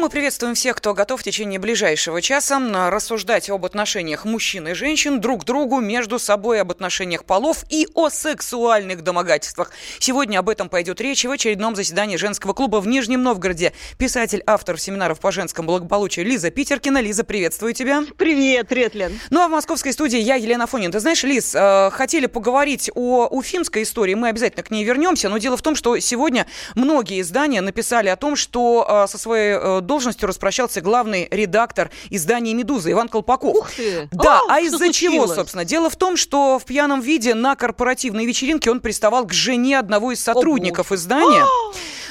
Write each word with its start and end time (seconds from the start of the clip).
Мы 0.00 0.08
приветствуем 0.08 0.54
всех, 0.54 0.76
кто 0.76 0.94
готов 0.94 1.20
в 1.20 1.22
течение 1.22 1.58
ближайшего 1.58 2.22
часа 2.22 2.58
рассуждать 2.90 3.50
об 3.50 3.66
отношениях 3.66 4.24
мужчин 4.24 4.66
и 4.68 4.72
женщин 4.72 5.20
друг 5.20 5.42
к 5.42 5.44
другу, 5.44 5.80
между 5.80 6.18
собой, 6.18 6.62
об 6.62 6.70
отношениях 6.70 7.26
полов 7.26 7.66
и 7.68 7.86
о 7.92 8.08
сексуальных 8.08 9.02
домогательствах. 9.02 9.72
Сегодня 9.98 10.38
об 10.38 10.48
этом 10.48 10.70
пойдет 10.70 11.02
речь 11.02 11.26
в 11.26 11.30
очередном 11.30 11.76
заседании 11.76 12.16
женского 12.16 12.54
клуба 12.54 12.78
в 12.80 12.86
Нижнем 12.86 13.22
Новгороде. 13.22 13.74
Писатель, 13.98 14.42
автор 14.46 14.80
семинаров 14.80 15.20
по 15.20 15.32
женскому 15.32 15.68
благополучию 15.68 16.24
Лиза 16.24 16.50
Питеркина. 16.50 17.02
Лиза, 17.02 17.22
приветствую 17.22 17.74
тебя. 17.74 18.02
Привет, 18.16 18.68
привет, 18.68 18.94
Лен. 18.94 19.20
Ну, 19.28 19.42
а 19.42 19.48
в 19.48 19.50
московской 19.50 19.92
студии 19.92 20.18
я, 20.18 20.36
Елена 20.36 20.66
Фонин. 20.66 20.92
Ты 20.92 21.00
знаешь, 21.00 21.22
Лиз, 21.24 21.54
э, 21.54 21.90
хотели 21.90 22.24
поговорить 22.24 22.90
о 22.94 23.26
уфимской 23.26 23.82
истории, 23.82 24.14
мы 24.14 24.28
обязательно 24.28 24.62
к 24.62 24.70
ней 24.70 24.82
вернемся, 24.82 25.28
но 25.28 25.36
дело 25.36 25.58
в 25.58 25.62
том, 25.62 25.74
что 25.74 25.98
сегодня 25.98 26.46
многие 26.74 27.20
издания 27.20 27.60
написали 27.60 28.08
о 28.08 28.16
том, 28.16 28.34
что 28.34 28.86
э, 28.88 29.06
со 29.06 29.18
своей 29.18 29.56
э, 29.56 29.80
должностью 29.90 30.28
распрощался 30.28 30.80
главный 30.80 31.26
редактор 31.32 31.90
издания 32.10 32.54
«Медуза» 32.54 32.92
Иван 32.92 33.08
Колпаков. 33.08 33.56
Ух 33.56 33.72
ты! 33.72 34.08
Да, 34.12 34.38
а, 34.48 34.54
а 34.54 34.60
из-за 34.60 34.92
чего, 34.92 35.26
собственно? 35.26 35.64
Дело 35.64 35.90
в 35.90 35.96
том, 35.96 36.16
что 36.16 36.60
в 36.60 36.64
пьяном 36.64 37.00
виде 37.00 37.34
на 37.34 37.56
корпоративной 37.56 38.24
вечеринке 38.24 38.70
он 38.70 38.78
приставал 38.78 39.26
к 39.26 39.32
жене 39.32 39.80
одного 39.80 40.12
из 40.12 40.22
сотрудников 40.22 40.92
О, 40.92 40.94
издания. 40.94 41.44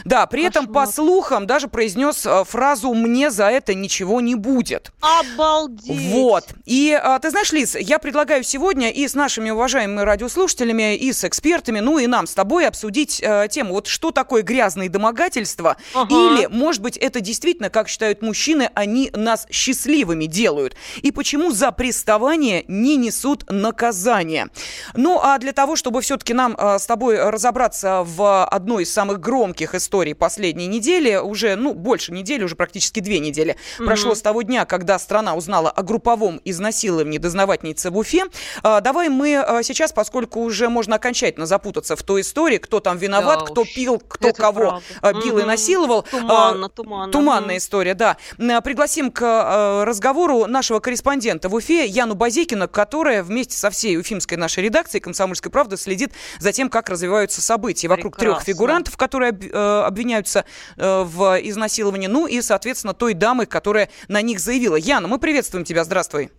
Да, 0.03 0.25
при 0.27 0.45
Кошмар. 0.45 0.63
этом, 0.63 0.73
по 0.73 0.87
слухам, 0.87 1.47
даже 1.47 1.67
произнес 1.67 2.25
э, 2.25 2.43
фразу 2.45 2.93
«мне 2.93 3.31
за 3.31 3.49
это 3.49 3.73
ничего 3.73 4.21
не 4.21 4.35
будет». 4.35 4.91
Обалдеть! 5.01 6.11
Вот. 6.11 6.45
И 6.65 6.97
а, 7.01 7.19
ты 7.19 7.29
знаешь, 7.29 7.51
Лиз, 7.51 7.75
я 7.75 7.99
предлагаю 7.99 8.43
сегодня 8.43 8.91
и 8.91 9.07
с 9.07 9.13
нашими 9.13 9.49
уважаемыми 9.49 10.01
радиослушателями, 10.01 10.95
и 10.95 11.11
с 11.11 11.23
экспертами, 11.23 11.79
ну 11.79 11.97
и 11.97 12.07
нам 12.07 12.27
с 12.27 12.33
тобой 12.33 12.67
обсудить 12.67 13.21
а, 13.23 13.47
тему, 13.47 13.73
вот 13.73 13.87
что 13.87 14.11
такое 14.11 14.41
грязные 14.41 14.89
домогательства, 14.89 15.77
ага. 15.93 16.13
или, 16.13 16.45
может 16.47 16.81
быть, 16.81 16.97
это 16.97 17.19
действительно, 17.19 17.68
как 17.69 17.87
считают 17.87 18.21
мужчины, 18.21 18.69
они 18.73 19.11
нас 19.13 19.47
счастливыми 19.51 20.25
делают, 20.25 20.75
и 21.01 21.11
почему 21.11 21.51
за 21.51 21.71
приставание 21.71 22.65
не 22.67 22.97
несут 22.97 23.45
наказания. 23.49 24.49
Ну, 24.95 25.19
а 25.21 25.37
для 25.37 25.53
того, 25.53 25.75
чтобы 25.75 26.01
все-таки 26.01 26.33
нам 26.33 26.55
а, 26.57 26.79
с 26.79 26.85
тобой 26.85 27.29
разобраться 27.29 28.03
в 28.05 28.45
одной 28.45 28.83
из 28.83 28.93
самых 28.93 29.19
громких 29.19 29.75
историй, 29.75 30.15
последней 30.15 30.67
недели, 30.67 31.15
уже, 31.15 31.55
ну, 31.55 31.73
больше 31.73 32.11
недели, 32.11 32.43
уже 32.43 32.55
практически 32.55 32.99
две 32.99 33.19
недели 33.19 33.55
mm-hmm. 33.77 33.85
прошло 33.85 34.15
с 34.15 34.21
того 34.21 34.41
дня, 34.41 34.65
когда 34.65 34.99
страна 34.99 35.35
узнала 35.35 35.69
о 35.69 35.83
групповом 35.83 36.41
изнасиловании 36.45 37.17
дознавательницы 37.17 37.91
в 37.91 37.97
Уфе. 37.97 38.25
А, 38.63 38.81
давай 38.81 39.09
мы 39.09 39.37
а, 39.37 39.63
сейчас, 39.63 39.91
поскольку 39.91 40.41
уже 40.41 40.69
можно 40.69 40.95
окончательно 40.95 41.45
запутаться 41.45 41.95
в 41.95 42.03
той 42.03 42.21
истории, 42.21 42.57
кто 42.57 42.79
там 42.79 42.97
виноват, 42.97 43.39
да 43.39 43.45
кто 43.45 43.61
уж, 43.61 43.73
пил, 43.73 44.01
кто 44.07 44.33
кого 44.33 44.81
правда. 45.01 45.21
бил 45.21 45.37
mm-hmm. 45.37 45.41
и 45.41 45.45
насиловал. 45.45 46.03
Туманно, 46.03 46.69
туманно. 46.69 47.11
Туманная. 47.11 47.58
История, 47.59 47.93
да. 47.93 48.17
Пригласим 48.37 49.11
к 49.11 49.83
разговору 49.85 50.47
нашего 50.47 50.79
корреспондента 50.79 51.47
в 51.47 51.53
Уфе 51.53 51.85
Яну 51.85 52.15
Базекина, 52.15 52.67
которая 52.67 53.23
вместе 53.23 53.55
со 53.55 53.69
всей 53.69 53.97
уфимской 53.97 54.37
нашей 54.37 54.63
редакцией 54.63 55.01
«Комсомольской 55.01 55.51
правды» 55.51 55.77
следит 55.77 56.11
за 56.39 56.51
тем, 56.51 56.69
как 56.69 56.89
развиваются 56.89 57.41
события 57.41 57.87
вокруг 57.87 58.17
трех 58.17 58.41
фигурантов, 58.41 58.97
которые 58.97 59.29
обвиняются 59.29 60.45
э, 60.77 61.03
в 61.03 61.39
изнасиловании, 61.43 62.07
ну 62.07 62.25
и, 62.25 62.41
соответственно, 62.41 62.93
той 62.93 63.13
дамы, 63.13 63.45
которая 63.45 63.89
на 64.07 64.21
них 64.21 64.39
заявила. 64.39 64.75
Яна, 64.75 65.07
мы 65.07 65.19
приветствуем 65.19 65.65
тебя, 65.65 65.83
здравствуй. 65.83 66.31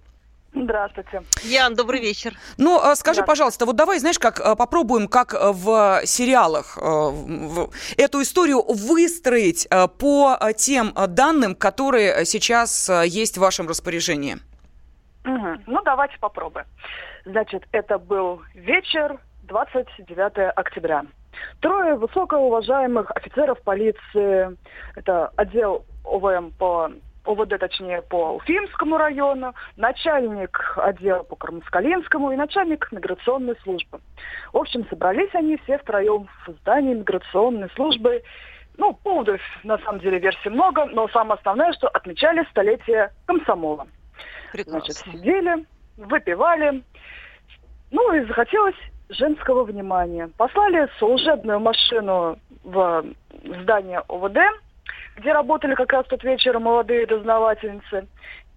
Здравствуйте. 0.52 1.22
Ян, 1.42 1.74
добрый 1.74 2.00
вечер. 2.00 2.34
Ну, 2.58 2.80
э, 2.80 2.94
скажи, 2.96 3.22
пожалуйста, 3.22 3.66
вот 3.66 3.76
давай, 3.76 3.98
знаешь, 4.00 4.18
как 4.18 4.40
э, 4.40 4.56
попробуем, 4.56 5.06
как 5.06 5.32
в 5.32 6.00
сериалах, 6.04 6.76
эту 7.96 8.22
историю 8.22 8.62
выстроить 8.62 9.68
по 9.98 10.38
тем 10.56 10.92
данным, 11.08 11.54
которые 11.54 12.24
сейчас 12.24 12.90
есть 13.04 13.38
в 13.38 13.40
вашем 13.40 13.68
распоряжении. 13.68 14.38
Угу. 15.24 15.62
Ну, 15.66 15.82
давайте 15.84 16.18
попробуем. 16.18 16.66
Значит, 17.24 17.64
это 17.72 17.98
был 17.98 18.42
вечер 18.54 19.18
29 19.44 20.52
октября. 20.56 21.04
Трое 21.60 21.94
высокоуважаемых 21.94 23.10
офицеров 23.12 23.60
полиции, 23.62 24.56
это 24.96 25.30
отдел 25.36 25.84
ОВМ 26.04 26.52
по 26.52 26.90
ОВД, 27.24 27.58
точнее, 27.58 28.02
по 28.02 28.34
Уфимскому 28.36 28.96
району, 28.96 29.54
начальник 29.76 30.74
отдела 30.76 31.22
по 31.22 31.36
Кармаскалинскому 31.36 32.32
и 32.32 32.36
начальник 32.36 32.90
миграционной 32.92 33.56
службы. 33.62 34.00
В 34.52 34.56
общем, 34.56 34.86
собрались 34.88 35.34
они 35.34 35.58
все 35.58 35.78
втроем 35.78 36.28
в 36.46 36.52
здании 36.52 36.94
миграционной 36.94 37.70
службы. 37.70 38.22
Ну, 38.78 38.94
поводов, 38.94 39.40
на 39.62 39.78
самом 39.78 40.00
деле, 40.00 40.18
версий 40.18 40.48
много, 40.48 40.86
но 40.86 41.08
самое 41.08 41.38
основное, 41.38 41.72
что 41.74 41.88
отмечали 41.88 42.46
столетие 42.50 43.12
комсомола. 43.26 43.86
Прекрасно. 44.52 44.80
Значит, 44.80 44.96
сидели, 44.96 45.66
выпивали. 45.98 46.82
Ну, 47.90 48.14
и 48.14 48.24
захотелось 48.24 48.76
женского 49.10 49.64
внимания. 49.64 50.30
Послали 50.36 50.88
служебную 50.98 51.60
машину 51.60 52.38
в 52.64 53.04
здание 53.44 54.00
ОВД, 54.08 54.38
где 55.16 55.32
работали 55.32 55.74
как 55.74 55.92
раз 55.92 56.06
тот 56.06 56.22
вечер 56.24 56.58
молодые 56.58 57.06
дознавательницы, 57.06 58.06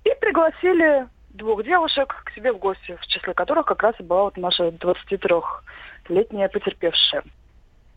и 0.04 0.10
пригласили 0.20 1.08
двух 1.30 1.64
девушек 1.64 2.24
к 2.26 2.32
себе 2.32 2.54
в 2.54 2.60
гости, 2.60 2.98
в 3.00 3.08
числе 3.08 3.34
которых 3.34 3.66
как 3.66 3.82
раз 3.84 3.96
и 4.00 4.04
была 4.04 4.24
вот 4.24 4.38
наша 4.38 4.68
23-летняя 4.68 6.50
потерпевшая. 6.50 7.24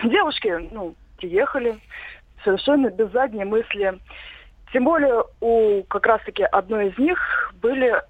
Девушки, 0.03 0.69
ну, 0.72 0.95
приехали 1.19 1.78
совершенно 2.45 2.91
без 2.91 3.11
задней 3.12 3.45
мысли. 3.45 3.99
Тем 4.72 4.84
более 4.84 5.25
у 5.41 5.83
как 5.84 6.06
раз-таки 6.06 6.43
одной 6.43 6.89
из 6.89 6.99
них 6.99 7.53
были 7.61 8.03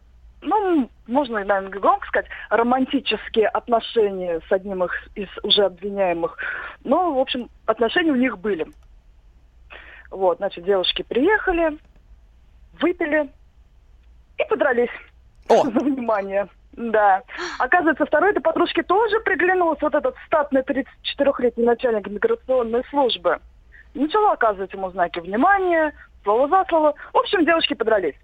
ну, 0.42 0.88
можно, 1.06 1.44
наверное, 1.44 1.70
громко 1.70 2.06
сказать, 2.06 2.28
романтические 2.50 3.48
отношения 3.48 4.40
с 4.48 4.52
одним 4.52 4.84
из 5.14 5.28
уже 5.42 5.64
обвиняемых. 5.64 6.36
Но, 6.84 7.14
в 7.14 7.18
общем, 7.18 7.48
отношения 7.66 8.12
у 8.12 8.16
них 8.16 8.38
были. 8.38 8.66
Вот, 10.10 10.38
значит, 10.38 10.64
девушки 10.64 11.02
приехали, 11.02 11.78
выпили 12.80 13.30
и 14.38 14.44
подрались 14.48 14.90
О. 15.48 15.64
за 15.70 15.80
внимание. 15.80 16.48
Да. 16.72 17.22
Оказывается, 17.58 18.04
второй 18.04 18.30
этой 18.30 18.40
подружке 18.40 18.82
тоже 18.82 19.18
приглянулся 19.20 19.86
вот 19.86 19.94
этот 19.94 20.14
статный 20.26 20.60
34-летний 20.60 21.64
начальник 21.64 22.06
миграционной 22.08 22.84
службы. 22.90 23.38
Начала 23.94 24.32
оказывать 24.32 24.72
ему 24.74 24.90
знаки 24.90 25.20
внимания, 25.20 25.94
слово 26.22 26.48
за 26.48 26.64
слово. 26.68 26.94
В 27.14 27.16
общем, 27.16 27.46
девушки 27.46 27.72
подрались 27.72 28.16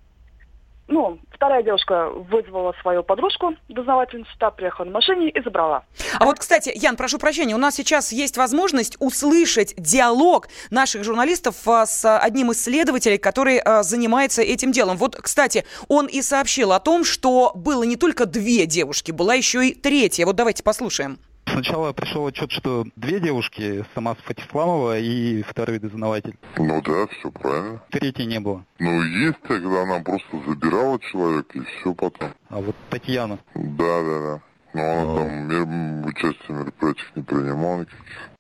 ну, 0.93 1.19
вторая 1.33 1.63
девушка 1.63 2.11
вызвала 2.11 2.75
свою 2.83 3.03
подружку, 3.03 3.55
дознавательницу, 3.69 4.31
та 4.39 4.51
приехала 4.51 4.85
на 4.85 4.93
машине 4.93 5.31
и 5.31 5.43
забрала. 5.43 5.85
А 6.19 6.25
вот, 6.25 6.39
кстати, 6.39 6.71
Ян, 6.75 6.97
прошу 6.97 7.19
прощения, 7.19 7.55
у 7.55 7.59
нас 7.59 7.75
сейчас 7.75 8.13
есть 8.13 8.37
возможность 8.37 8.97
услышать 9.01 9.75
диалог 9.77 10.49
наших 10.71 11.03
журналистов 11.03 11.57
а, 11.67 11.87
с 11.87 12.19
одним 12.19 12.53
из 12.53 12.63
следователей, 12.63 13.19
который 13.19 13.59
а, 13.59 13.83
занимается 13.83 14.43
этим 14.43 14.71
делом. 14.71 14.97
Вот, 14.97 15.17
кстати, 15.17 15.65
он 15.89 16.07
и 16.07 16.23
сообщил 16.23 16.73
о 16.73 16.81
том, 16.81 17.05
что 17.05 17.53
было 17.55 17.83
не 17.83 17.97
только 17.97 18.27
две 18.27 18.67
девушки, 18.67 19.11
была 19.11 19.35
еще 19.35 19.67
и 19.67 19.75
третья. 19.75 20.27
Вот 20.27 20.37
давайте 20.37 20.63
послушаем. 20.63 21.19
Сначала 21.53 21.93
пришел 21.93 22.27
отчет, 22.27 22.51
что 22.51 22.87
две 22.97 23.21
девушки, 23.21 23.85
сама 23.95 24.15
Фатисламова 24.15 24.99
и 24.99 25.43
второй 25.43 25.79
дознаватель. 25.79 26.37
Ну 26.57 26.81
да, 26.83 27.07
все 27.09 27.31
правильно. 27.31 27.83
Третьей 27.91 28.27
не 28.27 28.41
было. 28.41 28.65
Ну 28.79 29.03
есть, 29.03 29.39
когда 29.43 29.83
она 29.83 30.01
просто 30.01 30.41
забирала 30.47 30.99
человека 31.01 31.59
и 31.59 31.63
все 31.63 31.95
потом. 31.95 32.31
А 32.49 32.61
вот 32.61 32.75
Татьяна? 32.91 33.39
Да, 33.55 34.03
да, 34.03 34.21
да. 34.21 34.41
Но 34.75 34.83
она 34.83 35.03
а... 35.03 35.17
там 35.17 35.49
мер... 35.49 36.09
участие 36.09 36.49
в 36.49 36.51
мероприятиях 36.51 37.17
не 37.17 37.23
принимала 37.23 37.81
никаких. 37.81 38.32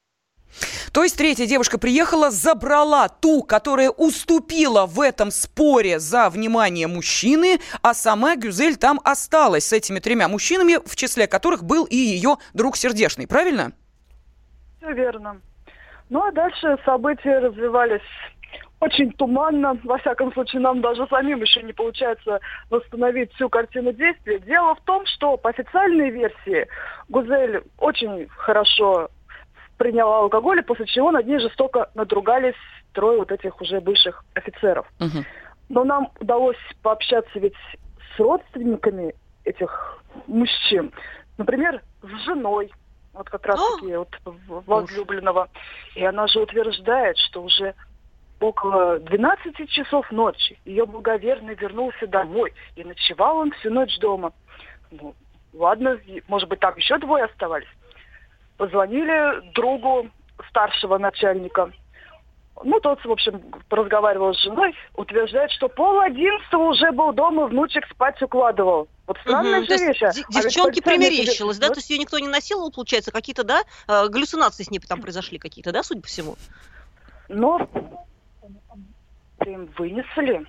То 0.92 1.02
есть 1.02 1.16
третья 1.16 1.46
девушка 1.46 1.78
приехала, 1.78 2.30
забрала 2.30 3.08
ту, 3.08 3.42
которая 3.42 3.90
уступила 3.90 4.86
в 4.86 5.00
этом 5.00 5.30
споре 5.30 5.98
за 5.98 6.30
внимание 6.30 6.86
мужчины, 6.86 7.58
а 7.82 7.94
сама 7.94 8.36
Гюзель 8.36 8.76
там 8.76 9.00
осталась 9.04 9.66
с 9.66 9.72
этими 9.72 9.98
тремя 9.98 10.28
мужчинами, 10.28 10.78
в 10.84 10.96
числе 10.96 11.26
которых 11.26 11.64
был 11.64 11.84
и 11.84 11.96
ее 11.96 12.36
друг 12.54 12.76
сердечный, 12.76 13.26
правильно? 13.26 13.72
Все 14.78 14.92
верно. 14.92 15.40
Ну 16.10 16.22
а 16.22 16.32
дальше 16.32 16.76
события 16.84 17.38
развивались 17.38 18.02
очень 18.80 19.12
туманно. 19.12 19.78
Во 19.84 19.96
всяком 19.98 20.32
случае, 20.32 20.60
нам 20.60 20.80
даже 20.80 21.06
самим 21.06 21.40
еще 21.40 21.62
не 21.62 21.72
получается 21.72 22.40
восстановить 22.68 23.32
всю 23.34 23.48
картину 23.48 23.92
действия. 23.92 24.40
Дело 24.40 24.74
в 24.74 24.80
том, 24.80 25.06
что 25.06 25.36
по 25.36 25.50
официальной 25.50 26.10
версии 26.10 26.66
Гузель 27.08 27.62
очень 27.78 28.26
хорошо 28.28 29.08
приняла 29.82 30.20
алкоголь, 30.20 30.62
после 30.62 30.86
чего 30.86 31.10
над 31.10 31.26
ней 31.26 31.40
жестоко 31.40 31.90
надругались 31.96 32.54
трое 32.92 33.18
вот 33.18 33.32
этих 33.32 33.60
уже 33.60 33.80
бывших 33.80 34.24
офицеров. 34.34 34.86
Угу. 35.00 35.24
Но 35.70 35.82
нам 35.82 36.08
удалось 36.20 36.56
пообщаться 36.82 37.40
ведь 37.40 37.56
с 38.14 38.20
родственниками 38.20 39.12
этих 39.44 39.98
мужчин. 40.28 40.92
Например, 41.36 41.82
с 42.00 42.24
женой, 42.24 42.70
вот 43.12 43.28
как 43.28 43.44
раз 43.44 43.58
таки 43.74 43.96
вот 43.96 44.08
возлюбленного. 44.66 45.48
И 45.96 46.04
она 46.04 46.28
же 46.28 46.38
утверждает, 46.38 47.18
что 47.18 47.42
уже 47.42 47.74
около 48.38 49.00
12 49.00 49.68
часов 49.68 50.08
ночи 50.12 50.60
ее 50.64 50.86
благоверный 50.86 51.56
вернулся 51.56 52.06
домой, 52.06 52.52
и 52.76 52.84
ночевал 52.84 53.38
он 53.38 53.50
всю 53.50 53.70
ночь 53.70 53.98
дома. 53.98 54.32
Ну, 54.92 55.12
ладно, 55.52 55.98
и, 56.06 56.22
может 56.28 56.48
быть, 56.48 56.60
там 56.60 56.76
еще 56.76 56.98
двое 56.98 57.24
оставались. 57.24 57.68
Позвонили 58.62 59.52
другу 59.54 60.08
старшего 60.48 60.96
начальника. 60.96 61.72
Ну, 62.62 62.78
тот, 62.78 63.04
в 63.04 63.10
общем, 63.10 63.42
разговаривал 63.68 64.34
с 64.34 64.40
женой, 64.40 64.72
утверждает, 64.94 65.50
что 65.50 65.68
пол 65.68 65.98
одиннадцатого 65.98 66.70
уже 66.70 66.92
был 66.92 67.12
дома, 67.12 67.48
внучек 67.48 67.84
спать 67.90 68.22
укладывал. 68.22 68.86
Вот 69.08 69.18
странная 69.18 69.62
Мгм, 69.62 69.64
же 69.66 69.78
вещь. 69.78 70.02
а. 70.04 70.12
де- 70.12 70.22
А 70.28 70.32
полицейные 70.32 70.80
примерещилось, 70.80 71.58
да? 71.58 71.66
вот 71.66 71.74
То 71.74 71.78
есть 71.80 71.90
ее 71.90 71.98
никто 71.98 72.20
не 72.20 72.28
насиловал, 72.28 72.70
получается, 72.70 73.10
какие-то, 73.10 73.42
да, 73.42 73.62
э, 73.88 74.06
галлюцинации 74.08 74.62
с 74.62 74.70
ней 74.70 74.78
там 74.78 75.00
произошли 75.00 75.38
какие-то, 75.38 75.72
да, 75.72 75.82
судя 75.82 76.00
по 76.02 76.06
всему? 76.06 76.36
Но 77.28 77.68
им 79.44 79.66
вынесли, 79.76 80.46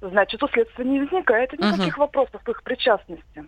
значит, 0.00 0.40
у 0.40 0.48
следствия 0.50 0.84
не 0.84 1.00
возникает 1.00 1.52
никаких 1.54 1.98
вопросов 1.98 2.40
к 2.44 2.48
их 2.48 2.62
причастности. 2.62 3.44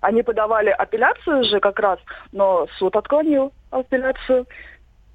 Они 0.00 0.22
подавали 0.22 0.70
апелляцию 0.70 1.44
же 1.44 1.60
как 1.60 1.78
раз, 1.78 1.98
но 2.32 2.66
суд 2.78 2.96
отклонил 2.96 3.52
апелляцию. 3.70 4.46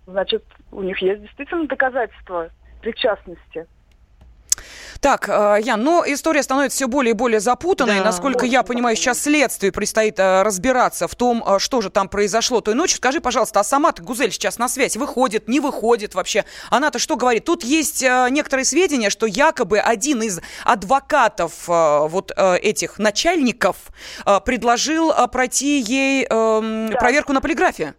Значит, 0.06 0.44
у 0.72 0.84
них 0.84 1.00
есть 1.00 1.22
действительно 1.22 1.68
доказательства 1.68 2.50
причастности. 2.82 3.66
Так, 5.02 5.30
э, 5.30 5.58
Ян, 5.62 5.84
но 5.84 6.04
история 6.08 6.42
становится 6.42 6.78
все 6.78 6.88
более 6.88 7.12
и 7.12 7.14
более 7.14 7.40
запутанной. 7.40 8.00
Да. 8.00 8.06
Насколько 8.06 8.46
я 8.46 8.64
понимаю, 8.64 8.96
сейчас 8.96 9.22
следствию 9.22 9.72
предстоит 9.72 10.18
э, 10.20 10.42
разбираться 10.42 11.08
в 11.08 11.16
том, 11.16 11.44
э, 11.46 11.60
что 11.60 11.82
же 11.82 11.90
там 11.90 12.10
произошло 12.10 12.62
той 12.62 12.74
ночью. 12.74 12.98
Скажи, 12.98 13.22
пожалуйста, 13.22 13.60
а 13.60 13.64
сама-то 13.64 14.02
Гузель 14.02 14.32
сейчас 14.32 14.58
на 14.58 14.68
связь 14.68 14.98
выходит, 14.98 15.48
не 15.48 15.60
выходит 15.60 16.16
вообще? 16.16 16.46
Она-то 16.72 16.98
что 17.00 17.18
говорит? 17.18 17.46
Тут 17.46 17.64
есть 17.64 18.02
некоторые 18.02 18.66
сведения, 18.66 19.10
что 19.10 19.26
якобы 19.26 19.80
один 19.80 20.24
из 20.24 20.42
адвокатов 20.64 21.68
вот 21.68 22.32
этих 22.38 22.98
начальников 22.98 23.76
предложил 24.46 25.12
пройти 25.28 25.80
ей 25.80 26.26
эм, 26.30 26.90
Да. 26.90 26.98
проверку 26.98 27.34
на 27.34 27.42
полиграфе. 27.42 27.94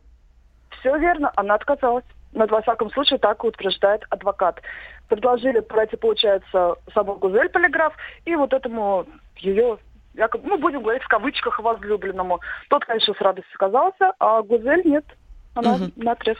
Все 0.80 0.96
верно, 0.98 1.30
она 1.36 1.54
отказалась. 1.54 2.04
Но, 2.36 2.46
во 2.46 2.60
всяком 2.60 2.90
случае, 2.90 3.18
так 3.18 3.42
утверждает 3.44 4.04
адвокат. 4.10 4.60
Предложили 5.08 5.60
пройти, 5.60 5.96
получается, 5.96 6.74
саму 6.92 7.14
Гузель 7.14 7.48
полиграф 7.48 7.94
и 8.26 8.36
вот 8.36 8.52
этому 8.52 9.06
ее, 9.38 9.78
якобы, 10.12 10.46
ну, 10.46 10.58
будем 10.58 10.82
говорить 10.82 11.02
в 11.02 11.08
кавычках, 11.08 11.58
возлюбленному. 11.58 12.40
Тот, 12.68 12.84
конечно, 12.84 13.14
с 13.14 13.20
радостью 13.22 13.54
сказался, 13.54 14.12
а 14.18 14.42
Гузель 14.42 14.82
нет. 14.84 15.06
Она 15.54 15.78
Мгм. 15.78 15.92
наотрез. 15.96 16.36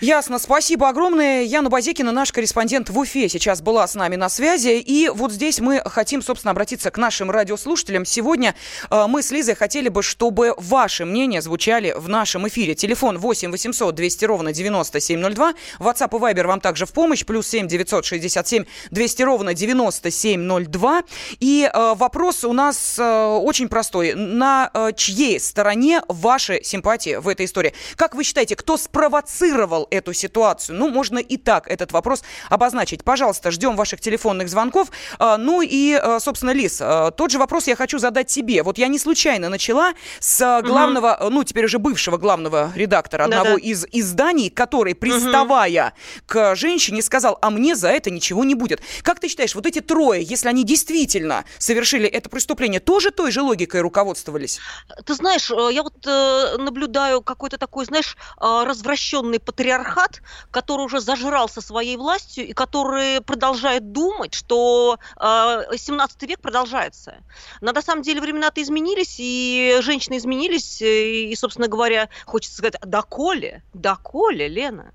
Ясно, 0.00 0.38
спасибо 0.38 0.90
огромное. 0.90 1.42
Яна 1.42 1.70
Базекина, 1.70 2.12
наш 2.12 2.30
корреспондент 2.30 2.90
в 2.90 2.98
Уфе, 2.98 3.30
сейчас 3.30 3.62
была 3.62 3.88
с 3.88 3.94
нами 3.94 4.16
на 4.16 4.28
связи. 4.28 4.78
И 4.78 5.08
вот 5.08 5.32
здесь 5.32 5.58
мы 5.58 5.80
хотим, 5.86 6.20
собственно, 6.20 6.50
обратиться 6.50 6.90
к 6.90 6.98
нашим 6.98 7.30
радиослушателям. 7.30 8.04
Сегодня 8.04 8.54
э, 8.90 9.06
мы 9.08 9.22
с 9.22 9.30
Лизой 9.30 9.54
хотели 9.54 9.88
бы, 9.88 10.02
чтобы 10.02 10.52
ваши 10.58 11.06
мнения 11.06 11.40
звучали 11.40 11.94
в 11.96 12.10
нашем 12.10 12.46
эфире. 12.46 12.74
Телефон 12.74 13.16
8 13.16 13.50
800 13.50 13.94
200 13.94 14.24
ровно 14.26 14.52
9702. 14.52 15.54
WhatsApp 15.78 16.14
и 16.14 16.20
Viber 16.20 16.46
вам 16.46 16.60
также 16.60 16.84
в 16.84 16.92
помощь. 16.92 17.24
Плюс 17.24 17.46
7 17.46 17.66
967 17.66 18.64
200 18.90 19.22
ровно 19.22 19.54
9702. 19.54 21.04
И 21.40 21.70
э, 21.72 21.94
вопрос 21.96 22.44
у 22.44 22.52
нас 22.52 22.98
э, 22.98 23.24
очень 23.24 23.70
простой. 23.70 24.12
На 24.12 24.70
чьей 24.94 25.40
стороне 25.40 26.02
ваши 26.06 26.62
симпатии 26.62 27.16
в 27.16 27.28
этой 27.28 27.46
истории? 27.46 27.72
Как 27.96 28.14
вы 28.14 28.24
считаете, 28.24 28.56
кто 28.56 28.76
спровоцировал 28.76 29.85
эту 29.90 30.12
ситуацию? 30.12 30.76
Ну, 30.78 30.88
можно 30.88 31.18
и 31.18 31.36
так 31.36 31.68
этот 31.68 31.92
вопрос 31.92 32.22
обозначить. 32.50 33.04
Пожалуйста, 33.04 33.50
ждем 33.50 33.76
ваших 33.76 34.00
телефонных 34.00 34.48
звонков. 34.48 34.88
А, 35.18 35.36
Ну 35.36 35.62
и, 35.62 35.98
э, 36.02 36.18
собственно, 36.20 36.50
Лиз, 36.52 36.80
э, 36.80 37.10
тот 37.16 37.30
же 37.30 37.38
вопрос 37.38 37.66
я 37.66 37.76
хочу 37.76 37.98
задать 37.98 38.26
тебе. 38.28 38.62
Вот 38.62 38.78
я 38.78 38.88
не 38.88 38.98
случайно 38.98 39.48
начала 39.48 39.92
с 40.20 40.62
главного, 40.62 41.16
э, 41.20 41.28
ну, 41.30 41.44
теперь 41.44 41.64
уже 41.64 41.78
бывшего 41.78 42.16
главного 42.16 42.72
редактора 42.74 43.24
Да-да. 43.24 43.40
одного 43.40 43.58
из 43.58 43.86
изданий, 43.92 44.50
который, 44.50 44.94
приставая 44.94 45.92
к 46.26 46.54
женщине, 46.54 47.02
сказал, 47.02 47.38
а 47.40 47.50
мне 47.50 47.74
за 47.76 47.88
это 47.88 48.10
ничего 48.10 48.44
не 48.44 48.54
будет. 48.54 48.80
Как 49.02 49.20
ты 49.20 49.28
считаешь, 49.28 49.54
вот 49.54 49.66
эти 49.66 49.80
трое, 49.80 50.22
если 50.22 50.48
они 50.48 50.64
действительно 50.64 51.44
совершили 51.58 52.08
это 52.08 52.28
преступление, 52.28 52.80
тоже 52.80 53.10
той 53.10 53.30
же 53.30 53.42
логикой 53.42 53.80
руководствовались? 53.80 54.58
Ты 55.04 55.14
знаешь, 55.14 55.50
э, 55.50 55.68
я 55.72 55.82
вот 55.82 56.06
э, 56.06 56.56
наблюдаю 56.58 57.22
какой-то 57.22 57.58
такой, 57.58 57.84
знаешь, 57.84 58.16
э, 58.40 58.64
развращенный 58.66 59.38
патриархат, 59.76 60.22
который 60.50 60.82
уже 60.82 61.00
зажрался 61.00 61.60
своей 61.60 61.96
властью 61.96 62.46
и 62.48 62.52
который 62.52 63.20
продолжает 63.20 63.92
думать, 63.92 64.34
что 64.34 64.98
э, 65.20 65.76
17 65.76 66.22
век 66.22 66.40
продолжается. 66.40 67.22
Но 67.60 67.72
на 67.72 67.82
самом 67.82 68.02
деле 68.02 68.20
времена-то 68.20 68.62
изменились, 68.62 69.16
и 69.18 69.78
женщины 69.82 70.16
изменились, 70.16 70.80
и, 70.80 71.34
собственно 71.36 71.68
говоря, 71.68 72.08
хочется 72.24 72.58
сказать, 72.58 72.76
доколе, 72.82 73.62
доколе, 73.72 74.48
Лена? 74.48 74.92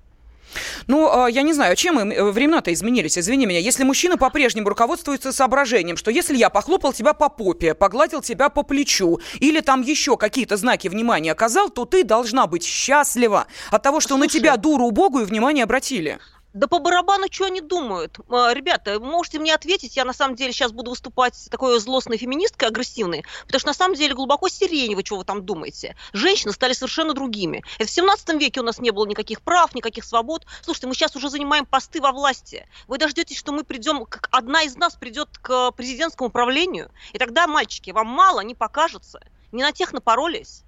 Ну, 0.86 1.26
э, 1.26 1.30
я 1.30 1.42
не 1.42 1.52
знаю, 1.52 1.76
чем 1.76 2.00
им 2.00 2.10
э, 2.10 2.30
времена-то 2.30 2.72
изменились, 2.72 3.18
извини 3.18 3.46
меня. 3.46 3.58
Если 3.58 3.84
мужчина 3.84 4.16
по-прежнему 4.16 4.68
руководствуется 4.68 5.32
соображением, 5.32 5.96
что 5.96 6.10
если 6.10 6.36
я 6.36 6.50
похлопал 6.50 6.92
тебя 6.92 7.12
по 7.12 7.28
попе, 7.28 7.74
погладил 7.74 8.22
тебя 8.22 8.48
по 8.48 8.62
плечу, 8.62 9.20
или 9.40 9.60
там 9.60 9.82
еще 9.82 10.16
какие-то 10.16 10.56
знаки 10.56 10.88
внимания 10.88 11.32
оказал, 11.32 11.70
то 11.70 11.84
ты 11.84 12.04
должна 12.04 12.46
быть 12.46 12.64
счастлива 12.64 13.46
от 13.70 13.82
того, 13.82 14.00
что 14.00 14.16
на 14.16 14.24
Слушай. 14.24 14.40
тебя, 14.40 14.56
дуру 14.56 14.86
убогую, 14.86 15.26
внимание 15.26 15.64
обратили. 15.64 16.18
Да 16.54 16.66
по 16.66 16.78
барабану 16.78 17.26
что 17.30 17.46
они 17.46 17.60
думают? 17.62 18.18
А, 18.28 18.52
Ребята, 18.52 19.00
можете 19.00 19.38
мне 19.38 19.54
ответить, 19.54 19.96
я 19.96 20.04
на 20.04 20.12
самом 20.12 20.36
деле 20.36 20.52
сейчас 20.52 20.72
буду 20.72 20.90
выступать 20.90 21.48
такой 21.50 21.80
злостной 21.80 22.18
феминисткой, 22.18 22.68
агрессивной, 22.68 23.24
потому 23.46 23.60
что 23.60 23.68
на 23.68 23.74
самом 23.74 23.94
деле 23.94 24.14
глубоко 24.14 24.48
сиренево, 24.48 25.02
чего 25.02 25.18
вы 25.18 25.24
там 25.24 25.46
думаете. 25.46 25.96
Женщины 26.12 26.52
стали 26.52 26.74
совершенно 26.74 27.14
другими. 27.14 27.64
Это 27.78 27.88
в 27.88 27.90
17 27.90 28.40
веке 28.40 28.60
у 28.60 28.64
нас 28.64 28.80
не 28.80 28.90
было 28.90 29.06
никаких 29.06 29.40
прав, 29.40 29.74
никаких 29.74 30.04
свобод. 30.04 30.44
Слушайте, 30.60 30.88
мы 30.88 30.94
сейчас 30.94 31.16
уже 31.16 31.30
занимаем 31.30 31.64
посты 31.64 32.02
во 32.02 32.12
власти. 32.12 32.66
Вы 32.86 32.98
дождетесь, 32.98 33.38
что 33.38 33.52
мы 33.52 33.64
придем, 33.64 34.04
как 34.04 34.28
одна 34.30 34.62
из 34.62 34.76
нас 34.76 34.94
придет 34.94 35.30
к 35.40 35.70
президентскому 35.72 36.30
правлению, 36.30 36.90
и 37.12 37.18
тогда, 37.18 37.46
мальчики, 37.46 37.90
вам 37.92 38.08
мало 38.08 38.40
не 38.40 38.54
покажется. 38.54 39.20
Не 39.52 39.62
на 39.62 39.72
тех 39.72 39.92
напоролись. 39.92 40.64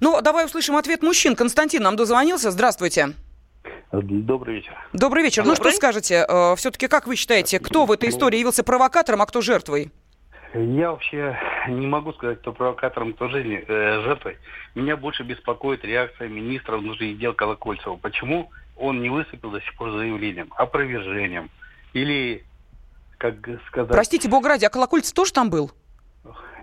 Ну, 0.00 0.20
давай 0.22 0.46
услышим 0.46 0.76
ответ 0.76 1.02
мужчин. 1.02 1.36
Константин 1.36 1.82
нам 1.82 1.96
дозвонился. 1.96 2.50
Здравствуйте. 2.50 3.14
Добрый 3.92 4.56
вечер. 4.56 4.76
Добрый 4.92 5.22
вечер. 5.22 5.44
Ну, 5.44 5.54
Добрый. 5.54 5.72
что 5.72 5.76
скажете? 5.76 6.26
все-таки 6.56 6.88
как 6.88 7.06
вы 7.06 7.16
считаете, 7.16 7.58
кто 7.58 7.86
в 7.86 7.92
этой 7.92 8.10
истории 8.10 8.38
явился 8.38 8.62
провокатором, 8.62 9.22
а 9.22 9.26
кто 9.26 9.40
жертвой? 9.40 9.90
Я 10.54 10.92
вообще 10.92 11.38
не 11.68 11.86
могу 11.86 12.12
сказать, 12.14 12.40
кто 12.40 12.52
провокатором, 12.52 13.12
кто 13.12 13.28
жизни, 13.28 13.62
э, 13.66 14.00
жертвой. 14.02 14.38
Меня 14.74 14.96
больше 14.96 15.22
беспокоит 15.22 15.84
реакция 15.84 16.28
министра 16.28 16.78
внутренних 16.78 17.18
дел 17.18 17.34
Колокольцева. 17.34 17.96
Почему 17.96 18.50
он 18.76 19.02
не 19.02 19.10
выступил 19.10 19.50
до 19.50 19.60
сих 19.60 19.76
пор 19.76 19.92
заявлением, 19.92 20.50
опровержением? 20.56 21.50
Или, 21.92 22.44
как 23.18 23.34
сказать... 23.68 23.90
Простите, 23.90 24.28
бог 24.28 24.46
ради, 24.46 24.64
а 24.64 24.70
Колокольцев 24.70 25.12
тоже 25.12 25.32
там 25.32 25.50
был? 25.50 25.70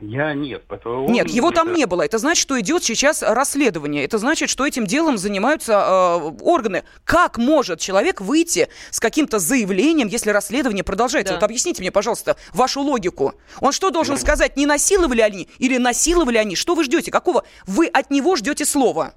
Я 0.01 0.33
нет. 0.33 0.63
потому- 0.67 1.05
он 1.05 1.11
Нет, 1.11 1.29
его 1.29 1.51
там 1.51 1.73
не 1.73 1.85
было. 1.85 2.01
Это 2.03 2.17
значит, 2.17 2.41
что 2.41 2.59
идет 2.59 2.83
сейчас 2.83 3.21
расследование. 3.21 4.03
Это 4.03 4.17
значит, 4.17 4.49
что 4.49 4.65
этим 4.65 4.85
делом 4.85 5.17
занимаются 5.17 5.73
э, 5.73 6.31
органы. 6.41 6.83
Как 7.03 7.37
может 7.37 7.79
человек 7.79 8.21
выйти 8.21 8.67
с 8.91 8.99
каким-то 8.99 9.39
заявлением, 9.39 10.07
если 10.07 10.31
расследование 10.31 10.83
продолжается? 10.83 11.33
Да. 11.33 11.39
Вот 11.39 11.43
объясните 11.43 11.81
мне, 11.81 11.91
пожалуйста, 11.91 12.35
вашу 12.53 12.81
логику. 12.81 13.33
Он 13.61 13.71
что 13.71 13.89
должен 13.91 14.17
сказать? 14.17 14.57
Не 14.57 14.65
насиловали 14.65 15.21
они 15.21 15.47
или 15.59 15.77
насиловали 15.77 16.37
они? 16.37 16.55
Что 16.55 16.75
вы 16.75 16.83
ждете? 16.83 17.11
Какого 17.11 17.43
вы 17.65 17.87
от 17.87 18.11
него 18.11 18.35
ждете 18.35 18.65
слова? 18.65 19.13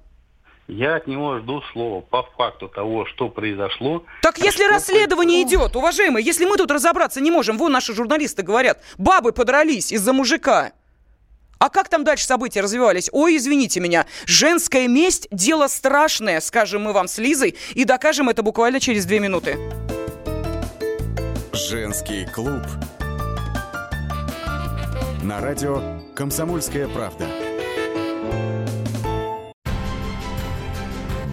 Я 0.69 0.97
от 0.97 1.07
него 1.07 1.39
жду 1.39 1.63
слова 1.73 2.01
по 2.01 2.21
факту 2.37 2.67
того, 2.67 3.07
что 3.07 3.27
произошло. 3.27 4.03
Так 4.21 4.37
если 4.37 4.65
Что 4.65 4.73
расследование 4.73 5.41
идет, 5.41 5.75
уважаемые, 5.75 6.23
если 6.23 6.45
мы 6.45 6.57
тут 6.57 6.69
разобраться 6.69 7.19
не 7.21 7.31
можем, 7.31 7.57
вон 7.57 7.71
наши 7.71 7.95
журналисты 7.95 8.43
говорят, 8.43 8.79
бабы 8.99 9.31
подрались 9.31 9.91
из-за 9.91 10.13
мужика. 10.13 10.71
А 11.57 11.69
как 11.69 11.89
там 11.89 12.03
дальше 12.03 12.23
события 12.25 12.61
развивались? 12.61 13.09
Ой, 13.11 13.37
извините 13.37 13.79
меня, 13.79 14.05
женская 14.27 14.87
месть– 14.87 15.27
дело 15.31 15.67
страшное, 15.67 16.39
скажем 16.39 16.83
мы 16.83 16.93
вам 16.93 17.07
с 17.07 17.17
Лизой, 17.17 17.55
и 17.73 17.83
докажем 17.83 18.29
это 18.29 18.43
буквально 18.43 18.79
через 18.79 19.05
две 19.05 19.19
минуты. 19.19 19.57
Женский 21.51 22.27
клуб. 22.27 22.61
На 25.23 25.41
радио 25.41 25.81
«Комсомольская 26.15 26.87
правда». 26.87 27.48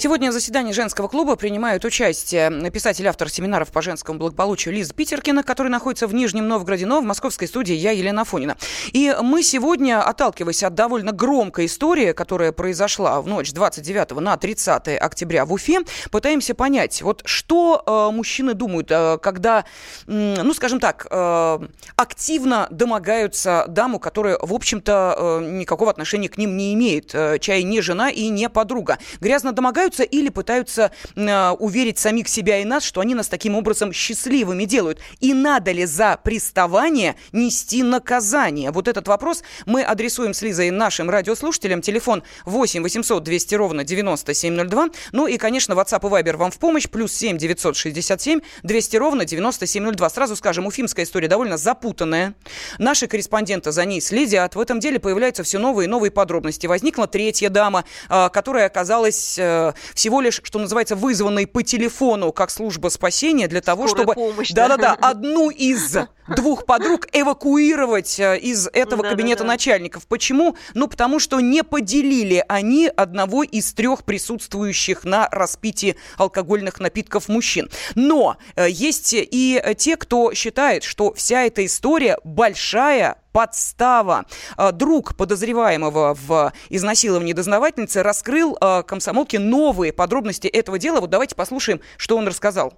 Сегодня 0.00 0.30
в 0.30 0.32
заседании 0.32 0.70
женского 0.70 1.08
клуба 1.08 1.34
принимают 1.34 1.84
участие 1.84 2.70
писатель-автор 2.70 3.28
семинаров 3.28 3.72
по 3.72 3.82
женскому 3.82 4.20
благополучию 4.20 4.72
Лиза 4.72 4.94
Питеркина, 4.94 5.42
который 5.42 5.70
находится 5.70 6.06
в 6.06 6.14
Нижнем 6.14 6.46
Новгороде, 6.46 6.86
но 6.86 7.00
в 7.00 7.04
московской 7.04 7.48
студии 7.48 7.74
я, 7.74 7.90
Елена 7.90 8.24
Фонина. 8.24 8.56
И 8.92 9.12
мы 9.20 9.42
сегодня, 9.42 10.00
отталкиваясь 10.00 10.62
от 10.62 10.74
довольно 10.74 11.10
громкой 11.10 11.66
истории, 11.66 12.12
которая 12.12 12.52
произошла 12.52 13.20
в 13.20 13.26
ночь 13.26 13.50
29 13.50 14.20
на 14.20 14.36
30 14.36 15.00
октября 15.00 15.44
в 15.44 15.52
Уфе, 15.52 15.80
пытаемся 16.12 16.54
понять, 16.54 17.02
вот 17.02 17.22
что 17.24 17.82
э, 17.84 18.14
мужчины 18.14 18.54
думают, 18.54 18.92
э, 18.92 19.18
когда, 19.20 19.64
э, 20.06 20.42
ну, 20.44 20.54
скажем 20.54 20.78
так, 20.78 21.08
э, 21.10 21.58
активно 21.96 22.68
домогаются 22.70 23.64
даму, 23.66 23.98
которая, 23.98 24.38
в 24.40 24.54
общем-то, 24.54 25.40
э, 25.42 25.50
никакого 25.50 25.90
отношения 25.90 26.28
к 26.28 26.38
ним 26.38 26.56
не 26.56 26.72
имеет, 26.74 27.12
э, 27.16 27.40
чай 27.40 27.64
не 27.64 27.80
жена 27.80 28.10
и 28.10 28.28
не 28.28 28.48
подруга. 28.48 28.98
Грязно 29.18 29.50
домогаются 29.50 29.87
ошибаются 29.88 30.02
или 30.02 30.28
пытаются 30.28 30.90
э, 31.16 31.50
уверить 31.58 31.98
самих 31.98 32.28
себя 32.28 32.58
и 32.58 32.64
нас, 32.64 32.84
что 32.84 33.00
они 33.00 33.14
нас 33.14 33.28
таким 33.28 33.56
образом 33.56 33.92
счастливыми 33.92 34.64
делают. 34.64 35.00
И 35.20 35.34
надо 35.34 35.72
ли 35.72 35.86
за 35.86 36.18
приставание 36.22 37.16
нести 37.32 37.82
наказание? 37.82 38.70
Вот 38.70 38.88
этот 38.88 39.08
вопрос 39.08 39.42
мы 39.66 39.82
адресуем 39.82 40.34
с 40.34 40.42
Лизой 40.42 40.70
нашим 40.70 41.10
радиослушателям. 41.10 41.80
Телефон 41.80 42.22
8 42.44 42.82
800 42.82 43.22
200 43.22 43.54
ровно 43.54 43.84
9702. 43.84 44.88
Ну 45.12 45.26
и, 45.26 45.38
конечно, 45.38 45.72
WhatsApp 45.74 46.06
и 46.06 46.22
Viber 46.22 46.36
вам 46.36 46.50
в 46.50 46.58
помощь. 46.58 46.88
Плюс 46.88 47.12
7 47.12 47.38
967 47.38 48.40
200 48.62 48.96
ровно 48.96 49.24
9702. 49.24 50.10
Сразу 50.10 50.36
скажем, 50.36 50.66
уфимская 50.66 51.04
история 51.04 51.28
довольно 51.28 51.56
запутанная. 51.56 52.34
Наши 52.78 53.06
корреспонденты 53.06 53.72
за 53.72 53.84
ней 53.84 54.00
следят. 54.00 54.54
В 54.54 54.60
этом 54.60 54.80
деле 54.80 54.98
появляются 54.98 55.42
все 55.42 55.58
новые 55.58 55.86
и 55.86 55.88
новые 55.88 56.10
подробности. 56.10 56.66
Возникла 56.66 57.06
третья 57.06 57.48
дама, 57.48 57.84
э, 58.08 58.28
которая 58.32 58.66
оказалась 58.66 59.38
э, 59.38 59.72
всего 59.94 60.20
лишь, 60.20 60.40
что 60.42 60.58
называется, 60.58 60.96
вызванной 60.96 61.46
по 61.46 61.62
телефону 61.62 62.32
как 62.32 62.50
служба 62.50 62.88
спасения 62.88 63.48
для 63.48 63.60
того, 63.60 63.88
Скорая 63.88 64.04
чтобы... 64.04 64.14
помощь, 64.14 64.50
Да-да-да, 64.50 64.94
одну 65.00 65.50
из 65.50 65.96
двух 66.28 66.66
подруг 66.66 67.06
эвакуировать 67.12 68.18
э, 68.20 68.38
из 68.38 68.66
этого 68.68 69.02
Да-да-да. 69.02 69.10
кабинета 69.10 69.44
начальников. 69.44 70.06
Почему? 70.06 70.56
Ну, 70.74 70.88
потому 70.88 71.18
что 71.18 71.40
не 71.40 71.62
поделили 71.64 72.44
они 72.48 72.88
одного 72.88 73.42
из 73.42 73.72
трех 73.72 74.04
присутствующих 74.04 75.04
на 75.04 75.28
распитии 75.30 75.96
алкогольных 76.16 76.80
напитков 76.80 77.28
мужчин. 77.28 77.70
Но 77.94 78.36
э, 78.56 78.68
есть 78.68 79.14
и 79.14 79.62
те, 79.76 79.96
кто 79.96 80.32
считает, 80.34 80.84
что 80.84 81.12
вся 81.14 81.44
эта 81.44 81.64
история 81.64 82.18
большая 82.24 83.16
подстава. 83.38 84.24
Э, 84.56 84.72
Друг 84.72 85.16
подозреваемого 85.16 86.14
в 86.14 86.52
изнасиловании 86.70 87.34
дознавательницы 87.34 88.02
раскрыл 88.02 88.58
э, 88.60 88.82
комсомолке 88.82 89.38
новые 89.38 89.92
подробности 89.92 90.48
этого 90.48 90.76
дела. 90.76 91.00
Вот 91.00 91.10
давайте 91.10 91.36
послушаем, 91.36 91.80
что 91.98 92.16
он 92.16 92.26
рассказал. 92.26 92.72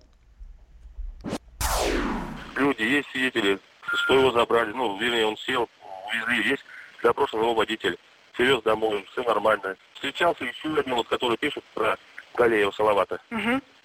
люди, 2.56 2.82
есть 2.82 3.08
свидетели, 3.10 3.58
что 4.04 4.14
его 4.14 4.32
забрали, 4.32 4.72
ну, 4.72 4.98
вернее, 4.98 5.24
он 5.24 5.38
сел, 5.38 5.66
увезли, 6.08 6.50
есть 6.50 6.62
допрошен 7.02 7.40
его 7.40 7.54
водитель, 7.54 7.96
привез 8.36 8.62
домой, 8.62 9.06
все 9.12 9.22
нормально. 9.22 9.76
Встречался 9.94 10.44
еще 10.44 10.78
один, 10.78 10.94
вот, 10.94 11.08
который 11.08 11.38
пишет 11.38 11.64
про 11.72 11.96
Галеева 12.34 12.70
Салавата. 12.72 13.18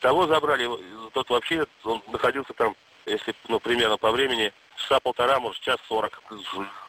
Того 0.01 0.27
забрали, 0.27 0.69
тот 1.13 1.29
вообще, 1.29 1.65
он 1.85 2.01
находился 2.11 2.51
там, 2.51 2.75
если, 3.05 3.33
ну, 3.47 3.61
примерно 3.61 3.95
по 3.95 4.11
времени, 4.11 4.51
часа 4.77 4.99
полтора, 4.99 5.39
может, 5.39 5.61
час 5.61 5.77
сорок. 5.87 6.21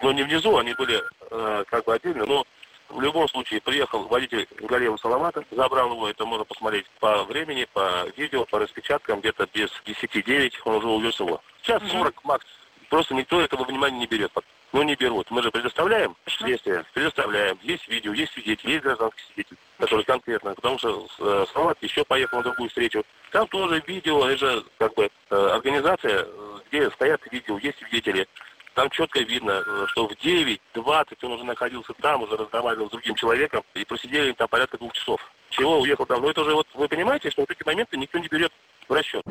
Но 0.02 0.12
не 0.12 0.22
внизу, 0.22 0.56
они 0.56 0.74
были 0.74 1.02
э, 1.30 1.64
как 1.68 1.84
бы 1.84 1.94
отдельно, 1.94 2.26
но 2.26 2.44
в 2.88 3.00
любом 3.00 3.28
случае 3.28 3.60
приехал 3.60 4.04
водитель 4.04 4.46
Галеева 4.60 4.96
Салавата, 4.96 5.44
забрал 5.50 5.92
его, 5.92 6.08
это 6.08 6.24
можно 6.24 6.44
посмотреть 6.44 6.86
по 7.00 7.24
времени, 7.24 7.66
по 7.72 8.06
видео, 8.16 8.44
по 8.44 8.58
распечаткам, 8.58 9.20
где-то 9.20 9.48
без 9.52 9.70
10-9 9.84 10.52
он 10.64 10.74
уже 10.76 10.86
увез 10.88 11.18
его. 11.18 11.40
Час 11.62 11.82
40 11.90 12.24
макс. 12.24 12.46
Просто 12.88 13.14
никто 13.14 13.40
этого 13.40 13.64
внимания 13.64 13.98
не 13.98 14.06
берет. 14.06 14.30
Ну, 14.72 14.82
не 14.82 14.94
берут. 14.94 15.30
Мы 15.30 15.42
же 15.42 15.50
предоставляем 15.50 16.16
следствие, 16.26 16.84
предоставляем. 16.92 17.58
Есть 17.62 17.88
видео, 17.88 18.12
есть 18.12 18.32
свидетель, 18.32 18.70
есть 18.70 18.82
гражданский 18.82 19.22
свидетель, 19.32 19.56
который 19.78 20.04
конкретно. 20.04 20.54
Потому 20.54 20.78
что 20.78 21.08
э, 21.18 21.46
Салават 21.52 21.78
еще 21.82 22.04
поехал 22.04 22.38
на 22.38 22.44
другую 22.44 22.68
встречу. 22.68 23.02
Там 23.30 23.48
тоже 23.48 23.82
видео, 23.86 24.26
это 24.28 24.36
же 24.36 24.64
как 24.78 24.94
бы 24.94 25.08
э, 25.30 25.34
организация, 25.34 26.26
э, 26.26 26.55
где 26.68 26.90
стоят 26.90 27.20
видео, 27.30 27.58
есть 27.58 27.78
свидетели. 27.78 28.26
Там 28.74 28.90
четко 28.90 29.20
видно, 29.20 29.62
э, 29.66 29.86
что 29.88 30.06
в 30.06 30.12
9.20 30.12 31.16
он 31.22 31.32
уже 31.32 31.44
находился 31.44 31.94
там, 31.94 32.22
уже 32.22 32.36
разговаривал 32.36 32.88
с 32.88 32.90
другим 32.90 33.14
человеком, 33.14 33.64
и 33.74 33.84
просидели 33.84 34.32
там 34.32 34.48
порядка 34.48 34.76
двух 34.76 34.92
часов. 34.92 35.20
Чего 35.50 35.80
уехал 35.80 36.04
там? 36.04 36.20
Ну 36.20 36.28
это 36.28 36.44
же 36.44 36.54
вот 36.54 36.66
вы 36.74 36.86
понимаете, 36.88 37.30
что 37.30 37.42
вот 37.42 37.50
эти 37.50 37.64
моменты 37.64 37.96
никто 37.96 38.18
не 38.18 38.28
берет 38.28 38.52
в 38.88 38.92
расчет. 38.92 39.22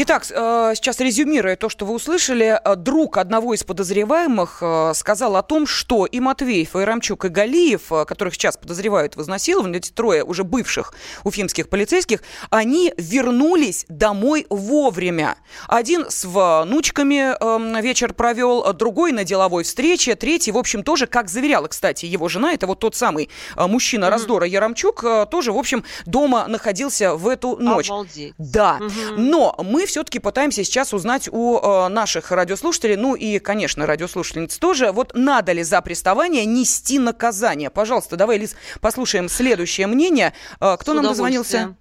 Итак, 0.00 0.24
э, 0.30 0.72
сейчас 0.76 1.00
резюмируя 1.00 1.56
то, 1.56 1.68
что 1.68 1.84
вы 1.84 1.94
услышали, 1.94 2.60
э, 2.62 2.76
друг 2.76 3.16
одного 3.16 3.52
из 3.52 3.64
подозреваемых 3.64 4.58
э, 4.62 4.92
сказал 4.94 5.34
о 5.34 5.42
том, 5.42 5.66
что 5.66 6.06
и 6.06 6.20
Матвеев, 6.20 6.76
и 6.76 6.78
Рамчук, 6.78 7.24
и 7.24 7.28
Галиев, 7.28 7.88
которых 8.06 8.34
сейчас 8.34 8.56
подозревают 8.56 9.16
в 9.16 9.22
изнасиловании, 9.22 9.78
эти 9.78 9.90
трое 9.90 10.22
уже 10.22 10.44
бывших 10.44 10.94
уфимских 11.24 11.68
полицейских, 11.68 12.22
они 12.50 12.94
вернулись 12.96 13.86
домой 13.88 14.46
вовремя. 14.50 15.36
Один 15.66 16.08
с 16.08 16.24
внучками 16.24 17.34
э, 17.34 17.82
вечер 17.82 18.14
провел, 18.14 18.72
другой 18.74 19.10
на 19.10 19.24
деловой 19.24 19.64
встрече, 19.64 20.14
третий, 20.14 20.52
в 20.52 20.58
общем, 20.58 20.84
тоже, 20.84 21.08
как 21.08 21.28
заверяла, 21.28 21.66
кстати, 21.66 22.06
его 22.06 22.28
жена, 22.28 22.52
это 22.52 22.68
вот 22.68 22.78
тот 22.78 22.94
самый 22.94 23.30
мужчина 23.56 24.10
раздора 24.10 24.46
Ярамчук, 24.46 25.04
тоже, 25.28 25.50
в 25.52 25.58
общем, 25.58 25.82
дома 26.06 26.46
находился 26.46 27.16
в 27.16 27.26
эту 27.26 27.56
ночь. 27.56 27.90
Обалдеть. 27.90 28.34
Да, 28.38 28.78
Мгм. 28.80 29.30
но 29.30 29.54
мы 29.58 29.84
все-таки 29.84 30.20
пытаемся 30.20 30.62
сейчас 30.62 30.94
узнать 30.94 31.28
у 31.30 31.58
э, 31.58 31.88
наших 31.88 32.30
радиослушателей, 32.30 32.94
ну 32.94 33.16
и, 33.16 33.40
конечно, 33.40 33.84
радиослушательниц 33.84 34.56
тоже, 34.58 34.92
вот 34.92 35.12
надо 35.14 35.50
ли 35.52 35.64
за 35.64 35.82
приставание 35.82 36.44
нести 36.44 37.00
наказание? 37.00 37.68
Пожалуйста, 37.68 38.16
давай, 38.16 38.38
Лиз, 38.38 38.54
послушаем 38.80 39.28
следующее 39.28 39.88
мнение. 39.88 40.34
Э, 40.60 40.76
кто 40.78 40.92
С 40.92 40.94
нам 40.94 41.04
дозвонился? 41.04 41.74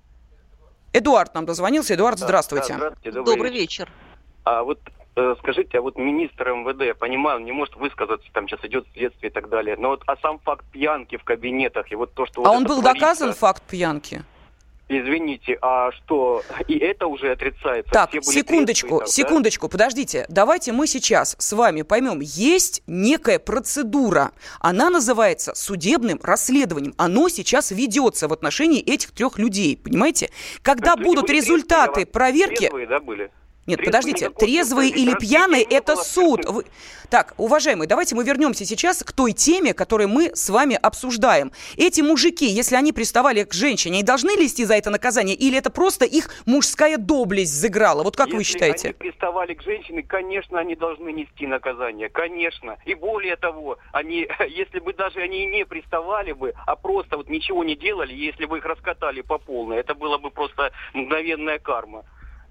Эдуард 0.93 1.35
нам 1.35 1.45
дозвонился. 1.45 1.93
Эдуард, 1.93 2.17
здравствуйте. 2.17 2.69
Да, 2.73 2.77
здравствуйте, 2.77 3.11
добрый, 3.11 3.35
Добрый 3.35 3.51
вечер. 3.51 3.85
вечер. 3.85 3.93
А 4.45 4.63
вот 4.63 4.79
э, 5.15 5.35
скажите, 5.39 5.77
а 5.77 5.81
вот 5.81 5.95
министр 5.97 6.49
МВД, 6.53 6.81
я 6.85 6.95
понимаю, 6.95 7.37
он 7.37 7.45
не 7.45 7.51
может 7.51 7.75
высказаться, 7.75 8.27
там 8.33 8.47
сейчас 8.47 8.63
идет 8.65 8.87
следствие 8.93 9.29
и 9.29 9.33
так 9.33 9.49
далее, 9.49 9.75
но 9.77 9.89
вот 9.89 10.01
а 10.07 10.15
сам 10.23 10.39
факт 10.39 10.65
пьянки 10.71 11.17
в 11.17 11.23
кабинетах 11.23 11.91
и 11.91 11.95
вот 11.95 12.13
то, 12.15 12.25
что... 12.25 12.41
А 12.45 12.47
вот 12.47 12.57
он 12.57 12.63
был 12.63 12.81
творится, 12.81 12.99
доказан, 13.05 13.33
факт 13.33 13.61
пьянки? 13.63 14.23
Извините, 14.89 15.57
а 15.61 15.91
что, 15.91 16.43
и 16.67 16.77
это 16.77 17.07
уже 17.07 17.31
отрицается? 17.31 17.91
Так, 17.91 18.11
секундочку, 18.21 18.87
трезвые 18.87 18.99
да? 18.99 19.05
секундочку, 19.05 19.67
подождите. 19.67 20.25
Давайте 20.29 20.71
мы 20.71 20.87
сейчас 20.87 21.35
с 21.37 21.51
вами 21.51 21.81
поймем, 21.81 22.21
есть 22.21 22.83
некая 22.87 23.37
процедура. 23.39 24.31
Она 24.61 24.89
называется 24.89 25.53
судебным 25.55 26.19
расследованием. 26.23 26.93
Оно 26.97 27.27
сейчас 27.27 27.71
ведется 27.71 28.29
в 28.29 28.33
отношении 28.33 28.81
этих 28.81 29.11
трех 29.11 29.37
людей, 29.37 29.75
понимаете? 29.75 30.29
Когда 30.61 30.95
будут 30.95 31.29
результаты 31.29 32.05
трезвые, 32.05 32.05
проверки... 32.05 32.55
Трезвые, 32.59 32.87
да, 32.87 32.99
были? 32.99 33.29
Нет, 33.67 33.79
Трезвые 33.79 33.85
подождите, 33.85 34.17
следствия 34.17 34.35
или 34.89 35.65
было. 35.65 35.77
это 35.77 35.95
суд. 35.97 36.45
Вы- 36.45 36.63
Так, 37.09 37.33
уважаемые, 37.37 37.87
давайте 37.87 38.15
мы 38.15 38.23
вернемся 38.23 38.65
сейчас 38.65 39.03
к 39.03 39.11
той 39.11 39.33
теме, 39.33 39.73
которую 39.73 40.07
мы 40.09 40.31
с 40.33 40.49
вами 40.49 40.77
обсуждаем. 40.81 41.51
Эти 41.75 41.99
мужики, 42.01 42.45
если 42.45 42.75
они 42.75 42.93
приставали 42.93 43.43
к 43.43 43.53
женщине, 43.53 44.03
должны 44.03 44.31
лезть 44.31 44.65
за 44.65 44.75
это 44.75 44.89
наказание, 44.89 45.35
или 45.35 45.57
это 45.57 45.69
просто 45.69 46.05
их 46.05 46.29
мужская 46.45 46.97
доблесть 46.97 47.51
взыграла? 47.51 48.03
Вот 48.03 48.15
как 48.15 48.27
вы 48.29 48.39
Если 48.41 48.53
считаете? 48.53 48.87
они 48.89 48.93
приставали 48.93 49.53
к 49.53 49.61
женщине, 49.63 50.01
конечно, 50.03 50.59
они 50.59 50.75
должны 50.75 51.09
нести 51.11 51.45
наказание, 51.45 52.09
конечно. 52.09 52.77
И 52.85 52.93
более 52.93 53.35
того, 53.35 53.77
они, 53.91 54.27
если 54.49 54.79
бы 54.79 54.93
даже 54.93 55.19
они 55.19 55.43
и 55.43 55.45
не 55.45 55.65
приставали 55.65 56.31
бы, 56.31 56.53
а 56.65 56.75
просто 56.77 57.17
вот 57.17 57.29
ничего 57.29 57.63
не 57.65 57.75
делали, 57.75 58.13
если 58.13 58.45
бы 58.45 58.57
их 58.59 58.65
раскатали 58.65 59.21
по 59.21 59.37
полной, 59.37 59.77
это 59.77 59.93
было 59.93 60.17
бы 60.17 60.29
просто 60.31 60.71
мгновенная 60.93 61.59
карма. 61.59 62.03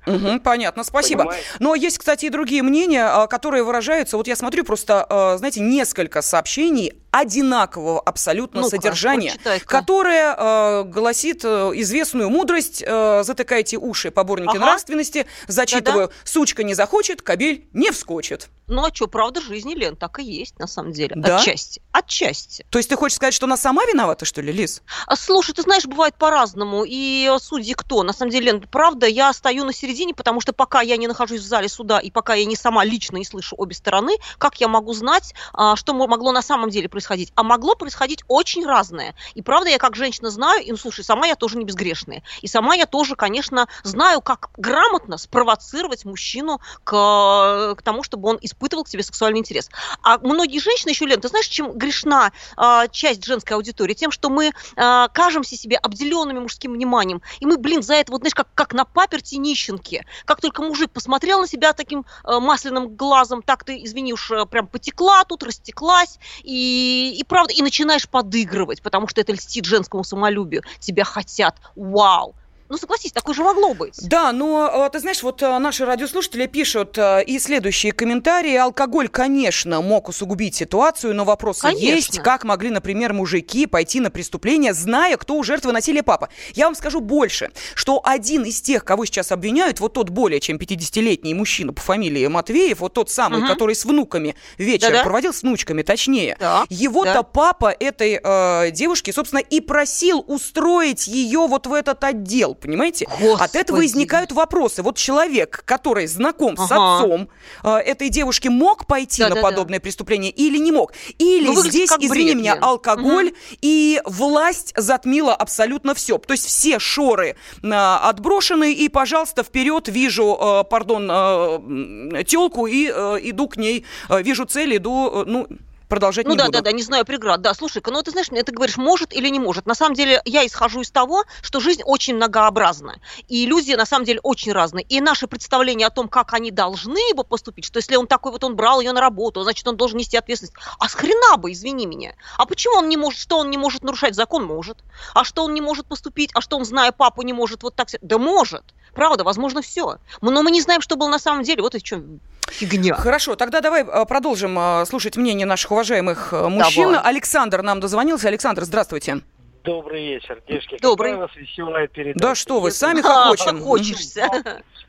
Угу, 0.07 0.41
понятно, 0.41 0.85
спасибо. 0.85 1.25
Понимаете? 1.25 1.47
Но 1.59 1.75
есть, 1.75 1.99
кстати, 1.99 2.27
и 2.27 2.31
другие 2.31 2.63
мнения, 2.63 3.05
а, 3.05 3.27
которые 3.27 3.65
выражаются. 3.65 4.17
Вот 4.17 4.29
я 4.29 4.37
смотрю 4.37 4.65
просто, 4.65 5.05
а, 5.09 5.37
знаете, 5.39 5.61
несколько 5.61 6.23
сообщений 6.23 6.93
одинакового 7.21 8.01
абсолютно 8.01 8.63
ну 8.63 8.69
содержания, 8.69 9.35
которое 9.65 10.35
э, 10.37 10.85
гласит 10.85 11.45
э, 11.45 11.73
известную 11.77 12.29
мудрость 12.29 12.85
э, 12.87 13.23
«затыкайте 13.25 13.79
уши, 13.79 14.11
поборники 14.11 14.51
ага. 14.51 14.59
нравственности», 14.59 15.27
зачитываю 15.49 16.09
Да-да. 16.09 16.21
«сучка 16.25 16.63
не 16.63 16.75
захочет, 16.75 17.23
кабель 17.23 17.69
не 17.73 17.91
вскочит». 17.91 18.49
Ну 18.69 18.85
а 18.85 18.93
что, 18.93 19.07
правда 19.07 19.41
жизни, 19.41 19.75
Лен, 19.75 19.97
так 19.97 20.19
и 20.19 20.25
есть 20.25 20.59
на 20.59 20.67
самом 20.67 20.93
деле. 20.93 21.15
Да? 21.17 21.39
Отчасти. 21.39 21.81
Отчасти. 21.93 22.67
То 22.69 22.79
есть 22.79 22.91
ты 22.91 22.97
хочешь 22.97 23.17
сказать, 23.17 23.33
что 23.33 23.47
она 23.47 23.57
сама 23.57 23.85
виновата, 23.87 24.25
что 24.25 24.43
ли, 24.43 24.53
Лиз? 24.53 24.83
А, 25.07 25.17
слушай, 25.17 25.55
ты 25.55 25.63
знаешь, 25.63 25.87
бывает 25.87 26.17
по-разному. 26.17 26.85
И 26.85 27.31
судьи 27.41 27.75
кто? 27.75 28.03
На 28.03 28.13
самом 28.13 28.33
деле, 28.33 28.47
Лен, 28.47 28.61
правда, 28.61 29.07
я 29.07 29.33
стою 29.33 29.65
на 29.65 29.73
середине, 29.73 29.96
потому 30.17 30.41
что 30.41 30.53
пока 30.53 30.81
я 30.81 30.97
не 30.97 31.07
нахожусь 31.07 31.41
в 31.41 31.47
зале 31.47 31.69
суда 31.69 31.99
и 31.99 32.11
пока 32.11 32.35
я 32.35 32.45
не 32.45 32.57
сама 32.57 32.85
лично 32.85 33.17
не 33.17 33.25
слышу 33.25 33.55
обе 33.59 33.75
стороны, 33.75 34.17
как 34.39 34.61
я 34.61 34.69
могу 34.69 34.93
знать, 34.93 35.35
а, 35.53 35.77
что 35.77 35.95
могло 35.95 36.33
на 36.33 36.43
самом 36.43 36.71
деле 36.71 36.89
происходить, 36.89 37.33
а 37.35 37.43
могло 37.43 37.75
происходить 37.75 38.25
очень 38.29 38.65
разное. 38.65 39.15
И 39.35 39.43
правда, 39.43 39.71
я 39.71 39.79
как 39.79 39.97
женщина 39.97 40.31
знаю, 40.31 40.65
и, 40.65 40.71
ну, 40.71 40.77
слушай, 40.77 41.05
сама 41.05 41.27
я 41.27 41.37
тоже 41.37 41.59
не 41.59 41.65
безгрешная. 41.65 42.23
И 42.43 42.49
сама 42.49 42.75
я 42.75 42.87
тоже, 42.87 43.17
конечно, 43.17 43.69
знаю, 43.83 44.21
как 44.21 44.51
грамотно 44.57 45.19
спровоцировать 45.19 46.05
мужчину 46.05 46.61
к, 46.85 47.75
к 47.77 47.83
тому, 47.83 48.03
чтобы 48.03 48.29
он 48.29 48.39
испытывал 48.41 48.85
к 48.85 48.89
тебе 48.89 49.03
сексуальный 49.03 49.41
интерес. 49.41 49.71
А 50.03 50.19
многие 50.19 50.59
женщины 50.59 50.91
еще, 50.91 51.07
Лен, 51.07 51.21
ты 51.21 51.29
знаешь, 51.29 51.47
чем 51.47 51.73
грешна 51.73 52.33
э, 52.57 52.89
часть 52.91 53.25
женской 53.25 53.57
аудитории? 53.57 53.95
Тем, 53.95 54.11
что 54.11 54.29
мы 54.29 54.53
э, 54.77 55.09
кажемся 55.13 55.57
себе 55.57 55.77
обделенными 55.77 56.41
мужским 56.41 56.73
вниманием. 56.73 57.23
И 57.41 57.47
мы, 57.47 57.59
блин, 57.59 57.83
за 57.83 57.95
это, 57.95 58.13
вот 58.13 58.21
знаешь, 58.21 58.35
как, 58.35 58.49
как 58.55 58.73
на 58.75 58.85
паперти 58.85 59.37
нищенки. 59.37 59.86
Как 60.25 60.41
только 60.41 60.63
мужик 60.63 60.91
посмотрел 60.91 61.41
на 61.41 61.47
себя 61.47 61.73
таким 61.73 62.05
э, 62.25 62.39
масляным 62.39 62.97
глазом, 62.97 63.43
так 63.43 63.65
ты, 63.65 63.83
извини 63.85 64.13
уж, 64.13 64.31
э, 64.31 64.47
прям 64.47 64.67
потекла 64.67 65.25
тут, 65.25 65.43
растеклась, 65.43 66.19
и 66.43 67.17
и, 67.17 67.25
правда, 67.25 67.53
и 67.53 67.63
начинаешь 67.63 68.09
подыгрывать, 68.09 68.83
потому 68.83 69.09
что 69.09 69.21
это 69.21 69.33
льстит 69.33 69.65
женскому 69.65 70.05
самолюбию. 70.05 70.63
Тебя 70.81 71.05
хотят. 71.05 71.57
Вау! 71.75 72.35
Ну, 72.69 72.77
согласись, 72.77 73.13
такое 73.13 73.35
же 73.35 73.45
могло 73.45 73.75
быть. 73.75 73.95
Да, 74.03 74.33
но, 74.33 74.87
э, 74.87 74.91
ты 74.91 74.99
знаешь, 74.99 75.23
вот 75.23 75.41
э, 75.41 75.59
наши 75.59 75.85
радиослушатели 75.85 76.47
пишут 76.47 76.99
э, 76.99 77.23
и 77.25 77.39
следующие 77.39 77.93
комментарии. 77.93 78.57
Алкоголь, 78.57 79.09
конечно, 79.09 79.81
мог 79.81 80.09
усугубить 80.09 80.57
ситуацию, 80.57 81.15
но 81.15 81.25
вопросы 81.25 81.63
конечно. 81.63 81.85
есть. 81.85 82.19
Как 82.19 82.43
могли, 82.43 82.71
например, 82.71 83.13
мужики 83.13 83.67
пойти 83.67 84.01
на 84.01 84.11
преступление, 84.11 84.75
зная, 84.75 85.17
кто 85.17 85.37
у 85.37 85.45
жертвы 85.45 85.71
насилия 85.71 86.03
папа? 86.03 86.29
Я 86.55 86.65
вам 86.65 86.75
скажу 86.75 87.01
больше, 87.01 87.53
что 87.75 88.01
один 88.05 88.43
из 88.43 88.61
тех, 88.61 88.85
кого 88.85 89.05
сейчас 89.05 89.31
обвиняют, 89.31 89.79
вот 89.79 89.93
тот 89.93 90.11
более 90.11 90.41
чем 90.41 90.57
50-летний 90.57 91.35
мужчина 91.35 91.73
по 91.73 91.81
фамилии 91.81 92.27
Матвеев, 92.27 92.81
вот 92.81 92.95
тот 92.95 93.11
самый, 93.11 93.41
угу. 93.41 93.49
который 93.49 93.77
с 93.77 93.85
внуками 93.85 94.35
вечер 94.59 94.91
Да-да. 94.91 95.05
проводил, 95.05 95.33
с 95.33 95.43
внучками 95.43 95.83
точнее, 95.83 96.37
да. 96.41 96.65
его-то 96.69 97.15
да. 97.15 97.23
папа 97.23 97.73
этой 97.79 98.21
э, 98.21 98.71
девушки, 98.73 99.13
собственно, 99.13 99.41
и 99.41 99.61
просил 99.61 100.25
устроить 100.27 101.07
ее 101.07 101.47
вот 101.47 101.69
в 101.69 101.73
этот 101.73 102.03
отдел 102.03 102.56
понимаете? 102.61 103.07
Господи. 103.21 103.43
От 103.43 103.57
этого 103.57 103.77
возникают 103.79 104.33
вопросы. 104.33 104.83
Вот 104.83 104.97
человек, 104.97 105.63
который 105.65 106.07
знаком 106.07 106.55
ага. 106.59 106.67
с 106.67 106.73
отцом 106.73 107.29
э, 107.63 107.77
этой 107.79 108.09
девушки, 108.09 108.49
мог 108.49 108.87
пойти 108.87 109.23
да, 109.23 109.29
на 109.31 109.35
да, 109.37 109.43
подобное 109.43 109.79
да. 109.79 109.83
преступление 109.83 110.31
или 110.31 110.59
не 110.59 110.73
мог? 110.73 110.93
Или 111.19 111.47
ну, 111.47 111.63
здесь, 111.63 111.91
извини 111.91 112.33
бред, 112.33 112.37
меня, 112.37 112.55
алкоголь 112.61 113.29
угу. 113.29 113.37
и 113.61 114.01
власть 114.05 114.73
затмила 114.77 115.35
абсолютно 115.35 115.95
все. 115.95 116.19
То 116.19 116.33
есть 116.33 116.47
все 116.47 116.79
шоры 116.79 117.37
э, 117.63 117.69
отброшены, 117.69 118.73
и, 118.73 118.89
пожалуйста, 118.89 119.43
вперед 119.43 119.89
вижу, 119.89 120.39
э, 120.41 120.65
пардон, 120.69 121.09
э, 121.11 122.25
телку 122.25 122.67
и 122.67 122.91
э, 122.93 123.19
иду 123.23 123.49
к 123.49 123.57
ней, 123.57 123.85
э, 124.09 124.23
вижу 124.23 124.45
цель, 124.45 124.77
иду, 124.77 125.11
э, 125.13 125.25
ну, 125.27 125.47
продолжать 125.89 126.27
ну, 126.27 126.33
не 126.33 126.39
да, 126.39 126.47
буду. 126.47 126.59
да, 126.59 126.63
да, 126.63 126.73
не 126.73 126.83
знаю 126.83 127.05
преград. 127.05 127.41
Да, 127.41 127.55
слушай-ка, 127.55 127.91
ну 127.91 128.03
ты 128.03 128.11
знаешь, 128.11 128.29
ты 128.29 128.53
говоришь, 128.53 128.77
может 128.77 129.13
или 129.15 129.29
не 129.29 129.39
может. 129.39 129.67
На 129.67 129.75
самом 129.75 129.95
деле 129.95 130.21
я 130.25 130.47
исхожу 130.47 130.81
из 130.81 130.91
того, 130.91 131.25
что 131.43 131.61
жизнь 131.61 131.83
очень 131.85 132.17
многообразна. 132.17 133.01
И 133.29 133.47
люди 133.47 133.73
на 133.73 133.87
самом 133.87 134.05
деле 134.05 134.21
очень 134.23 134.53
разные. 134.53 134.85
И 134.85 135.01
наши 135.01 135.27
представления 135.27 135.87
о 135.87 135.91
том, 135.91 136.09
как 136.09 136.33
они 136.35 136.51
должны 136.51 137.15
бы 137.15 137.25
поступить, 137.25 137.65
что 137.65 137.79
если 137.79 137.97
он 137.97 138.07
такой 138.07 138.33
вот, 138.33 138.45
он 138.45 138.57
брал 138.57 138.81
ее 138.81 138.93
на 138.93 139.01
работу, 139.01 139.43
значит, 139.43 139.67
он 139.67 139.77
должен 139.77 139.99
нести 139.99 140.17
ответственность. 140.17 140.57
А 140.79 140.89
с 140.89 140.95
хрена 140.95 141.37
бы, 141.37 141.53
извини 141.53 141.87
меня. 141.87 142.15
А 142.37 142.47
почему 142.47 142.77
он 142.77 142.89
не 142.89 142.97
может, 142.97 143.21
что 143.21 143.39
он 143.39 143.51
не 143.51 143.59
может 143.59 143.83
нарушать 143.83 144.15
закон? 144.15 144.45
Может. 144.45 144.79
А 145.15 145.25
что 145.25 145.45
он 145.45 145.55
не 145.55 145.61
может 145.61 145.87
поступить? 145.87 146.31
А 146.35 146.41
что 146.41 146.57
он, 146.57 146.65
зная 146.65 146.93
папу, 146.93 147.23
не 147.23 147.33
может 147.33 147.63
вот 147.63 147.75
так... 147.75 147.89
Да 148.01 148.19
может. 148.19 148.63
Правда, 148.95 149.25
возможно, 149.25 149.63
все. 149.63 149.99
Но 150.23 150.43
мы 150.43 150.51
не 150.51 150.63
знаем, 150.63 150.81
что 150.81 150.97
было 150.97 151.09
на 151.09 151.19
самом 151.19 151.43
деле. 151.43 151.63
Вот 151.63 151.75
и 151.75 151.85
что 151.85 152.03
фигня. 152.51 152.95
Хорошо, 152.95 153.37
тогда 153.37 153.61
давай 153.61 153.83
а, 153.85 154.05
продолжим 154.05 154.59
а, 154.59 154.85
слушать 154.87 155.17
мнение 155.17 155.47
наших 155.47 155.71
уважаемых 155.73 156.33
а, 156.33 156.49
мужчин. 156.49 156.93
Давай. 156.93 157.11
Александр 157.11 157.63
нам 157.63 157.81
дозвонился. 157.81 158.29
Александр, 158.29 158.65
здравствуйте. 158.65 159.21
Добрый 159.65 160.07
вечер, 160.07 160.41
девушки. 160.47 160.79
Добрый. 160.81 161.11
Какая 161.11 161.25
у 161.25 161.29
вас 161.29 161.37
веселая 161.37 161.89
передача. 161.89 162.21
Да 162.21 162.35
что 162.37 162.61
вы, 162.61 162.71
сами 162.71 163.01
хохочем. 163.01 163.61
Хочешься. 163.61 164.29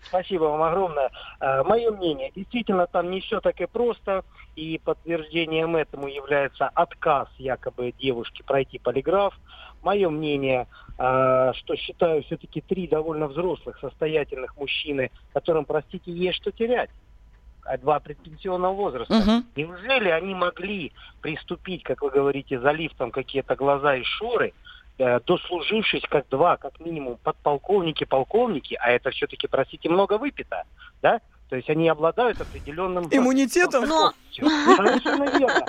Спасибо 0.07 0.43
вам 0.43 0.61
огромное. 0.61 1.09
Мое 1.39 1.91
мнение, 1.91 2.31
действительно, 2.35 2.85
там 2.85 3.09
не 3.09 3.21
все 3.21 3.41
так 3.41 3.59
и 3.59 3.65
просто. 3.65 4.23
И 4.55 4.79
подтверждением 4.83 5.75
этому 5.75 6.07
является 6.07 6.69
отказ 6.75 7.27
якобы 7.39 7.91
девушки 7.99 8.43
пройти 8.43 8.77
полиграф. 8.77 9.33
Мое 9.81 10.09
мнение, 10.09 10.67
что 10.95 11.75
считаю 11.75 12.23
все-таки 12.23 12.61
три 12.61 12.87
довольно 12.87 13.27
взрослых, 13.27 13.79
состоятельных 13.79 14.55
мужчины, 14.57 15.09
которым, 15.33 15.65
простите, 15.65 16.11
есть 16.11 16.37
что 16.37 16.51
терять 16.51 16.91
два 17.75 17.99
предпенсионного 17.99 18.73
возраста. 18.73 19.13
Угу. 19.13 19.43
Неужели 19.57 20.09
они 20.09 20.33
могли 20.33 20.93
приступить, 21.21 21.83
как 21.83 22.01
вы 22.01 22.09
говорите, 22.09 22.59
залив 22.59 22.93
там 22.97 23.11
какие-то 23.11 23.55
глаза 23.55 23.97
и 23.97 24.03
шоры, 24.03 24.53
э, 24.97 25.19
дослужившись 25.19 26.03
как 26.09 26.29
два, 26.29 26.55
как 26.55 26.79
минимум, 26.79 27.17
подполковники, 27.21 28.05
полковники, 28.05 28.77
а 28.79 28.91
это 28.91 29.11
все-таки, 29.11 29.47
простите, 29.47 29.89
много 29.89 30.17
выпито, 30.17 30.63
да? 31.01 31.19
То 31.49 31.55
есть 31.55 31.69
они 31.69 31.87
обладают 31.89 32.39
определенным... 32.41 33.07
Иммунитетом? 33.11 33.85
Но... 33.85 34.13
Совершенно 34.31 35.37
верно. 35.37 35.65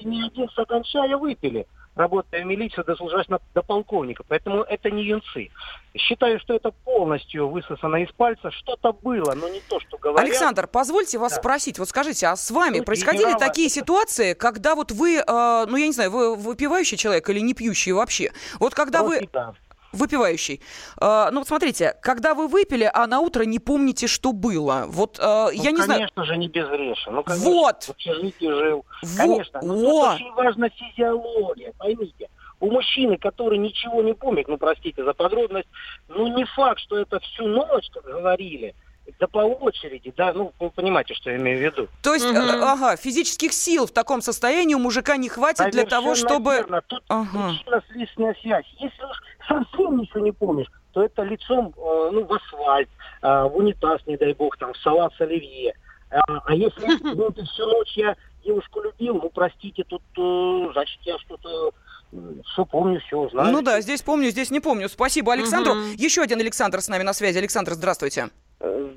Не 0.00 0.26
один 0.26 0.48
стакан 0.50 0.82
чая 0.82 1.16
выпили 1.16 1.66
работая 1.94 2.42
в 2.42 2.46
милиции, 2.46 2.82
дослужась 2.82 3.26
до 3.54 3.62
полковника. 3.62 4.24
Поэтому 4.28 4.62
это 4.62 4.90
не 4.90 5.04
юнцы. 5.04 5.50
Считаю, 5.96 6.40
что 6.40 6.54
это 6.54 6.70
полностью 6.70 7.48
высосано 7.48 7.96
из 7.96 8.10
пальца. 8.12 8.50
Что-то 8.50 8.92
было, 8.92 9.34
но 9.34 9.48
не 9.48 9.60
то, 9.60 9.78
что 9.80 9.98
говорят. 9.98 10.24
Александр, 10.24 10.66
позвольте 10.66 11.18
вас 11.18 11.32
да. 11.32 11.38
спросить. 11.38 11.78
Вот 11.78 11.88
скажите, 11.88 12.26
а 12.26 12.36
с 12.36 12.50
вами 12.50 12.78
Тут 12.78 12.86
происходили 12.86 13.24
генерала... 13.24 13.40
такие 13.40 13.68
ситуации, 13.68 14.34
когда 14.34 14.74
вот 14.74 14.90
вы, 14.90 15.16
э, 15.16 15.24
ну 15.26 15.76
я 15.76 15.86
не 15.86 15.92
знаю, 15.92 16.10
вы 16.10 16.36
выпивающий 16.36 16.96
человек 16.96 17.28
или 17.28 17.40
не 17.40 17.54
пьющий 17.54 17.92
вообще? 17.92 18.32
Вот 18.58 18.74
когда 18.74 19.00
Просто 19.00 19.20
вы... 19.20 19.28
Да 19.32 19.54
выпивающий. 19.92 20.60
Э, 21.00 21.28
ну, 21.30 21.40
вот 21.40 21.48
смотрите, 21.48 21.94
когда 22.02 22.34
вы 22.34 22.48
выпили, 22.48 22.90
а 22.92 23.06
на 23.06 23.20
утро 23.20 23.44
не 23.44 23.58
помните, 23.58 24.06
что 24.06 24.32
было. 24.32 24.84
Вот 24.88 25.18
э, 25.18 25.22
ну, 25.22 25.50
я 25.50 25.70
не 25.70 25.78
конечно 25.78 25.84
знаю. 25.84 26.00
Конечно 26.00 26.24
же, 26.24 26.36
не 26.36 26.48
безгрешен. 26.48 27.14
Ну, 27.14 27.22
конечно, 27.22 27.50
вот. 27.50 27.82
в 27.84 27.90
общежитии 27.90 28.50
жил. 28.50 28.84
Во. 29.02 29.16
Конечно. 29.16 29.60
Но 29.62 29.74
тут 29.74 30.14
очень 30.14 30.32
важна 30.32 30.68
физиология, 30.68 31.72
поймите. 31.78 32.28
У 32.60 32.70
мужчины, 32.70 33.18
который 33.18 33.58
ничего 33.58 34.02
не 34.02 34.14
помнит, 34.14 34.46
ну, 34.46 34.56
простите 34.56 35.04
за 35.04 35.14
подробность, 35.14 35.68
ну, 36.08 36.28
не 36.28 36.44
факт, 36.44 36.80
что 36.80 36.96
это 36.96 37.18
всю 37.18 37.48
ночь, 37.48 37.88
как 37.92 38.04
говорили, 38.04 38.74
да 39.18 39.26
по 39.26 39.38
очереди, 39.38 40.12
да, 40.16 40.32
ну, 40.32 40.52
вы 40.58 40.70
понимаете, 40.70 41.14
что 41.14 41.30
я 41.30 41.36
имею 41.36 41.58
в 41.58 41.62
виду. 41.62 41.88
То 42.02 42.14
есть, 42.14 42.26
угу. 42.26 42.38
ага, 42.38 42.96
физических 42.96 43.52
сил 43.52 43.86
в 43.86 43.92
таком 43.92 44.20
состоянии 44.20 44.74
у 44.74 44.78
мужика 44.78 45.16
не 45.16 45.28
хватит 45.28 45.58
Совершенно 45.58 45.82
для 45.82 45.90
того, 45.90 46.14
чтобы... 46.14 46.50
Верно. 46.54 46.82
Тут 46.86 47.02
ага. 47.08 47.50
причинно-следственная 47.50 48.36
связь. 48.40 48.66
Если 48.78 49.04
уж 49.04 49.22
совсем 49.46 49.98
ничего 49.98 50.20
не 50.20 50.32
помнишь, 50.32 50.68
то 50.92 51.02
это 51.02 51.22
лицом, 51.22 51.74
э, 51.76 52.10
ну, 52.12 52.24
в 52.24 52.32
асфальт, 52.32 52.88
э, 53.22 53.42
в 53.44 53.56
унитаз, 53.56 54.00
не 54.06 54.16
дай 54.16 54.34
бог, 54.34 54.56
там, 54.58 54.72
в 54.72 54.78
салат 54.78 55.12
с 55.14 55.20
оливье. 55.20 55.74
А, 56.10 56.18
а 56.44 56.54
если 56.54 56.86
ну, 57.14 57.30
ты 57.30 57.44
всю 57.44 57.66
ночь 57.66 57.92
я 57.96 58.16
девушку 58.44 58.80
любил, 58.80 59.14
ну, 59.14 59.30
простите, 59.32 59.84
тут, 59.84 60.02
э, 60.16 60.72
значит, 60.72 61.00
я 61.02 61.18
что-то 61.18 61.72
все 62.52 62.66
помню, 62.66 63.00
все 63.00 63.28
знаю. 63.30 63.52
Ну 63.52 63.62
да, 63.62 63.80
здесь 63.80 64.02
помню, 64.02 64.30
здесь 64.30 64.50
не 64.50 64.60
помню. 64.60 64.88
Спасибо 64.88 65.32
Александру. 65.32 65.72
Угу. 65.72 65.80
Еще 65.96 66.20
один 66.20 66.40
Александр 66.40 66.82
с 66.82 66.88
нами 66.88 67.02
на 67.02 67.14
связи. 67.14 67.38
Александр, 67.38 67.72
здравствуйте. 67.72 68.28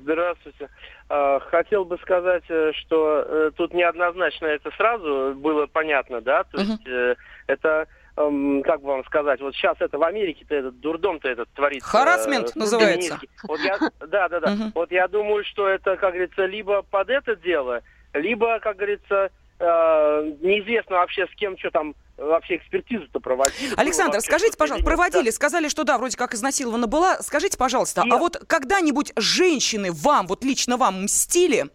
Здравствуйте. 0.06 0.68
А, 1.08 1.40
хотел 1.40 1.84
бы 1.84 1.98
сказать, 1.98 2.44
э, 2.48 2.70
что 2.74 3.24
э, 3.26 3.50
тут 3.56 3.74
неоднозначно 3.74 4.46
это 4.46 4.70
сразу 4.76 5.34
было 5.34 5.66
понятно, 5.66 6.20
да, 6.20 6.44
то 6.44 6.58
uh-huh. 6.58 6.62
есть 6.62 7.18
это 7.48 7.88
эм, 8.16 8.62
как 8.62 8.82
бы 8.82 8.86
вам 8.86 9.04
сказать, 9.06 9.40
вот 9.40 9.56
сейчас 9.56 9.76
это 9.80 9.98
в 9.98 10.04
Америке-то 10.04 10.54
этот 10.54 10.78
дурдом-то 10.78 11.28
этот 11.28 11.48
творится. 11.54 11.88
Харасмент 11.88 12.54
называется. 12.54 13.18
Вот 13.48 13.58
я, 13.58 13.78
да, 13.98 14.28
да, 14.28 14.38
да. 14.38 14.46
Uh-huh. 14.46 14.70
Вот 14.76 14.92
я 14.92 15.08
думаю, 15.08 15.44
что 15.44 15.68
это, 15.68 15.96
как 15.96 16.12
говорится, 16.12 16.44
либо 16.44 16.82
под 16.82 17.10
это 17.10 17.34
дело, 17.34 17.80
либо, 18.14 18.60
как 18.60 18.76
говорится, 18.76 19.30
неизвестно 19.58 20.98
вообще 20.98 21.26
с 21.26 21.34
кем 21.34 21.58
что 21.58 21.70
там 21.72 21.96
вообще 22.16 22.56
экспертизу-то 22.56 23.20
проводили. 23.20 23.74
Александр, 23.76 24.20
скажите, 24.20 24.56
пожалуйста, 24.56 24.84
проводили, 24.84 25.30
сказали, 25.30 25.68
что 25.68 25.84
да, 25.84 25.98
вроде 25.98 26.16
как 26.16 26.34
изнасилована 26.34 26.86
была. 26.86 27.22
Скажите, 27.22 27.58
пожалуйста, 27.58 28.02
Нет. 28.04 28.12
а 28.12 28.16
вот 28.18 28.36
когда-нибудь 28.46 29.12
женщины 29.16 29.92
вам, 29.92 30.26
вот 30.26 30.44
лично 30.44 30.76
вам 30.76 31.04
мстили? 31.04 31.66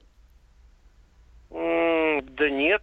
Да 1.51 2.49
нет, 2.49 2.81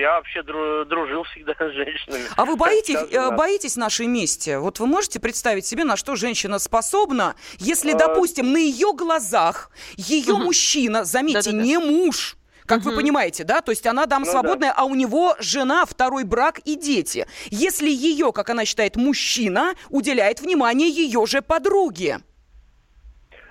я 0.00 0.14
вообще 0.16 0.42
дружил 0.42 1.22
всегда 1.24 1.54
с 1.54 1.72
женщинами. 1.72 2.24
А 2.36 2.44
вы 2.44 2.56
боитесь, 2.56 2.96
э, 3.10 3.30
боитесь 3.36 3.76
нашей 3.76 4.06
мести? 4.06 4.56
Вот 4.56 4.78
вы 4.78 4.86
можете 4.86 5.20
представить 5.20 5.66
себе, 5.66 5.84
на 5.84 5.96
что 5.96 6.16
женщина 6.16 6.58
способна, 6.58 7.34
если, 7.58 7.92
а... 7.92 7.96
допустим, 7.96 8.52
на 8.52 8.58
ее 8.58 8.92
глазах 8.94 9.70
ее 9.96 10.34
мужчина, 10.34 11.04
заметьте, 11.04 11.52
не 11.52 11.78
муж, 11.78 12.36
как 12.70 12.80
угу. 12.80 12.90
вы 12.90 12.96
понимаете, 12.96 13.42
да? 13.42 13.62
То 13.62 13.72
есть 13.72 13.86
она 13.86 14.06
дама 14.06 14.24
ну, 14.24 14.30
свободная, 14.30 14.70
да. 14.70 14.74
а 14.78 14.84
у 14.84 14.94
него 14.94 15.34
жена, 15.40 15.84
второй 15.84 16.22
брак 16.22 16.60
и 16.60 16.76
дети. 16.76 17.26
Если 17.50 17.90
ее, 17.90 18.32
как 18.32 18.48
она 18.50 18.64
считает, 18.64 18.94
мужчина 18.94 19.74
уделяет 19.88 20.40
внимание 20.40 20.88
ее 20.88 21.26
же 21.26 21.42
подруге. 21.42 22.18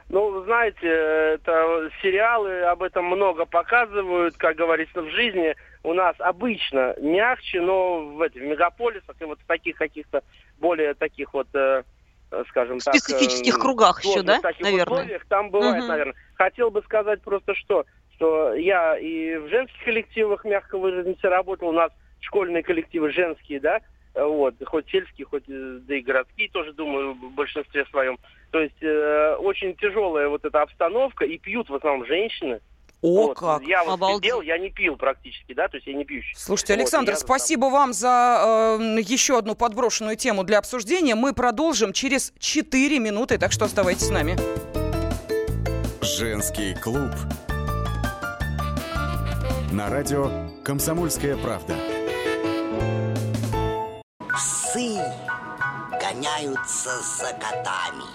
Ну, 0.08 0.44
знаете, 0.46 0.88
это 0.88 1.92
сериалы 2.02 2.62
об 2.62 2.82
этом 2.82 3.06
много 3.06 3.46
показывают, 3.46 4.38
как 4.38 4.56
говорится, 4.56 5.02
в 5.02 5.10
жизни 5.12 5.54
у 5.84 5.94
нас 5.94 6.16
обычно 6.20 6.96
мягче, 7.00 7.62
но 7.62 8.00
в, 8.00 8.18
в 8.18 8.36
мегаполисах 8.38 9.16
и 9.20 9.26
вот 9.26 9.40
в 9.40 9.46
таких 9.46 9.76
каких-то 9.76 10.24
более 10.60 10.94
таких 10.94 11.34
вот, 11.34 11.48
э, 11.54 11.84
скажем 12.50 12.80
в 12.80 12.84
так... 12.86 12.96
В 12.96 12.98
специфических 12.98 13.56
э, 13.58 13.60
кругах 13.60 14.04
еще, 14.04 14.22
да, 14.24 14.40
таких 14.40 14.62
наверное? 14.62 15.00
условиях 15.00 15.26
там 15.26 15.52
бывает, 15.52 15.84
угу. 15.84 15.88
наверное. 15.90 16.16
Хотел 16.36 16.72
бы 16.72 16.82
сказать 16.84 17.22
просто, 17.22 17.54
что, 17.54 17.86
что 18.20 18.54
я 18.54 18.98
и 18.98 19.38
в 19.38 19.48
женских 19.48 19.82
коллективах, 19.84 20.44
мягко 20.44 20.78
выразимся, 20.78 21.30
работал, 21.30 21.70
у 21.70 21.72
нас 21.72 21.92
школьные 22.20 22.64
коллективы 22.64 23.12
женские, 23.12 23.62
да, 23.62 23.80
вот, 24.14 24.56
хоть 24.66 24.90
сельские, 24.90 25.26
хоть 25.26 25.46
э, 25.48 25.80
да 25.82 25.96
и 25.96 26.02
городские 26.02 26.50
тоже, 26.50 26.74
думаю, 26.74 27.14
в 27.14 27.32
большинстве 27.32 27.86
своем. 27.86 28.20
То 28.52 28.60
есть 28.60 28.82
э, 28.82 29.36
очень 29.40 29.74
тяжелая 29.76 30.28
вот 30.28 30.44
эта 30.44 30.62
обстановка, 30.62 31.24
и 31.24 31.38
пьют 31.38 31.70
в 31.70 31.76
основном 31.76 32.06
женщины. 32.06 32.60
О, 33.02 33.28
вот. 33.28 33.38
как! 33.38 33.64
Я 33.64 33.86
вот 33.86 33.94
Обалдеть. 33.94 34.26
сидел, 34.26 34.42
я 34.42 34.58
не 34.58 34.70
пил 34.70 34.98
практически, 34.98 35.54
да, 35.54 35.70
то 35.70 35.78
есть 35.78 35.88
я 35.88 35.94
не 35.94 36.04
пьющий. 36.04 36.36
Слушайте, 36.36 36.74
Александр, 36.74 37.14
вот, 37.14 37.22
спасибо 37.22 37.68
там... 37.68 37.72
вам 37.72 37.94
за 37.94 38.78
э, 38.82 39.00
еще 39.00 39.38
одну 39.38 39.56
подброшенную 39.56 40.18
тему 40.18 40.44
для 40.44 40.58
обсуждения. 40.58 41.16
Мы 41.16 41.34
продолжим 41.34 41.94
через 41.94 42.34
4 42.40 43.00
минуты, 43.00 43.38
так 43.38 43.54
что 43.54 43.64
оставайтесь 43.64 44.08
с 44.08 44.10
нами. 44.10 44.36
Женский 46.02 46.76
клуб. 46.76 47.12
На 49.72 49.88
радио 49.88 50.50
«Комсомольская 50.64 51.38
правда». 51.38 51.76
Псы 54.34 54.98
гоняются 56.02 56.90
за 57.00 57.34
котами. 57.34 58.06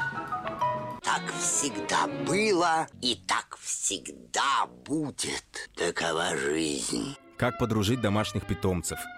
Так 1.00 1.22
всегда 1.38 2.08
было 2.26 2.88
и 3.00 3.14
так 3.28 3.56
всегда 3.60 4.66
будет. 4.84 5.70
Такова 5.76 6.36
жизнь. 6.36 7.16
Как 7.36 7.56
подружить 7.58 8.00
домашних 8.00 8.46
питомцев, 8.46 8.98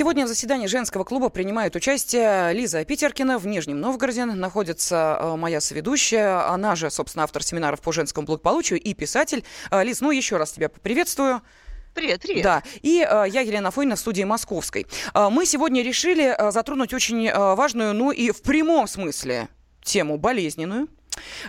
Сегодня 0.00 0.24
в 0.24 0.28
заседании 0.28 0.66
женского 0.66 1.04
клуба 1.04 1.28
принимает 1.28 1.76
участие 1.76 2.54
Лиза 2.54 2.86
Питеркина. 2.86 3.38
В 3.38 3.46
Нижнем 3.46 3.82
Новгороде 3.82 4.24
находится 4.24 5.18
э, 5.20 5.36
моя 5.36 5.60
соведущая. 5.60 6.48
Она 6.48 6.74
же, 6.74 6.90
собственно, 6.90 7.24
автор 7.24 7.42
семинаров 7.42 7.82
по 7.82 7.92
женскому 7.92 8.26
благополучию 8.26 8.80
и 8.80 8.94
писатель. 8.94 9.44
Э, 9.70 9.84
Лиз, 9.84 10.00
ну 10.00 10.10
еще 10.10 10.38
раз 10.38 10.52
тебя 10.52 10.70
поприветствую. 10.70 11.42
Привет, 11.92 12.22
привет. 12.22 12.42
Да, 12.42 12.62
и 12.80 13.06
э, 13.06 13.24
я 13.28 13.42
Елена 13.42 13.70
Фойна 13.70 13.96
в 13.96 13.98
студии 13.98 14.22
Московской. 14.22 14.86
Э, 15.12 15.28
мы 15.28 15.44
сегодня 15.44 15.82
решили 15.82 16.34
э, 16.34 16.50
затронуть 16.50 16.94
очень 16.94 17.26
э, 17.26 17.54
важную, 17.54 17.92
ну 17.92 18.10
и 18.10 18.30
в 18.30 18.40
прямом 18.40 18.86
смысле 18.86 19.50
тему 19.82 20.16
болезненную, 20.16 20.88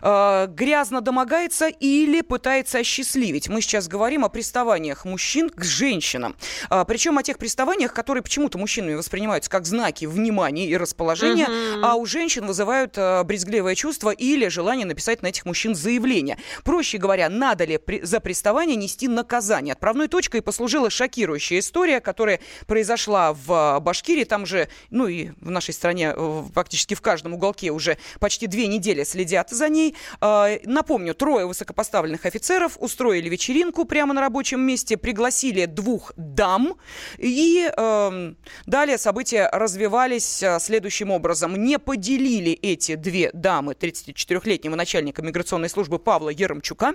э, 0.02 0.48
грязно 0.50 1.02
домогается 1.02 1.68
или 1.68 2.22
пытается 2.22 2.80
осчастливить. 2.80 3.50
Мы 3.50 3.62
сейчас 3.62 3.88
говорим 3.88 4.26
о 4.26 4.30
приставаниях 4.30 5.06
мужчин 5.06 5.50
к 5.50 5.64
женщинам. 5.64 6.36
Э, 6.70 6.86
причем 6.88 7.18
о 7.18 7.24
тех 7.24 7.38
приставаниях, 7.38 7.94
которые 7.94 8.24
почему-то 8.24 8.58
мужчинами 8.58 8.96
воспринимаются 8.96 9.50
как 9.50 9.66
знаки 9.66 10.06
внимания 10.06 10.68
и 10.68 10.78
расположения, 10.78 11.46
угу. 11.46 11.86
а 11.86 11.96
у 11.96 12.06
женщин 12.06 12.46
вызывают 12.46 12.98
э, 12.98 13.24
брезгливое 13.24 13.76
чувство 13.76 14.12
или 14.12 14.48
желание 14.48 14.86
написать 14.86 15.22
на 15.22 15.28
этих 15.28 15.46
мужчин 15.46 15.76
заявление. 15.76 16.38
Проще 16.64 16.98
говоря, 16.98 17.30
надо 17.30 17.66
ли 17.66 17.78
при, 17.78 18.02
за 18.02 18.20
приставание 18.20 18.76
нести 18.76 19.08
наказание? 19.08 19.74
Отправной 19.74 20.08
точкой 20.08 20.42
послужила 20.42 20.90
шокирующая 20.90 21.60
история, 21.60 22.00
которая 22.00 22.40
произошла 22.68 23.34
в 23.34 23.80
Башкирии. 23.80 24.24
Там 24.24 24.46
же, 24.46 24.68
ну 24.90 25.08
и 25.08 25.32
в 25.40 25.50
нашей 25.50 25.74
стране 25.74 26.16
практически 26.54 26.96
в 26.96 27.02
каждом 27.02 27.34
уголке 27.34 27.72
уже 27.72 27.98
почти 28.20 28.48
две 28.48 28.68
недели 28.68 29.04
следят 29.04 29.50
за 29.50 29.61
ней. 29.70 29.96
А, 30.20 30.50
напомню, 30.66 31.14
трое 31.14 31.46
высокопоставленных 31.46 32.26
офицеров 32.26 32.78
устроили 32.80 33.30
вечеринку 33.30 33.86
прямо 33.86 34.14
на 34.14 34.22
рабочем 34.22 34.62
месте, 34.62 34.98
пригласили 34.98 35.66
двух 35.66 36.14
дам, 36.16 36.76
и 37.18 37.70
э, 37.76 38.34
далее 38.66 38.98
события 38.98 39.50
развивались 39.52 40.44
а, 40.44 40.60
следующим 40.60 41.12
образом. 41.12 41.56
Не 41.56 41.80
поделили 41.80 42.52
эти 42.52 42.96
две 42.96 43.32
дамы 43.34 43.74
34-летнего 43.74 44.76
начальника 44.76 45.22
миграционной 45.22 45.70
службы 45.70 46.00
Павла 46.00 46.30
Еромчука. 46.30 46.94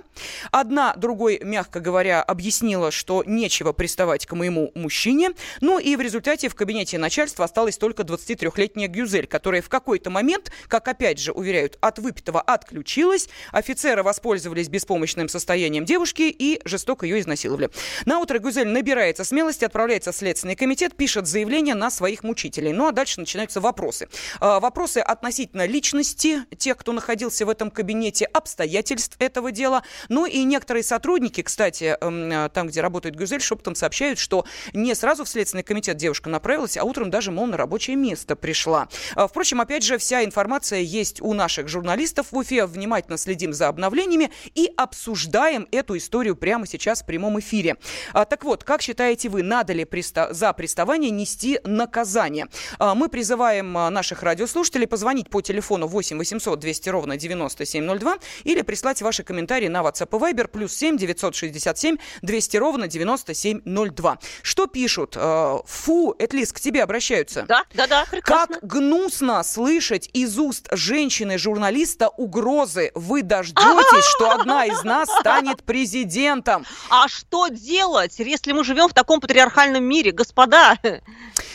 Одна 0.51 0.93
другой, 0.95 1.39
мягко 1.43 1.79
говоря, 1.79 2.21
объяснила, 2.21 2.91
что 2.91 3.23
нечего 3.25 3.73
приставать 3.73 4.25
к 4.25 4.33
моему 4.33 4.71
мужчине. 4.75 5.31
Ну 5.61 5.79
и 5.79 5.95
в 5.95 6.01
результате 6.01 6.49
в 6.49 6.55
кабинете 6.55 6.97
начальства 6.97 7.45
осталась 7.45 7.77
только 7.77 8.03
23-летняя 8.03 8.87
Гюзель, 8.87 9.27
которая 9.27 9.61
в 9.61 9.69
какой-то 9.69 10.09
момент, 10.09 10.51
как 10.67 10.87
опять 10.87 11.19
же 11.19 11.31
уверяют, 11.31 11.77
от 11.81 11.99
выпитого 11.99 12.41
отключилась. 12.57 13.29
Офицеры 13.51 14.03
воспользовались 14.03 14.69
беспомощным 14.69 15.29
состоянием 15.29 15.85
девушки 15.85 16.23
и 16.23 16.59
жестоко 16.65 17.05
ее 17.05 17.19
изнасиловали. 17.19 17.69
На 18.05 18.19
утро 18.19 18.39
Гюзель 18.39 18.67
набирается 18.67 19.23
смелости, 19.23 19.65
отправляется 19.65 20.11
в 20.11 20.15
Следственный 20.15 20.55
комитет, 20.55 20.95
пишет 20.95 21.27
заявление 21.27 21.75
на 21.75 21.89
своих 21.89 22.23
мучителей. 22.23 22.73
Ну 22.73 22.87
а 22.87 22.91
дальше 22.91 23.19
начинаются 23.19 23.61
вопросы. 23.61 24.09
А, 24.39 24.59
вопросы 24.59 24.97
относительно 24.97 25.65
личности 25.65 26.43
тех, 26.57 26.77
кто 26.77 26.91
находился 26.91 27.45
в 27.45 27.49
этом 27.49 27.71
кабинете, 27.71 28.25
обстоятельств 28.25 29.15
этого 29.19 29.51
дела. 29.51 29.83
Ну 30.09 30.25
и 30.25 30.43
некоторые 30.43 30.83
сотрудники, 30.83 31.41
кстати, 31.41 31.97
эм, 31.99 32.49
там, 32.51 32.67
где 32.67 32.81
работает 32.81 33.15
Гюзель, 33.15 33.41
шепотом 33.41 33.75
сообщают, 33.75 34.19
что 34.19 34.45
не 34.73 34.93
сразу 34.95 35.23
в 35.23 35.29
Следственный 35.29 35.63
комитет 35.63 35.97
девушка 35.97 36.29
направилась, 36.29 36.77
а 36.77 36.83
утром 36.83 37.09
даже, 37.09 37.31
мол, 37.31 37.47
на 37.47 37.57
рабочее 37.57 37.95
место 37.95 38.35
пришла. 38.35 38.87
А, 39.15 39.27
впрочем, 39.27 39.61
опять 39.61 39.83
же, 39.83 39.97
вся 39.97 40.23
информация 40.23 40.79
есть 40.79 41.21
у 41.21 41.33
наших 41.33 41.67
журналистов 41.67 42.27
Уфе. 42.37 42.65
Внимательно 42.65 43.17
следим 43.17 43.53
за 43.53 43.67
обновлениями 43.67 44.31
и 44.55 44.71
обсуждаем 44.77 45.67
эту 45.71 45.97
историю 45.97 46.35
прямо 46.35 46.65
сейчас 46.67 47.01
в 47.01 47.05
прямом 47.05 47.39
эфире. 47.39 47.77
А, 48.13 48.25
так 48.25 48.43
вот, 48.43 48.63
как 48.63 48.81
считаете 48.81 49.29
вы, 49.29 49.43
надо 49.43 49.73
ли 49.73 49.83
приста- 49.83 50.33
за 50.33 50.53
приставание 50.53 51.11
нести 51.11 51.59
наказание? 51.63 52.47
А, 52.79 52.95
мы 52.95 53.09
призываем 53.09 53.77
а, 53.77 53.89
наших 53.89 54.23
радиослушателей 54.23 54.87
позвонить 54.87 55.29
по 55.29 55.41
телефону 55.41 55.87
8 55.87 56.17
800 56.17 56.59
200 56.59 56.89
ровно 56.89 57.17
9702 57.17 58.17
или 58.43 58.61
прислать 58.61 59.01
ваши 59.01 59.23
комментарии 59.23 59.67
на 59.67 59.81
WhatsApp 59.81 60.09
и 60.17 60.33
Viber 60.33 60.47
плюс 60.47 60.73
7 60.73 60.97
967 60.97 61.97
200 62.21 62.57
ровно 62.57 62.87
9702. 62.87 64.19
Что 64.41 64.67
пишут? 64.67 65.15
А, 65.17 65.59
фу, 65.65 66.15
Этлис, 66.19 66.53
к 66.53 66.59
тебе 66.59 66.83
обращаются. 66.83 67.43
Да, 67.47 67.63
да, 67.73 67.87
да, 67.87 68.05
прекрасно. 68.09 68.55
Как 68.55 68.63
гнусно 68.63 69.43
слышать 69.43 70.09
из 70.13 70.37
уст 70.37 70.67
женщины-журналиста, 70.71 72.09
у 72.17 72.26
угрозы. 72.27 72.91
Вы 72.93 73.23
дождетесь, 73.23 74.05
что 74.15 74.31
одна 74.31 74.65
из 74.65 74.83
нас 74.83 75.09
станет 75.19 75.63
президентом. 75.63 76.65
А 76.89 77.07
что 77.07 77.47
делать, 77.47 78.19
если 78.19 78.51
мы 78.51 78.63
живем 78.63 78.89
в 78.89 78.93
таком 78.93 79.21
патриархальном 79.21 79.83
мире, 79.83 80.11
господа? 80.11 80.77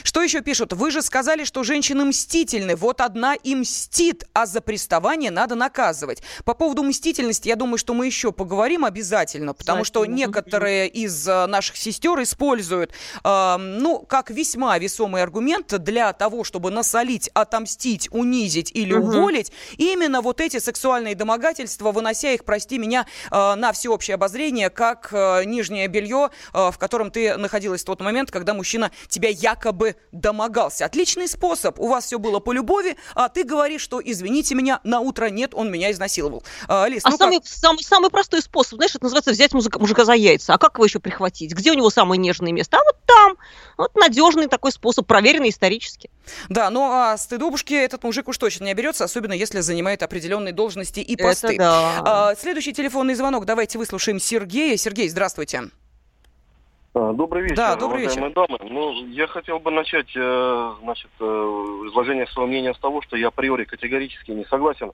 Что 0.03 0.23
еще 0.23 0.41
пишут? 0.41 0.73
Вы 0.73 0.91
же 0.91 1.03
сказали, 1.03 1.45
что 1.45 1.63
женщины 1.63 2.05
мстительны. 2.05 2.75
Вот 2.77 3.01
одна 3.01 3.35
и 3.35 3.55
мстит, 3.55 4.25
а 4.33 4.47
за 4.47 4.61
приставание 4.61 5.31
надо 5.31 5.55
наказывать. 5.55 6.23
По 6.45 6.55
поводу 6.55 6.83
мстительности, 6.83 7.49
я 7.49 7.57
думаю, 7.57 7.79
что 7.79 7.95
мы 7.95 8.07
еще 8.07 8.33
поговорим 8.33 8.85
обязательно, 8.85 9.55
потому 9.55 9.85
что 9.85 10.05
некоторые 10.07 10.89
из 10.89 11.29
э, 11.29 11.47
наших 11.47 11.77
сестер 11.77 12.21
используют, 12.23 12.93
э, 13.23 13.57
ну, 13.59 14.01
как 14.01 14.31
весьма 14.31 14.79
весомый 14.79 15.23
аргумент 15.23 15.73
для 15.83 16.13
того, 16.13 16.45
чтобы 16.45 16.71
насолить, 16.71 17.29
отомстить, 17.35 18.09
унизить 18.11 18.71
или 18.75 18.95
угу. 18.95 19.09
уволить, 19.09 19.53
именно 19.77 20.21
вот 20.21 20.41
эти 20.41 20.59
сексуальные 20.63 21.15
домогательства, 21.15 21.93
вынося 21.93 22.33
их, 22.33 22.45
прости 22.45 22.79
меня, 22.79 23.07
э, 23.31 23.55
на 23.55 23.73
всеобщее 23.73 24.15
обозрение, 24.15 24.71
как 24.71 25.09
э, 25.13 25.45
нижнее 25.45 25.89
белье, 25.89 26.31
э, 26.55 26.71
в 26.71 26.79
котором 26.79 27.11
ты 27.11 27.37
находилась 27.37 27.83
в 27.83 27.85
тот 27.85 28.01
момент, 28.01 28.31
когда 28.31 28.55
мужчина 28.55 28.91
тебя 29.09 29.29
якобы 29.29 29.97
домогался. 30.13 30.85
Отличный 30.85 31.29
способ. 31.29 31.79
У 31.79 31.89
вас 31.89 32.07
все 32.07 32.19
было 32.19 32.39
по 32.41 32.53
любови, 32.53 32.97
а 33.15 33.29
ты 33.29 33.45
говоришь, 33.45 33.83
что 33.83 34.01
извините 34.03 34.55
меня, 34.55 34.81
на 34.85 35.01
утро 35.01 35.27
нет, 35.27 35.55
он 35.55 35.71
меня 35.71 35.91
изнасиловал. 35.91 36.43
А, 36.69 36.87
Лиз, 36.87 37.05
а 37.05 37.11
ну 37.11 37.17
самый, 37.17 37.39
как... 37.39 37.47
самый, 37.47 37.83
самый 37.83 38.11
простой 38.11 38.43
способ, 38.43 38.77
знаешь, 38.77 38.95
это 38.95 39.05
называется 39.05 39.33
взять 39.33 39.53
мужика, 39.53 39.79
мужика 39.79 40.05
за 40.05 40.15
яйца. 40.15 40.55
А 40.55 40.59
как 40.59 40.75
его 40.75 40.85
еще 40.85 41.01
прихватить? 41.01 41.53
Где 41.53 41.73
у 41.73 41.75
него 41.75 41.91
самое 41.91 42.19
нежное 42.19 42.53
место? 42.53 42.79
А 42.79 42.85
вот 42.85 42.97
там. 43.07 43.37
Вот 43.77 43.95
надежный 43.95 44.47
такой 44.47 44.73
способ, 44.73 45.07
проверенный 45.07 45.51
исторически. 45.51 46.11
Да, 46.49 46.71
ну 46.71 46.91
а 46.91 47.17
стыдобушки 47.17 47.75
этот 47.75 48.05
мужик 48.05 48.29
уж 48.29 48.39
точно 48.39 48.65
не 48.65 48.73
оберется, 48.73 49.05
особенно 49.05 49.33
если 49.33 49.61
занимает 49.61 50.03
определенные 50.03 50.53
должности 50.53 51.01
и 51.01 51.17
посты. 51.17 51.55
Это 51.55 51.59
да. 51.59 52.03
а, 52.05 52.35
следующий 52.35 52.73
телефонный 52.73 53.15
звонок. 53.15 53.45
Давайте 53.45 53.79
выслушаем 53.79 54.19
Сергея. 54.19 54.77
Сергей, 54.77 55.09
здравствуйте. 55.09 55.65
А, 56.95 57.13
добрый 57.13 57.45
вечер, 57.45 57.57
да, 57.57 57.77
добрый 57.77 58.03
вечер. 58.03 58.31
дамы. 58.33 58.59
Ну, 58.63 59.07
я 59.07 59.27
хотел 59.27 59.59
бы 59.59 59.71
начать, 59.71 60.15
э, 60.15 60.73
значит, 60.83 61.11
э, 61.21 61.25
изложение 61.25 62.27
своего 62.27 62.47
мнения 62.47 62.75
с 62.75 62.79
того, 62.79 63.01
что 63.01 63.17
я 63.17 63.29
априори 63.29 63.65
категорически 63.65 64.33
не 64.33 64.45
согласен 64.45 64.93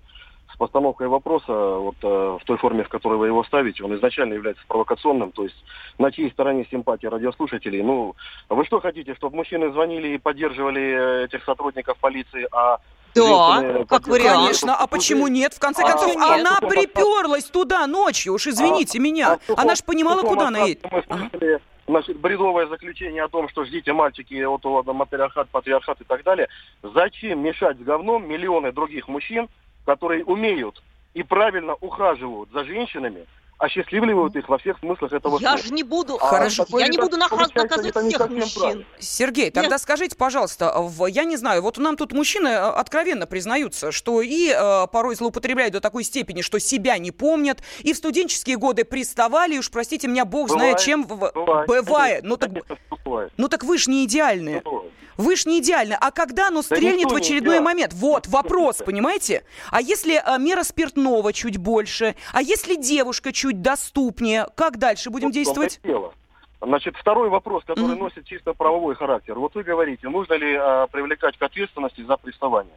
постановкой 0.58 1.08
вопроса 1.08 1.52
вот 1.52 1.96
э, 2.02 2.06
в 2.06 2.40
той 2.44 2.58
форме, 2.58 2.84
в 2.84 2.88
которой 2.88 3.16
вы 3.16 3.28
его 3.28 3.44
ставите. 3.44 3.84
Он 3.84 3.94
изначально 3.94 4.34
является 4.34 4.62
провокационным, 4.66 5.32
то 5.32 5.44
есть 5.44 5.56
на 5.98 6.12
чьей 6.12 6.30
стороне 6.30 6.66
симпатия 6.70 7.08
радиослушателей. 7.08 7.82
Ну, 7.82 8.14
вы 8.48 8.64
что 8.66 8.80
хотите, 8.80 9.14
чтобы 9.14 9.36
мужчины 9.36 9.70
звонили 9.72 10.08
и 10.08 10.18
поддерживали 10.18 11.24
этих 11.24 11.44
сотрудников 11.44 11.96
полиции, 11.98 12.46
а 12.52 12.78
да, 13.14 13.84
как 13.88 14.06
вариант. 14.06 14.38
Конечно, 14.38 14.76
а 14.76 14.86
почему 14.86 15.28
нет? 15.28 15.54
В 15.54 15.58
конце 15.58 15.82
а, 15.82 15.88
концов, 15.88 16.16
а, 16.16 16.34
она 16.34 16.58
нет? 16.60 16.70
приперлась 16.70 17.44
туда 17.44 17.86
ночью, 17.86 18.34
уж 18.34 18.46
извините 18.46 18.98
а, 18.98 19.02
меня. 19.02 19.38
А, 19.48 19.62
она 19.62 19.74
ж 19.74 19.82
понимала, 19.82 20.22
куда 20.22 20.48
она 20.48 20.60
едет. 20.60 20.84
Значит, 21.86 22.18
бредовое 22.20 22.66
заключение 22.66 23.22
о 23.22 23.28
том, 23.28 23.48
что 23.48 23.64
ждите 23.64 23.94
мальчики, 23.94 24.44
вот 24.44 24.62
ладно, 24.66 24.92
матриархат, 24.92 25.48
патриархат 25.48 25.98
и 26.02 26.04
так 26.04 26.22
далее. 26.22 26.48
Зачем 26.82 27.40
мешать 27.40 27.78
с 27.78 27.80
говном 27.80 28.28
миллионы 28.28 28.72
других 28.72 29.08
мужчин, 29.08 29.48
которые 29.88 30.22
умеют 30.22 30.82
и 31.14 31.22
правильно 31.22 31.72
ухаживают 31.72 32.50
за 32.52 32.62
женщинами, 32.64 33.24
осчастливливают 33.58 34.36
их 34.36 34.48
во 34.48 34.58
всех 34.58 34.78
смыслах 34.78 35.12
этого 35.12 35.38
Я 35.40 35.56
же 35.56 35.72
не 35.72 35.82
буду, 35.82 36.16
а 36.20 36.26
хорошо, 36.26 36.64
я 36.78 36.88
не 36.88 36.96
буду 36.96 37.16
наказывать 37.16 37.96
всех 37.96 38.30
мужчин. 38.30 38.60
Правильно. 38.60 38.84
Сергей, 39.00 39.50
тогда 39.50 39.70
Нет. 39.70 39.80
скажите, 39.80 40.16
пожалуйста, 40.16 40.72
в, 40.78 41.06
я 41.06 41.24
не 41.24 41.36
знаю, 41.36 41.62
вот 41.62 41.76
нам 41.78 41.96
тут 41.96 42.12
мужчины 42.12 42.48
э, 42.48 42.56
откровенно 42.56 43.26
признаются, 43.26 43.90
что 43.90 44.22
и 44.22 44.50
э, 44.50 44.86
порой 44.92 45.16
злоупотребляют 45.16 45.72
до 45.72 45.80
такой 45.80 46.04
степени, 46.04 46.40
что 46.42 46.58
себя 46.60 46.98
не 46.98 47.10
помнят, 47.10 47.62
и 47.80 47.92
в 47.92 47.96
студенческие 47.96 48.56
годы 48.56 48.84
приставали, 48.84 49.56
и 49.56 49.58
уж 49.58 49.70
простите 49.70 50.06
меня, 50.06 50.24
бог 50.24 50.48
бывает, 50.48 50.60
знает 50.60 50.78
чем. 50.78 51.04
Бывает. 51.04 51.66
бывает. 51.66 52.24
Ну, 52.24 52.36
так, 52.36 52.50
бывает. 53.04 53.32
ну 53.36 53.48
так 53.48 53.64
вы 53.64 53.78
ж 53.78 53.88
не 53.88 54.04
идеальные. 54.04 54.60
Бывает. 54.60 54.92
Вы 55.18 55.34
ж 55.34 55.46
не 55.46 55.58
идеальны. 55.58 55.96
А 56.00 56.12
когда 56.12 56.46
оно 56.46 56.62
стрельнет 56.62 57.08
да 57.08 57.14
в 57.14 57.16
очередной 57.16 57.58
момент? 57.58 57.92
Вот 57.92 58.28
вопрос, 58.28 58.76
понимаете? 58.76 59.42
А 59.70 59.82
если 59.82 60.22
а, 60.24 60.38
мера 60.38 60.62
спиртного 60.62 61.32
чуть 61.32 61.56
больше? 61.56 62.14
А 62.32 62.40
если 62.40 62.76
девушка 62.76 63.32
чуть 63.32 63.47
доступнее? 63.54 64.46
Как 64.56 64.78
дальше 64.78 65.10
будем 65.10 65.28
вот 65.28 65.34
действовать? 65.34 65.80
Дело. 65.82 66.12
Значит, 66.60 66.96
второй 66.96 67.28
вопрос, 67.28 67.62
который 67.64 67.94
mm-hmm. 67.94 67.98
носит 67.98 68.24
чисто 68.26 68.52
правовой 68.52 68.96
характер. 68.96 69.38
Вот 69.38 69.54
вы 69.54 69.62
говорите, 69.62 70.08
нужно 70.08 70.34
ли 70.34 70.56
а, 70.56 70.88
привлекать 70.88 71.36
к 71.36 71.42
ответственности 71.42 72.02
за 72.02 72.16
приставание? 72.16 72.74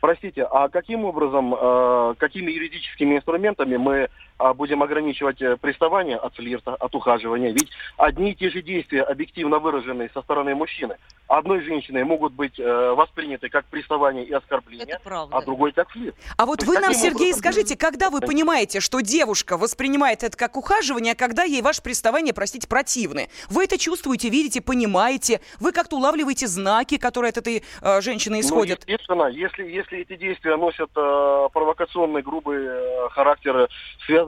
Простите, 0.00 0.42
а 0.44 0.68
каким 0.68 1.04
образом, 1.04 1.54
а, 1.54 2.14
какими 2.18 2.50
юридическими 2.50 3.16
инструментами 3.16 3.76
мы 3.76 4.08
будем 4.54 4.82
ограничивать 4.82 5.40
э, 5.42 5.56
приставание 5.56 6.16
от 6.16 6.34
флирта, 6.34 6.74
от 6.74 6.94
ухаживания. 6.94 7.52
Ведь 7.52 7.70
одни 7.96 8.32
и 8.32 8.34
те 8.34 8.50
же 8.50 8.62
действия, 8.62 9.02
объективно 9.02 9.58
выраженные 9.58 10.10
со 10.12 10.22
стороны 10.22 10.54
мужчины, 10.54 10.96
одной 11.28 11.62
женщиной 11.62 12.04
могут 12.04 12.32
быть 12.32 12.58
э, 12.58 12.94
восприняты 12.94 13.48
как 13.48 13.64
приставание 13.66 14.24
и 14.24 14.32
оскорбление, 14.32 14.98
а 15.04 15.42
другой 15.42 15.72
как 15.72 15.90
флирт. 15.90 16.16
А 16.36 16.46
вот 16.46 16.62
вы 16.64 16.78
нам, 16.78 16.92
Сергей, 16.92 17.32
образом... 17.32 17.40
скажите, 17.40 17.76
когда 17.76 18.10
вы 18.10 18.20
понимаете, 18.20 18.80
что 18.80 19.00
девушка 19.00 19.56
воспринимает 19.56 20.22
это 20.22 20.36
как 20.36 20.56
ухаживание, 20.56 21.12
а 21.12 21.16
когда 21.16 21.44
ей 21.44 21.62
ваше 21.62 21.82
приставание, 21.82 22.34
простите, 22.34 22.68
противны? 22.68 23.28
Вы 23.48 23.64
это 23.64 23.78
чувствуете, 23.78 24.28
видите, 24.28 24.60
понимаете? 24.60 25.40
Вы 25.60 25.72
как-то 25.72 25.96
улавливаете 25.96 26.46
знаки, 26.46 26.98
которые 26.98 27.30
от 27.30 27.38
этой 27.38 27.62
э, 27.80 28.00
женщины 28.00 28.36
ну, 28.36 28.40
исходят? 28.40 28.82
Ну, 28.86 28.92
естественно, 28.92 29.26
если, 29.26 29.64
если 29.64 30.00
эти 30.00 30.16
действия 30.16 30.56
носят 30.56 30.90
э, 30.96 31.48
провокационный, 31.52 32.22
грубый 32.22 32.58
э, 32.64 33.08
характер, 33.10 33.68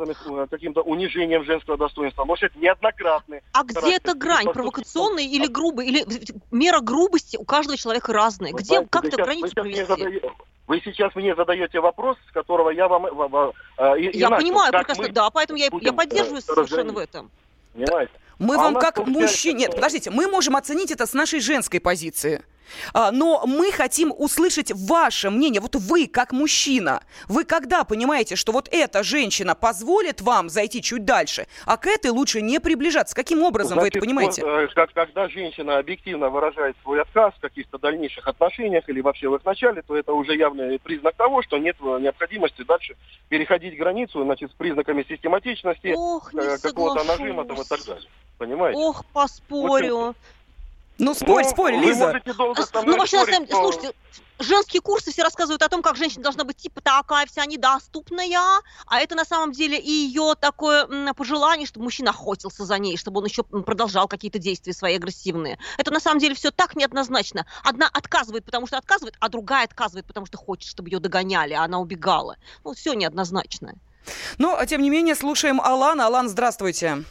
связанный 0.05 0.15
связанных 0.15 0.51
каким-то 0.51 0.83
унижением 0.83 1.45
женского 1.45 1.77
достоинства, 1.77 2.25
носят 2.25 2.55
неоднократные. 2.57 3.43
А 3.53 3.63
где 3.65 3.97
эта 3.97 4.15
грань, 4.15 4.47
провокационная 4.53 5.25
или 5.25 5.47
грубая? 5.47 5.87
Или 5.87 6.05
мера 6.51 6.81
грубости 6.81 7.37
у 7.37 7.45
каждого 7.45 7.77
человека 7.77 8.13
разная? 8.13 8.53
Вы 8.53 8.59
где, 8.59 8.67
знаете, 8.67 8.89
как 8.91 9.05
эту 9.05 9.17
границу 9.17 9.55
провести? 9.55 10.23
Вы 10.67 10.81
сейчас 10.83 11.15
мне 11.15 11.35
задаете 11.35 11.81
вопрос, 11.81 12.17
с 12.29 12.33
которого 12.33 12.71
я 12.71 12.89
вам... 12.89 13.05
Э, 13.77 13.99
и, 13.99 14.19
я 14.19 14.31
начал, 14.31 14.43
понимаю 14.43 14.73
прекрасно, 14.73 15.09
да, 15.11 15.29
поэтому 15.29 15.59
я, 15.59 15.69
я 15.79 15.93
поддерживаю 15.93 16.41
совершенно 16.41 16.95
в 16.95 16.99
этом. 16.99 17.31
Понимаете? 17.75 18.13
Мы 18.39 18.55
а 18.55 18.59
вам 18.59 18.75
как 18.77 19.07
мужчине... 19.07 19.65
Нет, 19.65 19.75
подождите, 19.75 20.11
мы 20.11 20.27
можем 20.27 20.57
оценить 20.57 20.91
это 20.91 21.05
с 21.05 21.13
нашей 21.13 21.41
женской 21.41 21.81
позиции. 21.81 22.43
А, 22.93 23.11
но 23.11 23.45
мы 23.47 23.73
хотим 23.73 24.13
услышать 24.17 24.73
ваше 24.73 25.31
мнение. 25.31 25.61
Вот 25.61 25.75
вы, 25.77 26.07
как 26.07 26.33
мужчина, 26.33 27.03
вы 27.29 27.45
когда 27.45 27.85
понимаете, 27.85 28.37
что 28.37 28.53
вот 28.53 28.69
эта 28.71 29.03
женщина 29.03 29.55
позволит 29.55 30.21
вам 30.21 30.49
зайти 30.49 30.83
чуть 30.83 31.05
дальше, 31.05 31.47
а 31.65 31.77
к 31.77 31.87
этой 31.87 32.11
лучше 32.11 32.41
не 32.41 32.61
приближаться? 32.61 33.15
Каким 33.15 33.43
образом 33.43 33.79
Значит, 33.79 33.95
вы 33.95 33.99
это 33.99 34.07
понимаете? 34.07 34.43
Э, 34.45 34.69
как, 34.75 34.93
когда 34.93 35.29
женщина 35.29 35.79
объективно 35.79 36.29
выражает 36.29 36.77
свой 36.83 37.01
отказ 37.03 37.35
в 37.35 37.41
каких-то 37.41 37.79
дальнейших 37.79 38.27
отношениях 38.27 38.89
или 38.89 39.01
вообще 39.01 39.29
в 39.29 39.35
их 39.37 39.45
начале, 39.45 39.83
то 39.83 39.97
это 39.97 40.13
уже 40.13 40.37
явный 40.37 40.79
признак 40.79 41.15
того, 41.17 41.43
что 41.43 41.59
нет 41.59 41.77
необходимости 41.81 42.63
дальше 42.63 42.97
переходить 43.29 43.77
границу, 43.77 44.23
значит, 44.25 44.51
с 44.51 44.55
признаками 44.55 45.05
систематичности, 45.09 45.89
э, 45.89 46.59
какого-то 46.59 47.05
нажима 47.05 47.45
там, 47.45 47.61
и 47.61 47.65
так 47.65 47.85
далее. 47.85 48.09
Понимаете? 48.39 48.79
Ох, 48.79 49.05
поспорю. 49.13 50.15
Ну, 50.99 51.15
спорь, 51.15 51.45
ну, 51.45 51.51
спорь, 51.51 51.77
Лиза. 51.77 52.23
Ну, 52.25 52.55
вообще, 52.97 53.19
спорить, 53.19 53.41
на 53.41 53.47
самом, 53.47 53.49
слушайте, 53.49 53.95
женские 54.39 54.81
курсы 54.81 55.11
все 55.11 55.23
рассказывают 55.25 55.63
о 55.63 55.69
том, 55.69 55.83
как 55.83 55.97
женщина 55.97 56.23
должна 56.23 56.45
быть 56.45 56.57
типа 56.57 56.81
такая 56.81 57.27
вся 57.27 57.45
недоступная, 57.47 58.61
а 58.87 59.01
это 59.01 59.17
на 59.17 59.25
самом 59.25 59.51
деле 59.51 59.79
и 59.79 59.91
ее 59.91 60.35
такое 60.39 60.87
пожелание, 61.15 61.67
чтобы 61.67 61.85
мужчина 61.85 62.11
охотился 62.11 62.65
за 62.65 62.79
ней, 62.79 62.97
чтобы 62.97 63.19
он 63.19 63.27
еще 63.27 63.43
продолжал 63.43 64.07
какие-то 64.07 64.39
действия 64.39 64.73
свои 64.73 64.95
агрессивные. 64.95 65.59
Это 65.79 65.93
на 65.93 65.99
самом 65.99 66.21
деле 66.21 66.37
все 66.37 66.53
так 66.53 66.77
неоднозначно. 66.77 67.45
Одна 67.65 67.89
отказывает, 67.93 68.45
потому 68.45 68.69
что 68.69 68.79
отказывает, 68.79 69.17
а 69.19 69.29
другая 69.29 69.65
отказывает, 69.65 70.07
потому 70.07 70.27
что 70.27 70.39
хочет, 70.39 70.71
чтобы 70.71 70.91
ее 70.91 71.01
догоняли, 71.01 71.55
а 71.55 71.65
она 71.65 71.81
убегала. 71.81 72.37
Ну, 72.65 72.75
все 72.75 72.95
неоднозначно. 72.95 73.75
Ну, 74.39 74.55
а 74.55 74.65
тем 74.67 74.83
не 74.83 74.91
менее, 74.91 75.17
слушаем 75.17 75.61
Алана. 75.61 76.07
Алан, 76.07 76.29
здравствуйте. 76.29 77.05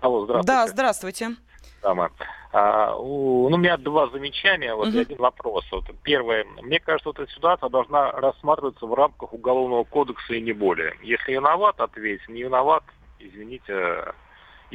Алло, 0.00 0.24
здравствуйте. 0.24 0.46
Да, 0.46 0.66
здравствуйте 0.66 1.36
самое. 1.82 2.10
А, 2.52 2.94
у, 2.96 3.48
ну, 3.48 3.56
у 3.56 3.58
меня 3.58 3.76
два 3.76 4.08
замечания, 4.08 4.74
вот 4.74 4.88
uh-huh. 4.88 4.98
и 4.98 5.00
один 5.00 5.18
вопрос. 5.18 5.64
Вот, 5.72 5.84
первое, 6.02 6.44
мне 6.62 6.80
кажется, 6.80 7.08
вот 7.08 7.18
эта 7.18 7.30
ситуация 7.32 7.68
должна 7.68 8.12
рассматриваться 8.12 8.86
в 8.86 8.94
рамках 8.94 9.32
Уголовного 9.32 9.84
кодекса 9.84 10.34
и 10.34 10.40
не 10.40 10.52
более. 10.52 10.94
Если 11.02 11.32
виноват, 11.32 11.80
ответь, 11.80 12.26
не 12.28 12.42
виноват, 12.42 12.84
извините, 13.18 14.14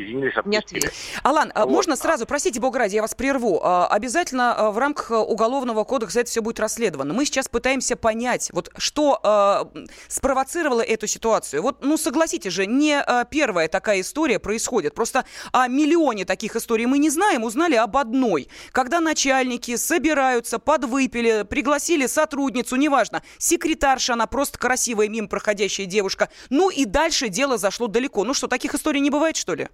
извинились, 0.04 0.36
отпустили. 0.36 0.90
Алан, 1.24 1.52
вот. 1.56 1.70
можно 1.70 1.96
сразу, 1.96 2.26
простите, 2.26 2.60
бога 2.60 2.80
ради, 2.80 2.96
я 2.96 3.02
вас 3.02 3.16
прерву. 3.16 3.60
А, 3.64 3.88
обязательно 3.88 4.56
а, 4.56 4.72
в 4.72 4.78
рамках 4.78 5.12
Уголовного 5.12 5.84
кодекса 5.84 6.22
это 6.22 6.30
все 6.30 6.42
будет 6.42 6.60
расследовано. 6.60 7.14
Мы 7.14 7.26
сейчас 7.26 7.48
пытаемся 7.48 7.96
понять, 7.96 8.50
вот 8.54 8.72
что 8.78 9.20
э, 9.24 9.86
спровоцировало 10.08 10.82
эту 10.82 11.08
ситуацию. 11.08 11.62
Вот, 11.62 11.84
ну, 11.84 11.98
согласитесь 11.98 12.54
же, 12.54 12.66
не 12.66 13.04
первая 13.30 13.68
такая 13.68 14.02
история 14.02 14.40
происходит. 14.40 14.94
Просто 14.94 15.26
о 15.52 15.68
миллионе 15.68 16.26
таких 16.26 16.56
историй 16.56 16.86
мы 16.86 16.98
не 16.98 17.10
знаем, 17.10 17.44
узнали 17.44 17.76
об 17.76 17.98
одной. 17.98 18.50
Когда 18.72 19.00
начальники 19.00 19.76
собираются, 19.76 20.60
подвыпили, 20.60 21.44
пригласили 21.44 22.08
сотрудницу, 22.08 22.76
неважно, 22.76 23.24
секретарша, 23.38 24.14
она 24.14 24.28
просто 24.28 24.58
красивая, 24.58 25.10
мимо 25.10 25.28
проходящая 25.28 25.88
девушка. 25.88 26.30
Ну 26.50 26.70
и 26.70 26.86
дальше 26.86 27.30
дело 27.30 27.58
зашло 27.58 27.88
далеко. 27.88 28.24
Ну 28.24 28.34
что, 28.34 28.48
таких 28.48 28.74
историй 28.76 29.02
не 29.02 29.10
бывает, 29.10 29.36
что 29.36 29.56
ли? 29.56 29.70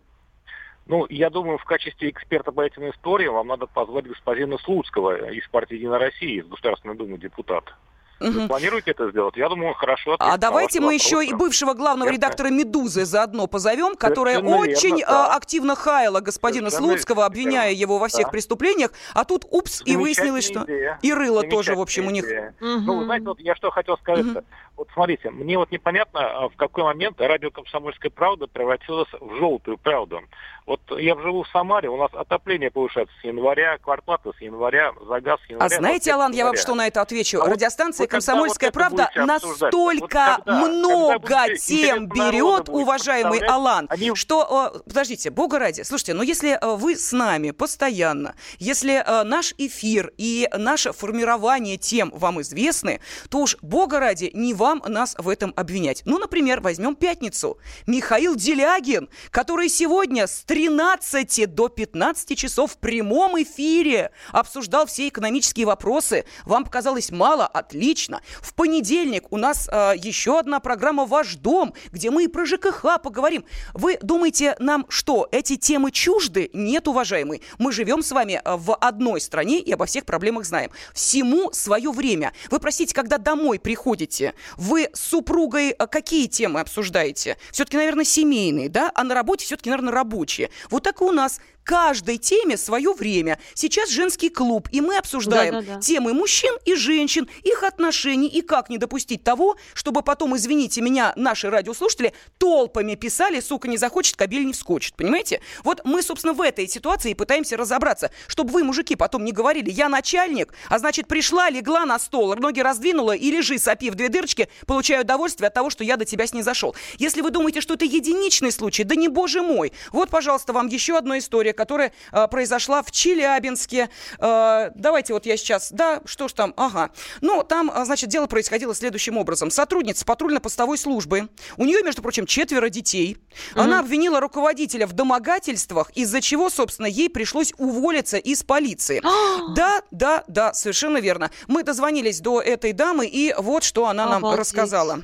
Ну, 0.86 1.06
я 1.10 1.30
думаю, 1.30 1.58
в 1.58 1.64
качестве 1.64 2.10
эксперта 2.10 2.52
по 2.52 2.62
этим 2.62 2.90
историям 2.90 3.34
вам 3.36 3.48
надо 3.48 3.68
позвать 3.68 4.06
господина 4.06 4.58
Слуцкого 4.58 5.32
из 5.32 5.48
партии 5.48 5.76
«Единая 5.76 6.00
Россия», 6.00 6.42
из 6.42 6.48
Государственной 6.48 6.96
Думы 6.96 7.18
депутат. 7.18 7.74
Вы 8.20 8.48
планируете 8.48 8.92
это 8.92 9.10
сделать? 9.10 9.36
Я 9.36 9.50
думаю, 9.50 9.74
хорошо. 9.74 10.16
А 10.20 10.38
давайте 10.38 10.80
мы 10.80 10.94
еще 10.94 11.24
и 11.24 11.34
бывшего 11.34 11.74
главного 11.74 12.10
Верно. 12.10 12.18
редактора 12.18 12.48
«Медузы» 12.50 13.06
заодно 13.06 13.48
позовем, 13.48 13.96
которая 13.96 14.36
Совершенно 14.36 14.62
очень 14.62 14.98
верно, 14.98 15.06
да. 15.08 15.36
активно 15.36 15.76
хаяла 15.76 16.20
господина 16.22 16.70
Совершенно 16.70 16.94
Слуцкого, 16.94 17.26
обвиняя 17.26 17.70
верно. 17.70 17.82
его 17.82 17.98
во 17.98 18.08
всех 18.08 18.26
да. 18.26 18.32
преступлениях, 18.32 18.92
а 19.14 19.26
тут, 19.26 19.46
упс, 19.50 19.82
и 19.86 19.98
выяснилось, 19.98 20.46
что 20.46 20.64
идея. 20.64 21.00
и 21.02 21.14
рыло 21.14 21.44
тоже, 21.44 21.76
в 21.76 21.82
общем, 21.82 22.08
у 22.08 22.12
них. 22.12 22.24
Угу. 22.26 22.56
Ну, 22.62 23.04
знаете, 23.04 23.26
вот 23.26 23.40
я 23.40 23.56
что 23.56 23.72
хотел 23.72 23.98
сказать 23.98 24.26
угу. 24.26 24.44
Вот 24.76 24.88
смотрите, 24.94 25.30
мне 25.30 25.58
вот 25.58 25.72
непонятно, 25.72 26.20
а 26.22 26.50
в 26.50 26.56
какой 26.56 26.84
момент 26.84 27.22
радио 27.22 27.52
«Комсомольская 27.52 28.10
правда» 28.10 28.48
превратилась 28.48 29.10
в 29.20 29.36
желтую 29.38 29.78
правду. 29.78 30.22
Вот 30.66 30.80
я 30.98 31.16
живу 31.18 31.44
в 31.44 31.48
Самаре, 31.50 31.90
у 31.90 31.98
нас 31.98 32.10
отопление 32.14 32.72
повышается 32.72 33.14
с 33.20 33.24
января, 33.24 33.78
квартплата 33.80 34.32
с 34.38 34.42
января, 34.42 34.94
за 35.08 35.20
газ 35.20 35.40
с 35.46 35.50
января. 35.50 35.66
А 35.66 35.70
знаете, 35.78 36.14
Алан, 36.14 36.32
я 36.32 36.46
вам 36.46 36.56
что 36.56 36.74
на 36.74 36.88
это 36.88 37.02
отвечу? 37.02 37.42
А 37.42 37.50
Радиостанция 37.50 38.06
вот, 38.06 38.12
«Комсомольская 38.12 38.70
вот 38.70 38.74
правда» 38.74 39.10
настолько 39.16 40.00
вот 40.00 40.10
когда, 40.10 40.68
много 40.68 41.20
когда 41.20 41.56
тем 41.56 42.08
берет, 42.08 42.70
уважаемый 42.70 43.40
Алан, 43.40 43.88
они... 43.90 44.16
что, 44.16 44.82
подождите, 44.86 45.30
бога 45.30 45.60
ради, 45.60 45.82
слушайте, 45.82 46.14
ну 46.14 46.24
если 46.24 46.58
э, 46.60 46.76
вы 46.76 46.96
с 46.96 47.12
нами 47.12 47.52
постоянно, 47.52 48.36
если 48.58 49.04
э, 49.06 49.24
наш 49.24 49.54
эфир 49.58 50.14
и 50.18 50.50
наше 50.58 50.94
формирование 50.94 51.78
тем 51.78 52.10
вам 52.12 52.42
известны, 52.42 53.02
то 53.30 53.40
уж, 53.40 53.58
бога 53.62 54.00
ради, 54.00 54.32
не 54.34 54.54
вам 54.64 54.82
нас 54.88 55.14
в 55.20 55.28
этом 55.28 55.52
обвинять. 55.58 56.04
Ну, 56.06 56.18
например, 56.20 56.62
возьмем 56.62 56.96
пятницу. 56.96 57.58
Михаил 57.86 58.34
Делягин, 58.38 59.10
который 59.30 59.68
сегодня 59.68 60.26
с 60.26 60.46
13 60.46 61.54
до 61.54 61.68
15 61.68 62.38
часов 62.38 62.72
в 62.72 62.78
прямом 62.78 63.42
эфире 63.44 64.12
обсуждал 64.32 64.86
все 64.86 65.10
экономические 65.10 65.66
вопросы. 65.66 66.24
Вам 66.46 66.64
показалось 66.64 67.12
мало? 67.12 67.46
Отлично. 67.46 68.22
В 68.40 68.54
понедельник 68.54 69.30
у 69.34 69.38
нас 69.38 69.68
э, 69.70 69.96
еще 69.98 70.40
одна 70.40 70.62
программа 70.62 71.06
«Ваш 71.06 71.36
дом», 71.36 71.74
где 71.92 72.10
мы 72.10 72.24
и 72.24 72.28
про 72.30 72.46
ЖКХ 72.46 73.02
поговорим. 73.04 73.44
Вы 73.74 73.98
думаете, 74.02 74.56
нам 74.60 74.86
что, 74.88 75.28
эти 75.34 75.58
темы 75.58 75.92
чужды? 75.92 76.50
Нет, 76.54 76.88
уважаемый. 76.88 77.42
Мы 77.58 77.74
живем 77.74 78.02
с 78.02 78.14
вами 78.14 78.40
а, 78.42 78.56
в 78.56 78.74
одной 78.76 79.20
стране 79.20 79.60
и 79.60 79.74
обо 79.74 79.88
всех 79.88 80.06
проблемах 80.06 80.46
знаем. 80.46 80.72
Всему 80.94 81.52
свое 81.52 81.92
время. 81.92 82.32
Вы, 82.50 82.60
простите, 82.60 82.96
когда 82.96 83.18
домой 83.18 83.60
приходите, 83.60 84.34
вы 84.58 84.90
с 84.94 85.00
супругой 85.00 85.72
а, 85.72 85.88
какие 85.88 86.28
темы 86.28 86.60
обсуждаете? 86.60 87.38
Все-таки, 87.52 87.78
наверное, 87.78 88.06
семейные, 88.06 88.70
да? 88.70 88.92
А 88.94 89.04
на 89.04 89.14
работе 89.14 89.46
все-таки, 89.46 89.70
наверное, 89.70 89.94
рабочие. 89.94 90.50
Вот 90.70 90.84
так 90.84 91.02
и 91.02 91.04
у 91.04 91.12
нас 91.12 91.40
каждой 91.64 92.18
теме 92.18 92.58
свое 92.58 92.94
время. 92.94 93.40
Сейчас 93.54 93.90
женский 93.90 94.30
клуб, 94.30 94.68
и 94.72 94.82
мы 94.82 94.98
обсуждаем 94.98 95.54
да, 95.54 95.62
да, 95.62 95.74
да. 95.76 95.80
темы 95.80 96.14
мужчин 96.14 96.54
и 96.66 96.76
женщин, 96.76 97.28
их 97.44 97.64
отношений, 97.64 98.28
и 98.28 98.42
как 98.42 98.70
не 98.70 98.78
допустить 98.78 99.24
того, 99.24 99.56
чтобы 99.74 100.02
потом, 100.02 100.36
извините 100.36 100.82
меня, 100.82 101.14
наши 101.16 101.50
радиослушатели 101.50 102.14
толпами 102.38 102.96
писали, 102.96 103.40
сука, 103.40 103.68
не 103.68 103.78
захочет, 103.78 104.16
кабель 104.16 104.46
не 104.46 104.54
вскочит. 104.54 104.96
Понимаете? 104.96 105.42
Вот 105.64 105.82
мы, 105.86 106.02
собственно, 106.02 106.34
в 106.34 106.42
этой 106.42 106.68
ситуации 106.68 107.14
пытаемся 107.14 107.58
разобраться, 107.58 108.12
чтобы 108.28 108.52
вы, 108.52 108.64
мужики, 108.64 108.96
потом 108.96 109.24
не 109.24 109.32
говорили, 109.32 109.70
я 109.70 109.90
начальник, 109.90 110.54
а 110.70 110.80
значит, 110.80 111.08
пришла, 111.08 111.50
легла 111.50 111.86
на 111.86 112.00
стол, 112.00 112.36
ноги 112.36 112.60
раздвинула 112.60 113.16
и 113.16 113.32
лежи, 113.32 113.58
сопи 113.60 113.90
в 113.90 113.96
две 113.96 114.10
дырочки, 114.10 114.50
получаю 114.68 115.04
удовольствие 115.04 115.48
от 115.48 115.54
того, 115.54 115.70
что 115.70 115.84
я 115.84 115.98
до 115.98 116.06
тебя 116.06 116.28
снизошел. 116.28 116.76
Если 116.98 117.22
вы 117.22 117.32
думаете, 117.32 117.62
что 117.62 117.76
это 117.76 117.86
единичный 117.86 118.52
случай, 118.52 118.84
да 118.84 118.96
не 118.96 119.08
боже 119.08 119.42
мой. 119.42 119.72
Вот, 119.92 120.10
пожалуйста, 120.10 120.54
вам 120.54 120.68
еще 120.68 120.98
одна 120.98 121.18
история 121.20 121.53
которая 121.54 121.92
э, 122.12 122.28
произошла 122.28 122.82
в 122.82 122.92
Челябинске. 122.92 123.90
Э, 124.20 124.72
давайте 124.76 125.14
вот 125.14 125.26
я 125.26 125.38
сейчас, 125.38 125.72
да, 125.72 126.02
что 126.06 126.28
ж 126.28 126.34
там, 126.34 126.54
ага. 126.58 126.92
Ну, 127.22 127.44
там, 127.44 127.72
а, 127.74 127.86
значит, 127.86 128.10
дело 128.10 128.28
происходило 128.28 128.76
следующим 128.76 129.18
образом. 129.18 129.52
Сотрудница 129.52 130.06
патрульно-постовой 130.06 130.78
службы, 130.78 131.30
у 131.58 131.66
нее, 131.66 131.82
между 131.84 132.02
прочим, 132.02 132.26
четверо 132.26 132.70
детей. 132.70 133.18
Угу. 133.54 133.62
Она 133.62 133.80
обвинила 133.80 134.20
руководителя 134.20 134.88
в 134.88 134.94
домогательствах, 134.94 135.90
из-за 135.92 136.22
чего, 136.22 136.50
собственно, 136.50 136.88
ей 136.88 137.10
пришлось 137.10 137.54
уволиться 137.58 138.18
из 138.18 138.44
полиции. 138.44 139.02
да, 139.56 139.82
да, 139.92 140.24
да, 140.28 140.54
совершенно 140.54 140.98
верно. 140.98 141.32
Мы 141.48 141.64
дозвонились 141.64 142.20
до 142.20 142.42
этой 142.42 142.74
дамы, 142.74 143.06
и 143.06 143.34
вот 143.38 143.64
что 143.64 143.88
она 143.88 144.06
нам 144.06 144.18
Обалдеть. 144.18 144.40
рассказала. 144.40 145.00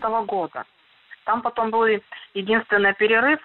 Того 0.00 0.22
года. 0.24 0.64
Там 1.28 1.42
потом 1.42 1.68
был 1.68 1.84
единственный 2.32 2.94
перерыв, 2.94 3.38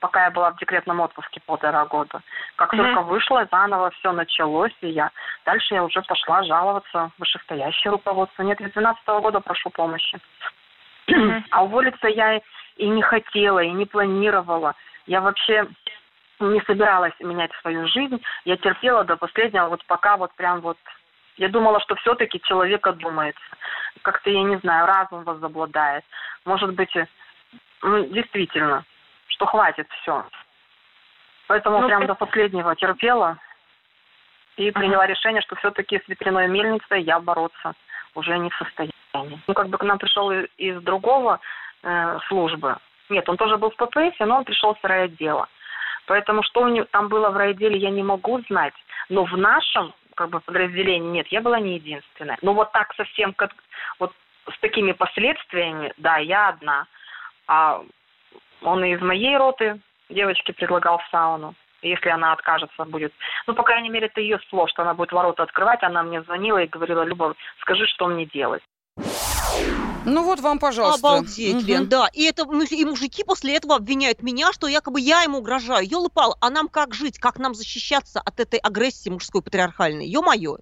пока 0.00 0.24
я 0.24 0.30
была 0.32 0.50
в 0.50 0.56
декретном 0.56 0.98
отпуске 0.98 1.40
полтора 1.46 1.84
года. 1.86 2.20
Как 2.56 2.74
mm-hmm. 2.74 2.76
только 2.76 3.02
вышла, 3.02 3.46
заново 3.48 3.90
все 3.90 4.10
началось, 4.10 4.72
и 4.80 4.88
я 4.88 5.12
дальше 5.46 5.74
я 5.74 5.84
уже 5.84 6.02
пошла 6.02 6.42
жаловаться 6.42 7.12
в 7.14 7.20
вышестоящее 7.20 7.92
руководство. 7.92 8.42
Нет, 8.42 8.60
я 8.60 8.68
12 8.70 9.06
года 9.22 9.38
прошу 9.38 9.70
помощи. 9.70 10.18
Mm-hmm. 11.08 11.44
А 11.52 11.62
уволиться 11.62 12.08
я 12.08 12.40
и 12.76 12.88
не 12.88 13.02
хотела, 13.02 13.60
и 13.60 13.70
не 13.70 13.86
планировала. 13.86 14.74
Я 15.06 15.20
вообще 15.20 15.68
не 16.40 16.60
собиралась 16.62 17.14
менять 17.20 17.52
свою 17.60 17.86
жизнь. 17.86 18.20
Я 18.46 18.56
терпела 18.56 19.04
до 19.04 19.16
последнего, 19.16 19.68
вот 19.68 19.84
пока 19.86 20.16
вот 20.16 20.34
прям 20.34 20.60
вот 20.60 20.76
я 21.36 21.48
думала, 21.48 21.78
что 21.80 21.94
все-таки 21.94 22.40
человек 22.40 22.84
одумается. 22.84 23.40
Как-то, 24.02 24.28
я 24.28 24.42
не 24.42 24.56
знаю, 24.58 24.86
разум 24.86 25.22
возобладает. 25.22 26.04
Может 26.44 26.74
быть, 26.74 26.90
ну, 27.82 28.04
действительно, 28.06 28.84
что 29.28 29.46
хватит 29.46 29.88
все. 30.02 30.24
Поэтому 31.46 31.80
ну, 31.80 31.88
прям 31.88 32.06
до 32.06 32.14
последнего 32.14 32.74
терпела 32.76 33.38
и 34.56 34.70
приняла 34.70 35.06
решение, 35.06 35.40
что 35.42 35.56
все-таки 35.56 35.98
с 35.98 36.08
ветряной 36.08 36.48
мельницей 36.48 37.02
я 37.02 37.20
бороться 37.20 37.74
уже 38.14 38.38
не 38.38 38.50
в 38.50 38.56
состоянии. 38.56 38.94
Ну, 39.46 39.54
как 39.54 39.68
бы 39.68 39.78
к 39.78 39.82
нам 39.82 39.98
пришел 39.98 40.30
из 40.30 40.82
другого 40.82 41.40
э, 41.82 42.18
службы. 42.28 42.76
Нет, 43.08 43.28
он 43.28 43.36
тоже 43.36 43.56
был 43.56 43.70
в 43.70 43.76
ППС, 43.76 44.18
но 44.20 44.38
он 44.38 44.44
пришел 44.44 44.76
с 44.76 44.84
райотдела. 44.84 45.48
Поэтому 46.06 46.42
что 46.42 46.62
у 46.62 46.68
него 46.68 46.86
там 46.90 47.08
было 47.08 47.30
в 47.30 47.36
райотделе, 47.36 47.78
я 47.78 47.90
не 47.90 48.02
могу 48.02 48.40
знать. 48.48 48.74
Но 49.08 49.24
в 49.24 49.36
нашем 49.36 49.94
как 50.14 50.30
бы 50.30 50.40
подразделении 50.40 51.08
нет, 51.08 51.28
я 51.28 51.40
была 51.40 51.60
не 51.60 51.76
единственная. 51.76 52.38
Но 52.42 52.52
вот 52.52 52.72
так 52.72 52.92
совсем 52.94 53.32
как 53.32 53.52
вот 53.98 54.12
с 54.52 54.58
такими 54.60 54.92
последствиями, 54.92 55.92
да, 55.96 56.16
я 56.18 56.48
одна. 56.48 56.86
А 57.48 57.82
он 58.62 58.84
и 58.84 58.92
из 58.92 59.00
моей 59.00 59.36
роты 59.36 59.80
девочке 60.08 60.52
предлагал 60.52 60.98
в 60.98 61.08
сауну. 61.10 61.54
Если 61.80 62.08
она 62.08 62.32
откажется, 62.32 62.84
будет... 62.84 63.12
Ну, 63.46 63.54
по 63.54 63.62
крайней 63.62 63.88
мере, 63.88 64.06
это 64.06 64.20
ее 64.20 64.38
слов, 64.50 64.68
что 64.68 64.82
она 64.82 64.94
будет 64.94 65.12
ворота 65.12 65.44
открывать. 65.44 65.82
Она 65.82 66.02
мне 66.02 66.22
звонила 66.22 66.58
и 66.58 66.66
говорила, 66.66 67.02
Люба, 67.04 67.34
скажи, 67.60 67.86
что 67.86 68.08
мне 68.08 68.26
делать. 68.26 68.62
Ну 70.04 70.24
вот 70.24 70.40
вам, 70.40 70.58
пожалуйста. 70.58 70.98
Обалдеть, 70.98 71.56
угу. 71.56 71.64
Лен, 71.66 71.88
да. 71.88 72.08
И, 72.12 72.24
это, 72.24 72.46
ну, 72.46 72.62
и 72.62 72.84
мужики 72.84 73.22
после 73.24 73.56
этого 73.56 73.76
обвиняют 73.76 74.22
меня, 74.22 74.52
что 74.52 74.66
якобы 74.66 75.00
я 75.00 75.22
ему 75.22 75.38
угрожаю. 75.38 75.86
Ёлы-пал, 75.86 76.36
а 76.40 76.50
нам 76.50 76.68
как 76.68 76.94
жить, 76.94 77.18
как 77.18 77.38
нам 77.38 77.54
защищаться 77.54 78.20
от 78.20 78.40
этой 78.40 78.58
агрессии 78.58 79.10
мужской 79.10 79.42
патриархальной? 79.42 80.06
Ё-моё. 80.06 80.56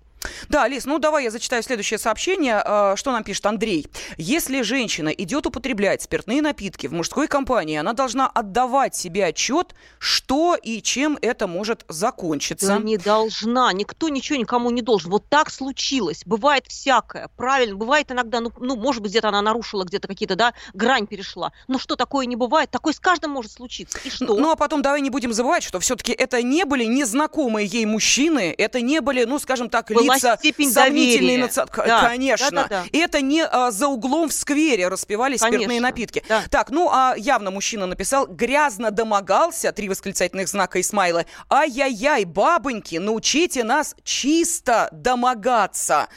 Да, 0.48 0.66
Лиз, 0.68 0.84
ну 0.86 0.98
давай 0.98 1.24
я 1.24 1.30
зачитаю 1.30 1.62
следующее 1.62 1.98
сообщение. 1.98 2.60
А, 2.64 2.96
что 2.96 3.12
нам 3.12 3.24
пишет 3.24 3.46
Андрей? 3.46 3.86
Если 4.16 4.62
женщина 4.62 5.08
идет 5.08 5.46
употреблять 5.46 6.02
спиртные 6.02 6.42
напитки 6.42 6.86
в 6.86 6.92
мужской 6.92 7.28
компании, 7.28 7.76
она 7.76 7.92
должна 7.92 8.26
отдавать 8.28 8.94
себе 8.94 9.26
отчет, 9.26 9.74
что 9.98 10.56
и 10.56 10.82
чем 10.82 11.18
это 11.22 11.46
может 11.46 11.84
закончиться. 11.88 12.68
Да 12.68 12.78
не 12.78 12.96
должна. 12.98 13.72
Никто 13.72 14.08
ничего 14.08 14.38
никому 14.38 14.70
не 14.70 14.82
должен. 14.82 15.10
Вот 15.10 15.28
так 15.28 15.50
случилось. 15.50 16.22
Бывает 16.24 16.66
всякое. 16.66 17.28
Правильно. 17.36 17.76
Бывает 17.76 18.10
иногда, 18.10 18.40
ну, 18.40 18.52
ну 18.58 18.76
может 18.76 19.02
быть, 19.02 19.10
где-то 19.10 19.28
она 19.28 19.42
нарушила, 19.42 19.84
где-то 19.84 20.08
какие-то, 20.08 20.36
да, 20.36 20.54
грань 20.74 21.06
перешла. 21.06 21.52
Но 21.68 21.78
что 21.78 21.96
такое 21.96 22.26
не 22.26 22.36
бывает? 22.36 22.70
Такое 22.70 22.92
с 22.92 23.00
каждым 23.00 23.30
может 23.30 23.52
случиться. 23.52 23.98
И 24.04 24.10
что? 24.10 24.36
Ну, 24.36 24.50
а 24.50 24.56
потом 24.56 24.82
давай 24.82 25.00
не 25.00 25.10
будем 25.10 25.32
забывать, 25.32 25.62
что 25.62 25.80
все-таки 25.80 26.12
это 26.12 26.42
не 26.42 26.64
были 26.64 26.84
незнакомые 26.84 27.66
ей 27.66 27.86
мужчины, 27.86 28.54
это 28.56 28.80
не 28.80 29.00
были, 29.00 29.24
ну, 29.24 29.38
скажем 29.38 29.68
так, 29.70 29.90
Была 29.90 30.05
лица, 30.14 30.36
степень 30.38 30.70
сомнительные 30.72 31.38
доверия. 31.38 31.44
наци- 31.64 31.86
Да, 31.86 32.08
Конечно. 32.08 32.50
да-да-да. 32.50 32.84
Это 32.92 33.20
не 33.20 33.44
а, 33.44 33.70
за 33.70 33.88
углом 33.88 34.28
в 34.28 34.32
сквере 34.32 34.86
спиртные 34.96 35.38
Конечно, 35.38 35.80
напитки. 35.80 36.22
Так, 36.50 36.70
ну 36.70 36.88
а 36.92 37.14
явно 37.16 37.50
мужчина 37.50 37.86
написал, 37.86 38.26
грязно 38.26 38.90
домогался, 38.90 39.72
три 39.72 39.88
восклицательных 39.88 40.48
знака 40.48 40.78
и 40.78 40.82
смайлы. 40.82 41.26
Ай-яй-яй, 41.50 42.24
бабоньки, 42.24 42.96
научите 42.96 43.64
нас 43.64 43.94
чисто 44.04 44.88
домогаться. 44.92 46.08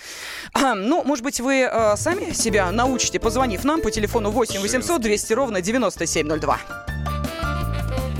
Ахм, 0.53 0.79
Ну, 0.81 1.03
может 1.03 1.23
быть, 1.23 1.39
вы 1.39 1.61
э, 1.61 1.95
сами 1.97 2.31
себя 2.33 2.71
научите, 2.71 3.19
позвонив 3.19 3.63
нам 3.63 3.81
по 3.81 3.91
телефону 3.91 4.31
8 4.31 4.59
800 4.61 5.01
200 5.01 5.33
ровно 5.33 5.61
9702. 5.61 6.59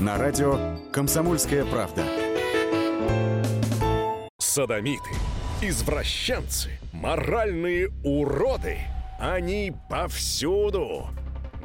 На 0.00 0.16
радио 0.16 0.58
«Комсомольская 0.92 1.64
правда». 1.64 2.02
Садомиты, 4.38 5.10
извращенцы, 5.62 6.78
моральные 6.92 7.90
уроды. 8.02 8.78
Они 9.18 9.72
повсюду. 9.90 11.08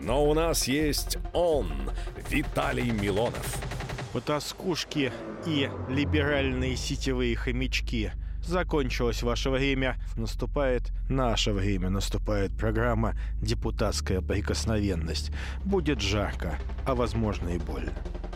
Но 0.01 0.25
у 0.25 0.33
нас 0.33 0.67
есть 0.67 1.17
он, 1.33 1.71
Виталий 2.29 2.91
Милонов. 2.91 3.57
Потаскушки 4.11 5.13
и 5.45 5.69
либеральные 5.89 6.75
сетевые 6.75 7.35
хомячки. 7.35 8.11
Закончилось 8.43 9.23
ваше 9.23 9.49
время, 9.49 9.95
наступает 10.17 10.91
наше 11.09 11.51
время, 11.51 11.89
наступает 11.89 12.55
программа 12.55 13.15
«Депутатская 13.41 14.21
прикосновенность». 14.21 15.31
Будет 15.63 16.01
жарко, 16.01 16.59
а 16.85 16.93
возможно 16.93 17.49
и 17.49 17.57
больно. 17.57 17.93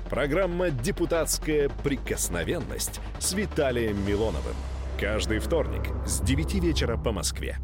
Программа 0.10 0.72
«Депутатская 0.72 1.70
прикосновенность» 1.70 3.02
с 3.20 3.34
Виталием 3.34 4.04
Милоновым. 4.08 4.56
Каждый 5.00 5.40
вторник 5.40 5.84
с 6.06 6.20
9 6.20 6.56
вечера 6.56 6.98
по 6.98 7.14
Москве. 7.14 7.58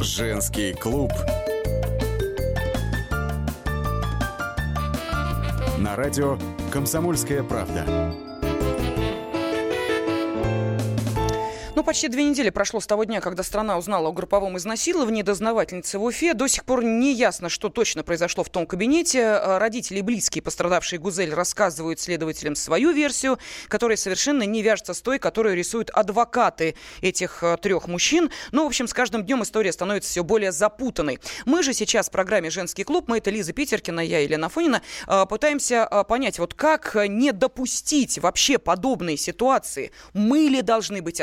Женский 0.00 0.72
клуб. 0.72 1.12
На 5.76 5.96
радио 5.96 6.38
«Комсомольская 6.72 7.42
правда». 7.42 7.84
Почти 11.88 12.08
две 12.08 12.24
недели 12.24 12.50
прошло 12.50 12.80
с 12.80 12.86
того 12.86 13.04
дня, 13.04 13.22
когда 13.22 13.42
страна 13.42 13.78
узнала 13.78 14.10
о 14.10 14.12
групповом 14.12 14.58
изнасиловании 14.58 15.22
дознавательницы 15.22 15.98
в 15.98 16.04
Уфе. 16.04 16.34
До 16.34 16.46
сих 16.46 16.66
пор 16.66 16.84
не 16.84 17.14
ясно, 17.14 17.48
что 17.48 17.70
точно 17.70 18.02
произошло 18.02 18.44
в 18.44 18.50
том 18.50 18.66
кабинете. 18.66 19.20
Э, 19.20 19.56
Родители 19.56 20.00
и 20.00 20.02
близкие 20.02 20.42
пострадавшие 20.42 20.98
Гузель 20.98 21.32
рассказывают 21.32 21.98
следователям 21.98 22.56
свою 22.56 22.90
версию, 22.90 23.38
которая 23.68 23.96
совершенно 23.96 24.42
не 24.42 24.60
вяжется 24.60 24.92
с 24.92 25.00
той, 25.00 25.18
которую 25.18 25.56
рисуют 25.56 25.88
адвокаты 25.88 26.74
этих 27.00 27.42
э, 27.42 27.56
трех 27.56 27.88
мужчин. 27.88 28.30
Ну, 28.52 28.64
в 28.64 28.66
общем, 28.66 28.86
с 28.86 28.92
каждым 28.92 29.24
днем 29.24 29.42
история 29.42 29.72
становится 29.72 30.10
все 30.10 30.22
более 30.22 30.52
запутанной. 30.52 31.20
Мы 31.46 31.62
же 31.62 31.72
сейчас 31.72 32.08
в 32.08 32.10
программе 32.10 32.50
«Женский 32.50 32.84
клуб», 32.84 33.06
мы 33.08 33.16
это 33.16 33.30
Лиза 33.30 33.54
Питеркина, 33.54 34.00
я 34.00 34.18
Елена 34.18 34.50
Фонина, 34.50 34.82
э, 35.06 35.24
пытаемся 35.24 35.88
понять, 36.06 36.38
вот 36.38 36.52
как 36.52 36.98
не 37.08 37.32
допустить 37.32 38.18
вообще 38.18 38.58
подобные 38.58 39.16
ситуации. 39.16 39.90
Мы 40.12 40.40
ли 40.40 40.60
должны 40.60 41.00
быть 41.00 41.22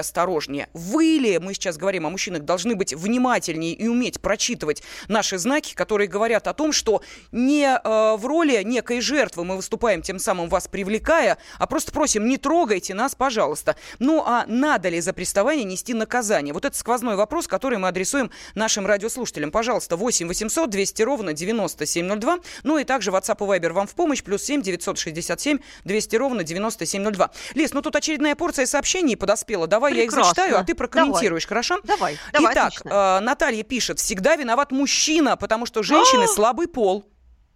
осторожнее? 0.55 0.69
Вы 0.73 1.03
ли, 1.19 1.39
мы 1.39 1.53
сейчас 1.53 1.77
говорим 1.77 2.05
о 2.05 2.09
мужчинах, 2.09 2.43
должны 2.43 2.75
быть 2.75 2.93
внимательнее 2.93 3.73
и 3.73 3.87
уметь 3.87 4.21
прочитывать 4.21 4.83
наши 5.07 5.37
знаки, 5.37 5.73
которые 5.73 6.07
говорят 6.07 6.47
о 6.47 6.53
том, 6.53 6.71
что 6.71 7.01
не 7.31 7.65
э, 7.65 8.15
в 8.17 8.25
роли 8.25 8.63
некой 8.63 9.01
жертвы 9.01 9.43
мы 9.43 9.55
выступаем, 9.55 10.01
тем 10.01 10.19
самым 10.19 10.49
вас 10.49 10.67
привлекая, 10.67 11.37
а 11.57 11.67
просто 11.67 11.91
просим, 11.91 12.27
не 12.27 12.37
трогайте 12.37 12.93
нас, 12.93 13.15
пожалуйста. 13.15 13.75
Ну 13.99 14.23
а 14.25 14.45
надо 14.47 14.89
ли 14.89 15.01
за 15.01 15.13
приставание 15.13 15.65
нести 15.65 15.93
наказание? 15.93 16.53
Вот 16.53 16.65
это 16.65 16.77
сквозной 16.77 17.15
вопрос, 17.15 17.47
который 17.47 17.77
мы 17.77 17.87
адресуем 17.87 18.31
нашим 18.55 18.85
радиослушателям. 18.85 19.51
Пожалуйста, 19.51 19.97
8 19.97 20.27
800 20.27 20.69
200 20.69 21.01
ровно 21.03 21.33
9702. 21.33 22.39
Ну 22.63 22.77
и 22.77 22.83
также 22.83 23.11
WhatsApp 23.11 23.37
и 23.39 23.59
Viber 23.59 23.73
вам 23.73 23.87
в 23.87 23.95
помощь. 23.95 24.23
Плюс 24.23 24.43
7 24.43 24.61
967 24.61 25.59
200 25.83 26.15
ровно 26.15 26.43
9702. 26.43 27.31
Лиз, 27.55 27.73
ну 27.73 27.81
тут 27.81 27.95
очередная 27.95 28.35
порция 28.35 28.65
сообщений 28.65 29.17
подоспела. 29.17 29.67
Давай 29.67 29.93
я 29.93 30.03
их 30.03 30.11
Прекрасно. 30.11 30.44
Зачитаю, 30.45 30.61
а 30.61 30.63
ты 30.63 30.75
прокомментируешь, 30.75 31.43
Давай. 31.43 31.49
хорошо? 31.49 31.79
Давай, 31.83 32.17
давай, 32.33 32.53
Итак, 32.53 32.67
отлично. 32.67 32.89
э, 32.89 33.19
Наталья 33.21 33.63
пишет, 33.63 33.99
всегда 33.99 34.35
виноват 34.35 34.71
мужчина, 34.71 35.37
потому 35.37 35.65
что 35.65 35.83
женщины 35.83 36.23
А! 36.23 36.27
слабый 36.27 36.67
пол. 36.67 37.05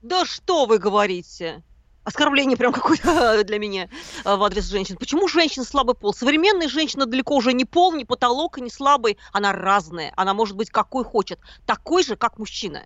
Да 0.02 0.26
что 0.26 0.66
вы 0.66 0.78
говорите? 0.78 1.64
Оскорбление 2.06 2.58
прям 2.58 2.72
какое-то 2.72 3.44
для 3.46 3.60
меня 3.60 3.90
э, 4.26 4.36
в 4.36 4.44
адрес 4.44 4.66
женщин. 4.66 4.96
Почему 4.98 5.28
женщина 5.28 5.66
слабый 5.66 5.96
пол? 5.96 6.14
Современная 6.14 6.70
женщина 6.70 7.06
далеко 7.06 7.36
уже 7.36 7.54
не 7.54 7.66
пол, 7.66 7.94
не 7.94 8.06
потолок 8.06 8.58
не 8.58 8.70
слабый. 8.70 9.18
Она 9.34 9.52
разная. 9.52 10.14
Она 10.16 10.34
может 10.34 10.56
быть 10.56 10.70
какой 10.70 11.04
хочет. 11.04 11.40
Такой 11.66 12.04
же, 12.04 12.16
как 12.16 12.40
мужчина. 12.40 12.86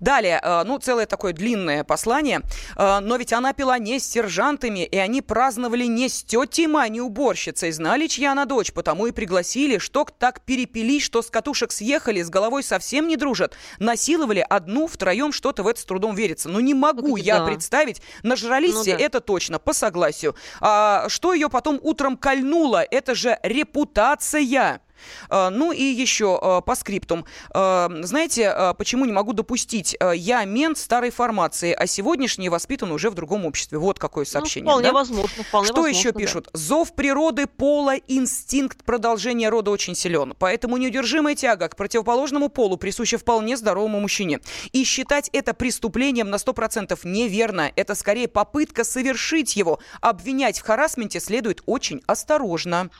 Далее, 0.00 0.40
э, 0.42 0.62
ну, 0.64 0.78
целое 0.78 1.06
такое 1.06 1.32
длинное 1.32 1.84
послание. 1.84 2.42
Э, 2.76 3.00
Но 3.00 3.16
ведь 3.16 3.32
она 3.32 3.52
пила 3.52 3.78
не 3.78 3.98
с 3.98 4.06
сержантами, 4.06 4.84
и 4.84 4.96
они 4.96 5.22
праздновали 5.22 5.84
не 5.84 6.08
с 6.08 6.22
тетей 6.22 6.66
Маней 6.66 7.00
уборщицей. 7.00 7.70
Знали, 7.72 8.06
чья 8.06 8.32
она 8.32 8.44
дочь, 8.44 8.72
потому 8.72 9.06
и 9.06 9.12
пригласили, 9.12 9.78
что 9.78 10.06
так 10.18 10.40
перепились, 10.42 11.02
что 11.02 11.22
с 11.22 11.30
катушек 11.30 11.72
съехали, 11.72 12.22
с 12.22 12.30
головой 12.30 12.62
совсем 12.62 13.08
не 13.08 13.16
дружат. 13.16 13.56
Насиловали 13.78 14.44
одну, 14.48 14.86
втроем, 14.86 15.32
что-то 15.32 15.62
в 15.62 15.68
это 15.68 15.80
с 15.80 15.84
трудом 15.84 16.14
верится. 16.14 16.48
Ну, 16.48 16.60
не 16.60 16.74
могу 16.74 17.16
это 17.16 17.26
я 17.26 17.38
да. 17.40 17.46
представить. 17.46 18.02
Нажрались 18.22 18.74
Ну 18.74 18.82
все, 18.82 18.96
да. 18.96 19.04
это 19.04 19.20
точно, 19.20 19.58
по 19.58 19.72
согласию. 19.72 20.34
А, 20.60 21.08
что 21.08 21.34
ее 21.34 21.48
потом 21.48 21.78
утром 21.82 22.16
кольнуло? 22.16 22.82
Это 22.82 23.14
же 23.14 23.38
репутация. 23.42 24.80
Э, 25.30 25.48
Ну 25.50 25.72
и 25.72 25.82
еще 25.82 26.38
э, 26.40 26.60
по 26.64 26.74
скриптум. 26.74 27.24
Э, 27.54 27.88
Знаете, 28.02 28.74
почему 28.78 29.04
не 29.04 29.12
могу 29.12 29.32
допустить? 29.32 29.96
Я 30.14 30.44
мент 30.44 30.78
старой 30.78 31.10
формации, 31.10 31.72
а 31.72 31.86
сегодняшний 31.86 32.48
воспитан 32.48 32.92
уже 32.92 33.10
в 33.10 33.14
другом 33.14 33.46
обществе. 33.46 33.78
Вот 33.78 33.98
какое 33.98 34.24
сообщение. 34.24 34.64
Ну, 34.64 34.70
вполне 34.70 34.88
да? 34.88 34.94
возможно, 34.94 35.44
вполне 35.44 35.66
Что 35.66 35.82
возможно, 35.82 35.98
еще 35.98 36.12
да. 36.12 36.18
пишут? 36.18 36.48
Зов 36.52 36.94
природы, 36.94 37.46
пола, 37.46 37.96
инстинкт 38.08 38.84
продолжения 38.84 39.48
рода 39.48 39.70
очень 39.70 39.94
силен. 39.94 40.34
Поэтому 40.38 40.76
неудержимая 40.76 41.34
тяга 41.34 41.68
к 41.68 41.76
противоположному 41.76 42.48
полу 42.48 42.76
присуща 42.76 43.18
вполне 43.18 43.56
здоровому 43.56 44.00
мужчине. 44.00 44.40
И 44.72 44.84
считать 44.84 45.30
это 45.32 45.54
преступлением 45.54 46.30
на 46.30 46.36
100% 46.36 46.98
неверно. 47.04 47.70
Это 47.76 47.94
скорее 47.94 48.28
попытка 48.28 48.84
совершить 48.84 49.56
его. 49.56 49.80
Обвинять 50.00 50.58
в 50.58 50.62
харасменте 50.62 51.20
следует 51.20 51.62
очень 51.66 52.02
осторожно. 52.06 52.90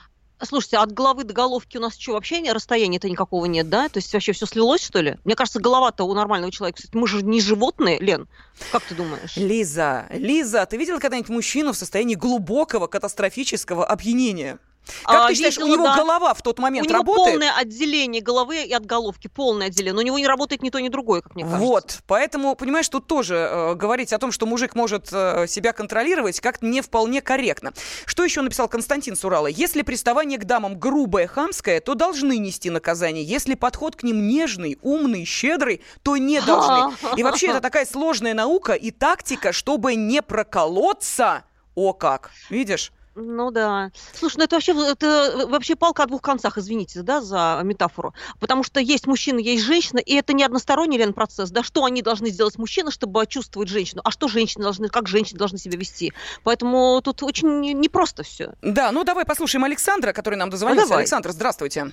Слушайте, 0.41 0.77
от 0.77 0.93
головы 0.93 1.25
до 1.25 1.33
головки 1.33 1.77
у 1.77 1.81
нас 1.81 1.97
что, 1.97 2.13
вообще 2.13 2.41
расстояния-то 2.51 3.09
никакого 3.09 3.45
нет, 3.45 3.69
да? 3.69 3.89
То 3.89 3.97
есть 3.97 4.13
вообще 4.13 4.31
все 4.31 4.45
слилось, 4.45 4.83
что 4.83 5.01
ли? 5.01 5.17
Мне 5.25 5.35
кажется, 5.35 5.59
голова-то 5.59 6.05
у 6.05 6.13
нормального 6.13 6.51
человека. 6.51 6.77
Кстати, 6.77 6.95
мы 6.95 7.07
же 7.07 7.23
не 7.23 7.41
животные, 7.41 7.99
Лен. 7.99 8.27
Как 8.71 8.83
ты 8.83 8.95
думаешь? 8.95 9.35
Лиза, 9.35 10.05
Лиза, 10.11 10.65
ты 10.65 10.77
видела 10.77 10.99
когда-нибудь 10.99 11.29
мужчину 11.29 11.73
в 11.73 11.77
состоянии 11.77 12.15
глубокого 12.15 12.87
катастрофического 12.87 13.85
опьянения? 13.85 14.59
Как 15.03 15.25
А, 15.25 15.27
ты 15.27 15.35
считаешь, 15.35 15.57
у 15.57 15.61
видела, 15.61 15.73
него 15.75 15.83
да. 15.85 15.95
голова 15.97 16.33
в 16.33 16.41
тот 16.41 16.59
момент 16.59 16.87
у 16.87 16.89
него 16.89 16.99
работает? 16.99 17.33
полное 17.35 17.51
отделение 17.57 18.21
головы 18.21 18.63
и 18.63 18.73
от 18.73 18.85
головки, 18.85 19.27
полное 19.27 19.67
отделение. 19.67 19.93
Но 19.93 20.01
у 20.01 20.03
него 20.03 20.19
не 20.19 20.27
работает 20.27 20.61
ни 20.63 20.69
то, 20.69 20.79
ни 20.79 20.89
другое, 20.89 21.21
как 21.21 21.35
мне 21.35 21.43
кажется. 21.43 21.63
Вот, 21.65 21.99
поэтому, 22.07 22.55
понимаешь, 22.55 22.87
тут 22.89 23.07
тоже 23.07 23.35
э, 23.35 23.75
говорить 23.75 24.13
о 24.13 24.17
том, 24.19 24.31
что 24.31 24.45
мужик 24.45 24.75
может 24.75 25.09
э, 25.11 25.45
себя 25.47 25.73
контролировать, 25.73 26.39
как-то 26.39 26.65
не 26.65 26.81
вполне 26.81 27.21
корректно. 27.21 27.73
Что 28.05 28.23
еще 28.23 28.41
написал 28.41 28.67
Константин 28.67 29.15
Сурала? 29.15 29.47
Если 29.47 29.81
приставание 29.81 30.37
к 30.39 30.45
дамам 30.45 30.79
грубое, 30.79 31.27
хамское, 31.27 31.79
то 31.81 31.95
должны 31.95 32.37
нести 32.37 32.69
наказание. 32.69 33.23
Если 33.23 33.55
подход 33.55 33.95
к 33.95 34.03
ним 34.03 34.27
нежный, 34.27 34.77
умный, 34.81 35.25
щедрый, 35.25 35.81
то 36.03 36.17
не 36.17 36.41
должны. 36.45 36.93
И 37.17 37.23
вообще 37.23 37.47
это 37.47 37.61
такая 37.61 37.85
сложная 37.85 38.33
наука 38.33 38.73
и 38.73 38.91
тактика, 38.91 39.51
чтобы 39.51 39.95
не 39.95 40.21
проколоться. 40.21 41.43
О 41.75 41.93
как, 41.93 42.31
видишь? 42.49 42.91
Ну 43.15 43.51
да. 43.51 43.91
Слушай, 44.13 44.37
ну 44.37 44.43
это 44.45 44.55
вообще, 44.55 44.71
это 44.91 45.47
вообще 45.47 45.75
палка 45.75 46.03
о 46.03 46.05
двух 46.05 46.21
концах, 46.21 46.57
извините, 46.57 47.01
да, 47.01 47.21
за 47.21 47.59
метафору. 47.63 48.13
Потому 48.39 48.63
что 48.63 48.79
есть 48.79 49.07
мужчина, 49.07 49.39
есть 49.39 49.63
женщина, 49.63 49.99
и 49.99 50.13
это 50.15 50.33
не 50.33 50.43
односторонний, 50.43 50.97
Лен, 50.97 51.13
процесс. 51.13 51.51
Да, 51.51 51.63
что 51.63 51.83
они 51.85 52.01
должны 52.01 52.29
сделать 52.29 52.57
мужчины, 52.57 52.91
чтобы 52.91 53.25
чувствовать 53.27 53.69
женщину, 53.69 54.01
а 54.03 54.11
что 54.11 54.27
женщины 54.27 54.63
должны, 54.63 54.89
как 54.89 55.07
женщины 55.07 55.37
должны 55.37 55.57
себя 55.57 55.77
вести. 55.77 56.13
Поэтому 56.43 57.01
тут 57.03 57.23
очень 57.23 57.59
не- 57.59 57.73
непросто 57.73 58.23
все. 58.23 58.53
Да, 58.61 58.91
ну 58.91 59.03
давай 59.03 59.25
послушаем 59.25 59.63
Александра, 59.65 60.13
который 60.13 60.35
нам 60.35 60.49
дозвонился. 60.49 60.87
давай. 60.87 61.03
Александр, 61.03 61.31
здравствуйте. 61.31 61.91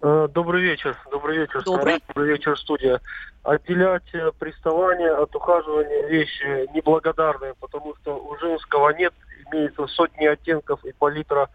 Э, 0.00 0.28
Добрый 0.32 0.62
вечер, 0.62 0.96
добрый 1.10 1.38
вечер, 1.38 1.62
Добрый. 1.64 2.00
добрый 2.06 2.28
вечер, 2.28 2.56
студия. 2.56 3.00
Отделять 3.42 4.14
э, 4.14 4.30
приставание 4.38 5.10
от 5.10 5.34
ухаживания 5.34 6.06
вещи 6.06 6.72
неблагодарные, 6.72 7.54
потому 7.58 7.96
что 7.96 8.16
у 8.16 8.36
женского 8.38 8.90
нет, 8.90 9.12
имеется 9.50 9.86
сотни 9.88 10.26
оттенков 10.26 10.84
и 10.84 10.92
палитра 10.92 11.48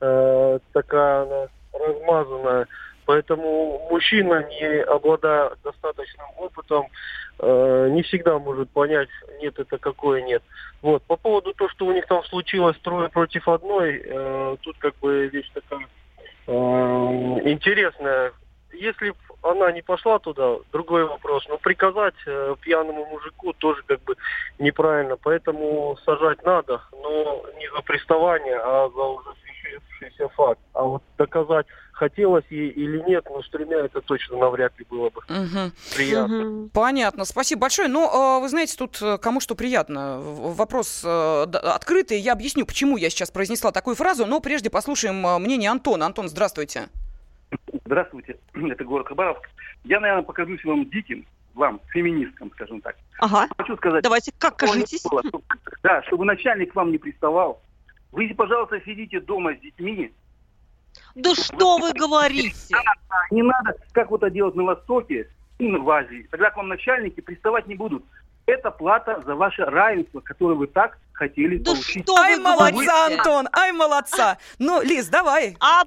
э, 0.00 0.58
такая 0.72 1.22
она 1.22 1.48
размазанная. 1.72 2.68
Поэтому 3.04 3.88
мужчина, 3.90 4.46
не 4.48 4.82
обладая 4.82 5.50
достаточным 5.64 6.26
опытом, 6.36 6.86
э, 7.40 7.88
не 7.90 8.02
всегда 8.02 8.38
может 8.38 8.70
понять, 8.70 9.08
нет, 9.40 9.58
это 9.58 9.78
какое 9.78 10.22
нет. 10.22 10.42
Вот. 10.82 11.02
По 11.04 11.16
поводу 11.16 11.52
того, 11.54 11.68
что 11.70 11.86
у 11.86 11.92
них 11.92 12.06
там 12.06 12.22
случилось 12.24 12.76
трое 12.82 13.08
против 13.08 13.48
одной, 13.48 14.02
э, 14.04 14.56
тут 14.60 14.76
как 14.78 14.94
бы 14.98 15.26
вещь 15.26 15.50
такая 15.52 15.80
интересная. 16.48 18.32
Если 18.72 19.14
она 19.42 19.72
не 19.72 19.82
пошла 19.82 20.18
туда, 20.18 20.56
другой 20.72 21.04
вопрос. 21.04 21.46
Но 21.48 21.58
приказать 21.58 22.14
э, 22.26 22.54
пьяному 22.60 23.06
мужику 23.06 23.52
тоже 23.54 23.82
как 23.86 24.02
бы 24.04 24.14
неправильно. 24.58 25.16
Поэтому 25.16 25.96
сажать 26.04 26.42
надо, 26.44 26.82
но 26.92 27.44
не 27.58 27.68
за 27.70 27.82
приставание, 27.82 28.56
а 28.56 28.88
за 28.88 29.02
уже 29.02 29.30
существующийся 29.70 30.28
факт. 30.34 30.60
А 30.72 30.82
вот 30.82 31.02
доказать, 31.16 31.66
хотелось 31.92 32.44
ей 32.50 32.70
или 32.70 32.98
нет, 33.08 33.24
но 33.28 33.42
с 33.42 33.50
тремя 33.50 33.78
это 33.78 34.00
точно 34.00 34.36
навряд 34.38 34.78
ли 34.78 34.86
было 34.88 35.10
бы 35.10 35.20
Мгм. 35.28 35.72
приятно. 35.94 36.36
Мгм. 36.44 36.70
Понятно, 36.70 37.24
спасибо 37.24 37.62
большое. 37.62 37.88
Но, 37.88 38.38
э, 38.38 38.42
вы 38.42 38.48
знаете, 38.48 38.76
тут 38.76 38.98
э, 39.02 39.18
кому 39.18 39.40
что 39.40 39.54
приятно. 39.54 40.20
Вопрос 40.20 41.02
э, 41.04 41.42
открытый. 41.42 42.18
Я 42.20 42.32
объясню, 42.32 42.66
почему 42.66 42.96
я 42.96 43.10
сейчас 43.10 43.30
произнесла 43.30 43.72
такую 43.72 43.96
фразу, 43.96 44.26
но 44.26 44.40
прежде 44.40 44.70
послушаем 44.70 45.26
э, 45.26 45.38
мнение 45.38 45.70
Антона. 45.70 46.06
Антон, 46.06 46.28
здравствуйте. 46.28 46.88
Здравствуйте, 47.84 48.38
это 48.54 48.84
город 48.84 49.08
Хабаровск. 49.08 49.48
Я, 49.84 50.00
наверное, 50.00 50.24
покажусь 50.24 50.62
вам 50.64 50.88
диким, 50.90 51.26
вам, 51.54 51.80
феминисткам, 51.88 52.50
скажем 52.52 52.80
так. 52.80 52.96
Ага. 53.20 53.48
Хочу 53.56 53.76
сказать... 53.76 54.02
Давайте, 54.02 54.32
как 54.38 54.58
было, 54.60 55.22
чтоб- 55.26 55.42
да, 55.82 56.02
чтобы 56.04 56.24
начальник 56.24 56.74
вам 56.74 56.92
не 56.92 56.98
приставал. 56.98 57.60
Вы, 58.12 58.34
пожалуйста, 58.34 58.80
сидите 58.80 59.20
дома 59.20 59.54
с 59.54 59.60
детьми. 59.60 60.12
Да 61.14 61.34
что 61.34 61.78
вы 61.78 61.92
говорите? 61.92 62.76
Не 63.30 63.42
надо, 63.42 63.76
как 63.92 64.10
вот 64.10 64.22
это 64.22 64.32
делать 64.32 64.54
на 64.54 64.64
Востоке 64.64 65.28
и 65.58 65.70
в 65.70 65.88
Азии. 65.90 66.26
Тогда 66.30 66.50
к 66.50 66.56
вам 66.56 66.68
начальники 66.68 67.20
приставать 67.20 67.66
не 67.66 67.74
будут. 67.74 68.04
Это 68.46 68.70
плата 68.70 69.22
за 69.26 69.34
ваше 69.34 69.64
равенство, 69.64 70.20
которое 70.20 70.54
вы 70.54 70.66
так 70.68 70.98
хотели 71.18 71.58
получить. 71.58 72.08
ай, 72.08 72.36
молодца, 72.36 73.06
Антон, 73.06 73.48
ай, 73.52 73.72
молодца. 73.72 74.38
Ну, 74.58 74.80
Лиз, 74.80 75.08
давай. 75.08 75.56
А, 75.60 75.84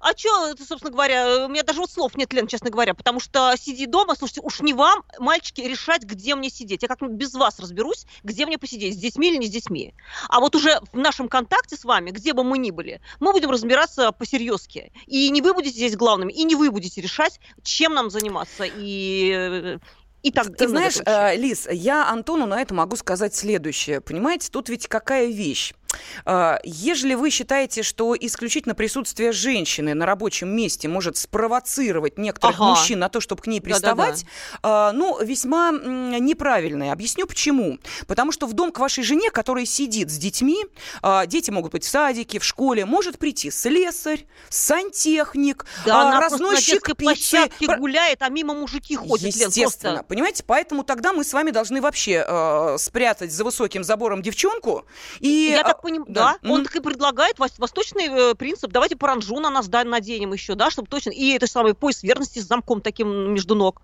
а 0.00 0.16
что, 0.16 0.56
собственно 0.56 0.90
говоря, 0.90 1.46
у 1.46 1.48
меня 1.48 1.62
даже 1.62 1.80
вот 1.80 1.90
слов 1.90 2.16
нет, 2.16 2.32
Лен, 2.32 2.46
честно 2.48 2.70
говоря, 2.70 2.94
потому 2.94 3.20
что 3.20 3.54
сиди 3.56 3.86
дома, 3.86 4.16
слушайте, 4.16 4.40
уж 4.42 4.60
не 4.60 4.74
вам, 4.74 5.04
мальчики, 5.18 5.60
решать, 5.60 6.02
где 6.02 6.34
мне 6.34 6.50
сидеть. 6.50 6.82
Я 6.82 6.88
как-нибудь 6.88 7.16
без 7.16 7.32
вас 7.34 7.60
разберусь, 7.60 8.06
где 8.24 8.44
мне 8.44 8.58
посидеть, 8.58 8.94
с 8.94 8.98
детьми 8.98 9.28
или 9.28 9.36
не 9.36 9.46
с 9.46 9.50
детьми. 9.50 9.94
А 10.28 10.40
вот 10.40 10.56
уже 10.56 10.80
в 10.92 10.98
нашем 10.98 11.28
контакте 11.28 11.76
с 11.76 11.84
вами, 11.84 12.10
где 12.10 12.32
бы 12.32 12.42
мы 12.42 12.58
ни 12.58 12.70
были, 12.70 13.00
мы 13.20 13.32
будем 13.32 13.50
разбираться 13.50 14.10
по-серьезки. 14.12 14.92
И 15.06 15.30
не 15.30 15.40
вы 15.40 15.54
будете 15.54 15.76
здесь 15.76 15.96
главными, 15.96 16.32
и 16.32 16.42
не 16.44 16.56
вы 16.56 16.70
будете 16.70 17.00
решать, 17.00 17.40
чем 17.62 17.94
нам 17.94 18.10
заниматься, 18.10 18.64
и... 18.66 19.78
И 20.22 20.30
так, 20.30 20.56
Ты 20.56 20.64
и 20.64 20.68
знаешь, 20.68 20.98
э, 21.04 21.36
Лиз, 21.36 21.68
я 21.70 22.08
Антону 22.08 22.46
на 22.46 22.60
это 22.60 22.74
могу 22.74 22.96
сказать 22.96 23.34
следующее. 23.34 24.00
Понимаете, 24.00 24.48
тут 24.50 24.68
ведь 24.68 24.86
какая 24.86 25.26
вещь. 25.26 25.74
Э, 26.24 26.56
Ежели 26.64 27.14
вы 27.14 27.30
считаете, 27.30 27.82
что 27.82 28.14
исключительно 28.18 28.74
присутствие 28.74 29.32
женщины 29.32 29.94
на 29.94 30.06
рабочем 30.06 30.48
месте 30.54 30.88
может 30.88 31.16
спровоцировать 31.16 32.18
некоторых 32.18 32.56
Ага. 32.56 32.70
мужчин 32.70 32.98
на 32.98 33.08
то, 33.08 33.20
чтобы 33.20 33.42
к 33.42 33.46
ней 33.46 33.60
Да-да-да. 33.60 34.04
приставать, 34.06 34.24
э, 34.62 34.90
ну, 34.94 35.22
весьма 35.22 35.70
м, 35.70 36.24
неправильно. 36.24 36.92
Объясню 36.92 37.26
почему. 37.26 37.78
Потому 38.06 38.32
что 38.32 38.46
в 38.46 38.52
дом 38.52 38.72
к 38.72 38.78
вашей 38.78 39.04
жене, 39.04 39.30
которая 39.30 39.64
сидит 39.64 40.10
с 40.10 40.16
детьми, 40.18 40.64
э, 41.02 41.26
дети 41.26 41.50
могут 41.50 41.72
быть 41.72 41.84
в 41.84 41.88
садике, 41.88 42.38
в 42.38 42.44
школе, 42.44 42.84
может 42.84 43.18
прийти 43.18 43.50
слесарь, 43.50 44.26
сантехник, 44.50 45.64
Да, 45.84 45.96
а, 45.98 46.02
она 46.02 46.10
на 46.12 46.20
разносчик 46.20 46.74
детской 46.74 46.94
пиццы, 46.94 47.50
про- 47.66 47.76
гуляет, 47.76 48.22
а 48.22 48.28
мимо 48.28 48.54
мужики 48.54 48.96
ходят. 48.96 49.22
Лен, 49.22 49.28
Естественно, 49.28 49.94
просто. 49.96 50.04
понимаете, 50.08 50.44
поэтому 50.46 50.84
тогда 50.84 51.12
мы 51.12 51.24
с 51.24 51.32
вами 51.32 51.50
должны 51.50 51.80
вообще 51.80 52.24
э, 52.26 52.76
спрятать 52.78 53.32
за 53.32 53.44
высоким 53.44 53.84
забором 53.84 54.22
девчонку 54.22 54.84
и... 55.20 55.50
Я 55.52 55.62
так 55.64 55.81
понимаю, 55.82 56.06
да, 56.08 56.38
он 56.44 56.60
Мгм. 56.60 56.64
так 56.64 56.76
и 56.76 56.80
предлагает 56.80 57.38
вос- 57.38 57.54
восточный 57.58 58.06
э, 58.06 58.34
принцип. 58.34 58.70
Давайте 58.70 58.96
паранжу 58.96 59.38
на 59.40 59.50
нас 59.50 59.68
да, 59.68 59.84
наденем 59.84 60.32
еще, 60.32 60.54
да, 60.54 60.70
чтобы 60.70 60.88
точно. 60.88 61.10
И 61.10 61.32
это 61.32 61.46
самый 61.46 61.74
пояс 61.74 62.02
верности 62.02 62.38
с 62.38 62.46
замком 62.46 62.80
таким 62.80 63.34
между 63.34 63.54
ног. 63.54 63.82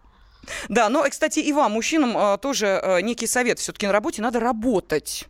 Да, 0.68 0.88
но, 0.88 1.04
и, 1.04 1.10
кстати, 1.10 1.40
и 1.40 1.52
вам, 1.52 1.72
мужчинам, 1.72 2.16
э, 2.16 2.38
тоже 2.38 2.66
э, 2.66 3.00
некий 3.02 3.26
совет. 3.26 3.58
Все-таки 3.58 3.86
на 3.86 3.92
работе 3.92 4.22
надо 4.22 4.40
работать. 4.40 5.26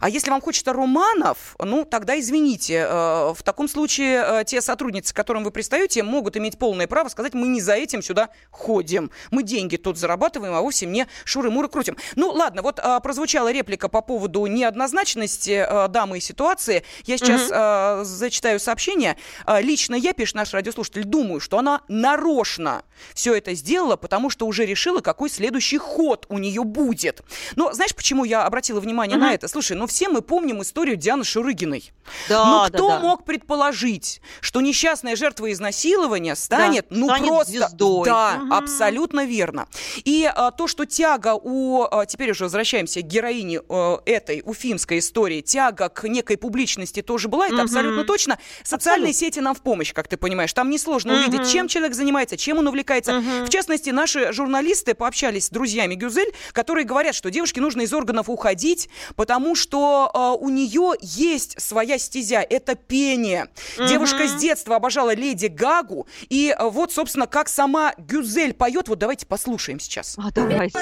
А 0.00 0.08
если 0.08 0.30
вам 0.30 0.40
хочется 0.40 0.72
романов, 0.72 1.54
ну, 1.58 1.84
тогда 1.84 2.18
извините. 2.18 2.86
э, 2.88 3.32
В 3.36 3.42
таком 3.44 3.68
случае 3.68 4.24
э, 4.40 4.44
те 4.44 4.60
сотрудницы, 4.60 5.12
к 5.12 5.16
которым 5.16 5.44
вы 5.44 5.50
пристаете, 5.50 6.02
могут 6.02 6.36
иметь 6.36 6.58
полное 6.58 6.86
право 6.86 7.08
сказать, 7.08 7.34
мы 7.34 7.48
не 7.48 7.60
за 7.60 7.74
этим 7.74 8.02
сюда 8.02 8.30
ходим. 8.50 9.10
Мы 9.30 9.42
деньги 9.42 9.76
тут 9.76 9.96
зарабатываем, 9.98 10.54
а 10.54 10.60
вовсе 10.60 10.86
не 10.86 11.06
шуры-муры 11.24 11.68
крутим. 11.68 11.96
Ну, 12.16 12.30
ладно, 12.30 12.62
вот 12.62 12.78
э, 12.82 13.00
прозвучала 13.00 13.52
реплика 13.52 13.88
по 13.88 14.00
поводу 14.00 14.46
неоднозначности 14.46 15.66
э, 15.68 15.88
дамы 15.88 16.18
и 16.18 16.20
ситуации. 16.20 16.82
Я 17.04 17.18
сейчас 17.18 17.48
э, 17.50 18.04
зачитаю 18.04 18.58
сообщение. 18.60 19.16
Лично 19.60 19.94
я, 19.94 20.12
пишет 20.12 20.34
наш 20.36 20.52
радиослушатель, 20.52 21.04
думаю, 21.04 21.40
что 21.40 21.58
она 21.58 21.82
нарочно 21.88 22.82
все 23.14 23.34
это 23.34 23.54
сделала, 23.54 23.96
потому 23.96 24.30
что 24.30 24.46
уже 24.46 24.64
решила, 24.64 25.00
какой 25.00 25.28
следующий 25.30 25.78
ход 25.78 26.26
у 26.28 26.38
нее 26.38 26.64
будет. 26.64 27.22
Но 27.56 27.72
знаешь, 27.72 27.94
почему 27.94 28.24
я 28.24 28.44
обратила 28.44 28.80
внимание 28.80 29.16
на 29.18 29.26
Мгм. 29.26 29.34
это? 29.34 29.48
Слушай, 29.48 29.75
ну 29.76 29.86
все 29.86 30.08
мы 30.08 30.22
помним 30.22 30.62
историю 30.62 30.96
Дианы 30.96 31.24
Шурыгиной. 31.24 31.92
Да, 32.28 32.68
да, 32.68 32.68
кто 32.68 32.88
да. 32.88 33.00
мог 33.00 33.24
предположить, 33.24 34.20
что 34.40 34.60
несчастная 34.60 35.16
жертва 35.16 35.52
изнасилования 35.52 36.36
станет, 36.36 36.86
ну 36.90 37.06
станет 37.08 37.28
просто... 37.28 37.50
звездой. 37.52 38.04
Да, 38.04 38.36
Мгм. 38.38 38.52
абсолютно 38.52 39.24
верно. 39.24 39.66
И 40.04 40.30
а, 40.32 40.52
то, 40.52 40.68
что 40.68 40.86
тяга 40.86 41.34
у... 41.34 41.82
а, 41.82 42.06
теперь 42.06 42.30
уже 42.30 42.44
возвращаемся 42.44 43.00
к 43.00 43.06
героине 43.06 43.60
э, 43.68 43.96
этой 44.06 44.42
уфимской 44.44 45.00
истории. 45.00 45.40
Тяга 45.40 45.88
к 45.88 46.06
некой 46.06 46.36
публичности 46.36 47.02
тоже 47.02 47.26
была, 47.26 47.46
это 47.46 47.56
Мгм. 47.56 47.64
абсолютно 47.64 48.04
точно. 48.04 48.38
Социальные 48.62 49.12
сети 49.12 49.40
нам 49.40 49.54
в 49.56 49.62
помощь, 49.62 49.92
как 49.92 50.06
ты 50.06 50.16
понимаешь. 50.16 50.52
Там 50.52 50.70
несложно 50.70 51.14
Мгм. 51.14 51.22
увидеть, 51.28 51.50
чем 51.50 51.66
человек 51.66 51.94
занимается, 51.96 52.36
чем 52.36 52.58
он 52.58 52.68
увлекается. 52.68 53.20
В 53.44 53.48
частности, 53.48 53.90
наши 53.90 54.32
журналисты 54.32 54.94
пообщались 54.94 55.46
с 55.46 55.50
друзьями 55.50 55.96
Гюзель, 55.96 56.32
которые 56.52 56.84
говорят, 56.84 57.16
что 57.16 57.30
девушке 57.30 57.60
нужно 57.60 57.82
из 57.82 57.92
органов 57.92 58.28
уходить, 58.28 58.88
потому 59.16 59.55
что 59.56 60.10
э, 60.12 60.44
у 60.44 60.48
нее 60.48 60.94
есть 61.00 61.60
своя 61.60 61.98
стезя, 61.98 62.40
это 62.48 62.74
пение. 62.74 63.48
Мгм. 63.76 63.88
Девушка 63.88 64.28
с 64.28 64.34
детства 64.34 64.76
обожала 64.76 65.14
Леди 65.14 65.46
Гагу, 65.46 66.06
и 66.28 66.54
э, 66.56 66.68
вот, 66.68 66.92
собственно, 66.92 67.26
как 67.26 67.48
сама 67.48 67.94
Гюзель 67.98 68.54
поет, 68.54 68.88
вот 68.88 68.98
давайте 68.98 69.26
послушаем 69.26 69.80
сейчас. 69.80 70.16
А, 70.18 70.30
давайте. 70.30 70.78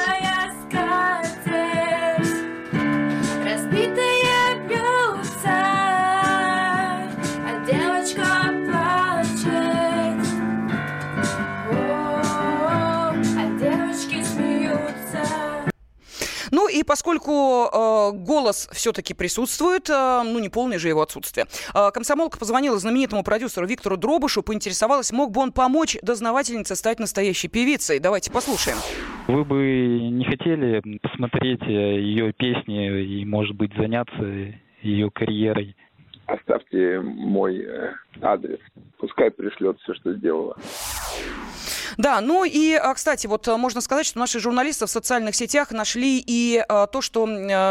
Ну 16.55 16.69
и 16.69 16.85
поскольку 16.85 17.33
э, 17.67 18.13
голос 18.13 18.69
все-таки 18.73 19.13
присутствует, 19.13 19.91
э, 19.91 20.23
ну 20.25 20.39
не 20.39 20.49
полное 20.49 20.79
же 20.79 20.87
его 20.87 21.03
отсутствие, 21.03 21.47
э, 21.75 21.91
комсомолка 21.93 22.39
позвонила 22.39 22.79
знаменитому 22.79 23.25
продюсеру 23.25 23.67
Виктору 23.67 23.97
Дробышу, 23.97 24.45
поинтересовалась, 24.45 25.11
мог 25.11 25.33
бы 25.33 25.41
он 25.41 25.51
помочь 25.51 25.97
дознавательнице 26.01 26.77
стать 26.77 27.01
настоящей 27.01 27.49
певицей. 27.49 27.99
Давайте 27.99 28.31
послушаем. 28.31 28.77
Вы 29.27 29.45
бы 29.45 29.57
не 30.13 30.25
хотели 30.27 30.81
посмотреть 30.99 31.63
э, 31.63 31.73
ее 31.73 32.33
песни 32.33 33.03
и, 33.03 33.25
может 33.25 33.57
быть, 33.57 33.73
заняться 33.77 34.23
ее 34.81 35.11
карьерой? 35.11 35.75
Оставьте 36.27 37.01
мой 37.01 37.65
э, 37.65 37.95
адрес. 38.23 38.61
Пускай 38.99 39.33
пришлет 39.33 39.77
все, 39.81 39.95
что 39.95 40.15
сделала. 40.15 40.57
Да, 41.97 42.21
ну 42.21 42.45
и, 42.45 42.75
а, 42.75 42.95
кстати, 42.95 43.27
вот 43.27 43.47
а, 43.49 43.57
можно 43.57 43.81
сказать, 43.81 44.07
что 44.07 44.19
наши 44.19 44.41
журналисты 44.41 44.87
в 44.87 44.91
социальных 44.91 45.35
сетях 45.35 45.71
нашли 45.71 46.23
и 46.25 46.65
а, 46.69 46.87
то, 46.87 47.01
что 47.01 47.27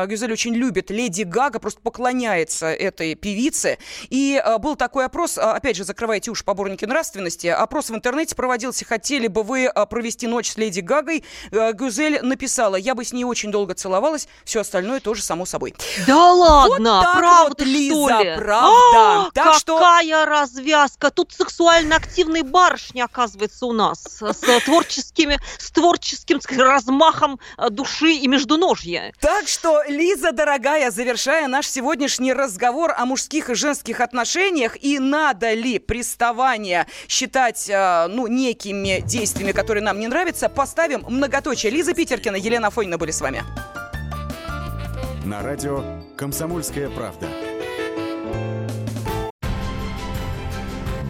Гюзель 0.07 0.31
очень 0.31 0.53
любит. 0.53 0.89
Леди 0.91 1.23
Гага 1.23 1.59
просто 1.59 1.79
поклоняется 1.81 2.67
этой 2.67 3.15
певице. 3.15 3.77
И 4.09 4.41
был 4.59 4.75
такой 4.75 5.05
опрос, 5.05 5.37
опять 5.37 5.75
же, 5.75 5.83
закрывайте 5.83 6.31
уж 6.31 6.43
поборники 6.43 6.85
нравственности. 6.85 7.47
Опрос 7.47 7.89
в 7.89 7.95
интернете 7.95 8.35
проводился, 8.35 8.85
хотели 8.85 9.27
бы 9.27 9.43
вы 9.43 9.71
провести 9.89 10.27
ночь 10.27 10.51
с 10.51 10.57
Леди 10.57 10.79
Гагой. 10.81 11.23
Гюзель 11.51 12.19
написала, 12.21 12.75
я 12.75 12.95
бы 12.95 13.03
с 13.03 13.13
ней 13.13 13.23
очень 13.23 13.51
долго 13.51 13.73
целовалась, 13.73 14.27
все 14.45 14.61
остальное 14.61 14.99
тоже 14.99 15.21
само 15.21 15.45
собой. 15.45 15.75
Да 16.07 16.31
ладно, 16.33 16.99
вот 16.99 17.03
так 17.05 17.17
правда, 17.17 17.55
вот, 17.59 17.61
Лиза, 17.67 17.93
что 17.93 18.21
ли? 18.23 18.35
правда. 18.37 19.27
А, 19.27 19.29
Так 19.33 19.55
что- 19.55 19.77
какая 19.77 20.25
развязка! 20.25 21.11
Тут 21.11 21.31
сексуально 21.33 21.95
активные 21.95 22.43
барышни, 22.43 23.01
оказывается, 23.01 23.65
у 23.65 23.73
нас. 23.73 24.02
С, 24.07 24.21
с 24.21 24.63
творческими, 24.63 25.39
с 25.57 25.71
творческим 25.71 26.41
сказать, 26.41 26.65
размахом 26.65 27.39
э, 27.57 27.69
души 27.69 28.13
и 28.13 28.27
междуножья. 28.27 29.13
Так 29.19 29.47
что, 29.47 29.83
Лиза, 29.87 30.31
дорогая, 30.31 30.91
завершая 30.91 31.47
наш 31.47 31.67
сегодняшний 31.67 32.33
разговор 32.33 32.93
о 32.97 33.05
мужских 33.05 33.49
и 33.49 33.55
женских 33.55 34.01
отношениях, 34.01 34.81
и 34.81 34.99
надо 34.99 35.53
ли 35.53 35.79
приставание 35.79 36.87
считать, 37.07 37.69
э, 37.69 38.07
ну, 38.07 38.27
некими 38.27 39.01
действиями, 39.05 39.51
которые 39.51 39.83
нам 39.83 39.99
не 39.99 40.07
нравятся, 40.07 40.49
поставим 40.49 41.05
многоточие. 41.07 41.71
Лиза 41.71 41.93
Питеркина, 41.93 42.35
Елена 42.35 42.67
Афонина 42.67 42.97
были 42.97 43.11
с 43.11 43.21
вами. 43.21 43.43
На 45.25 45.41
радио 45.41 45.83
«Комсомольская 46.17 46.89
правда». 46.89 47.27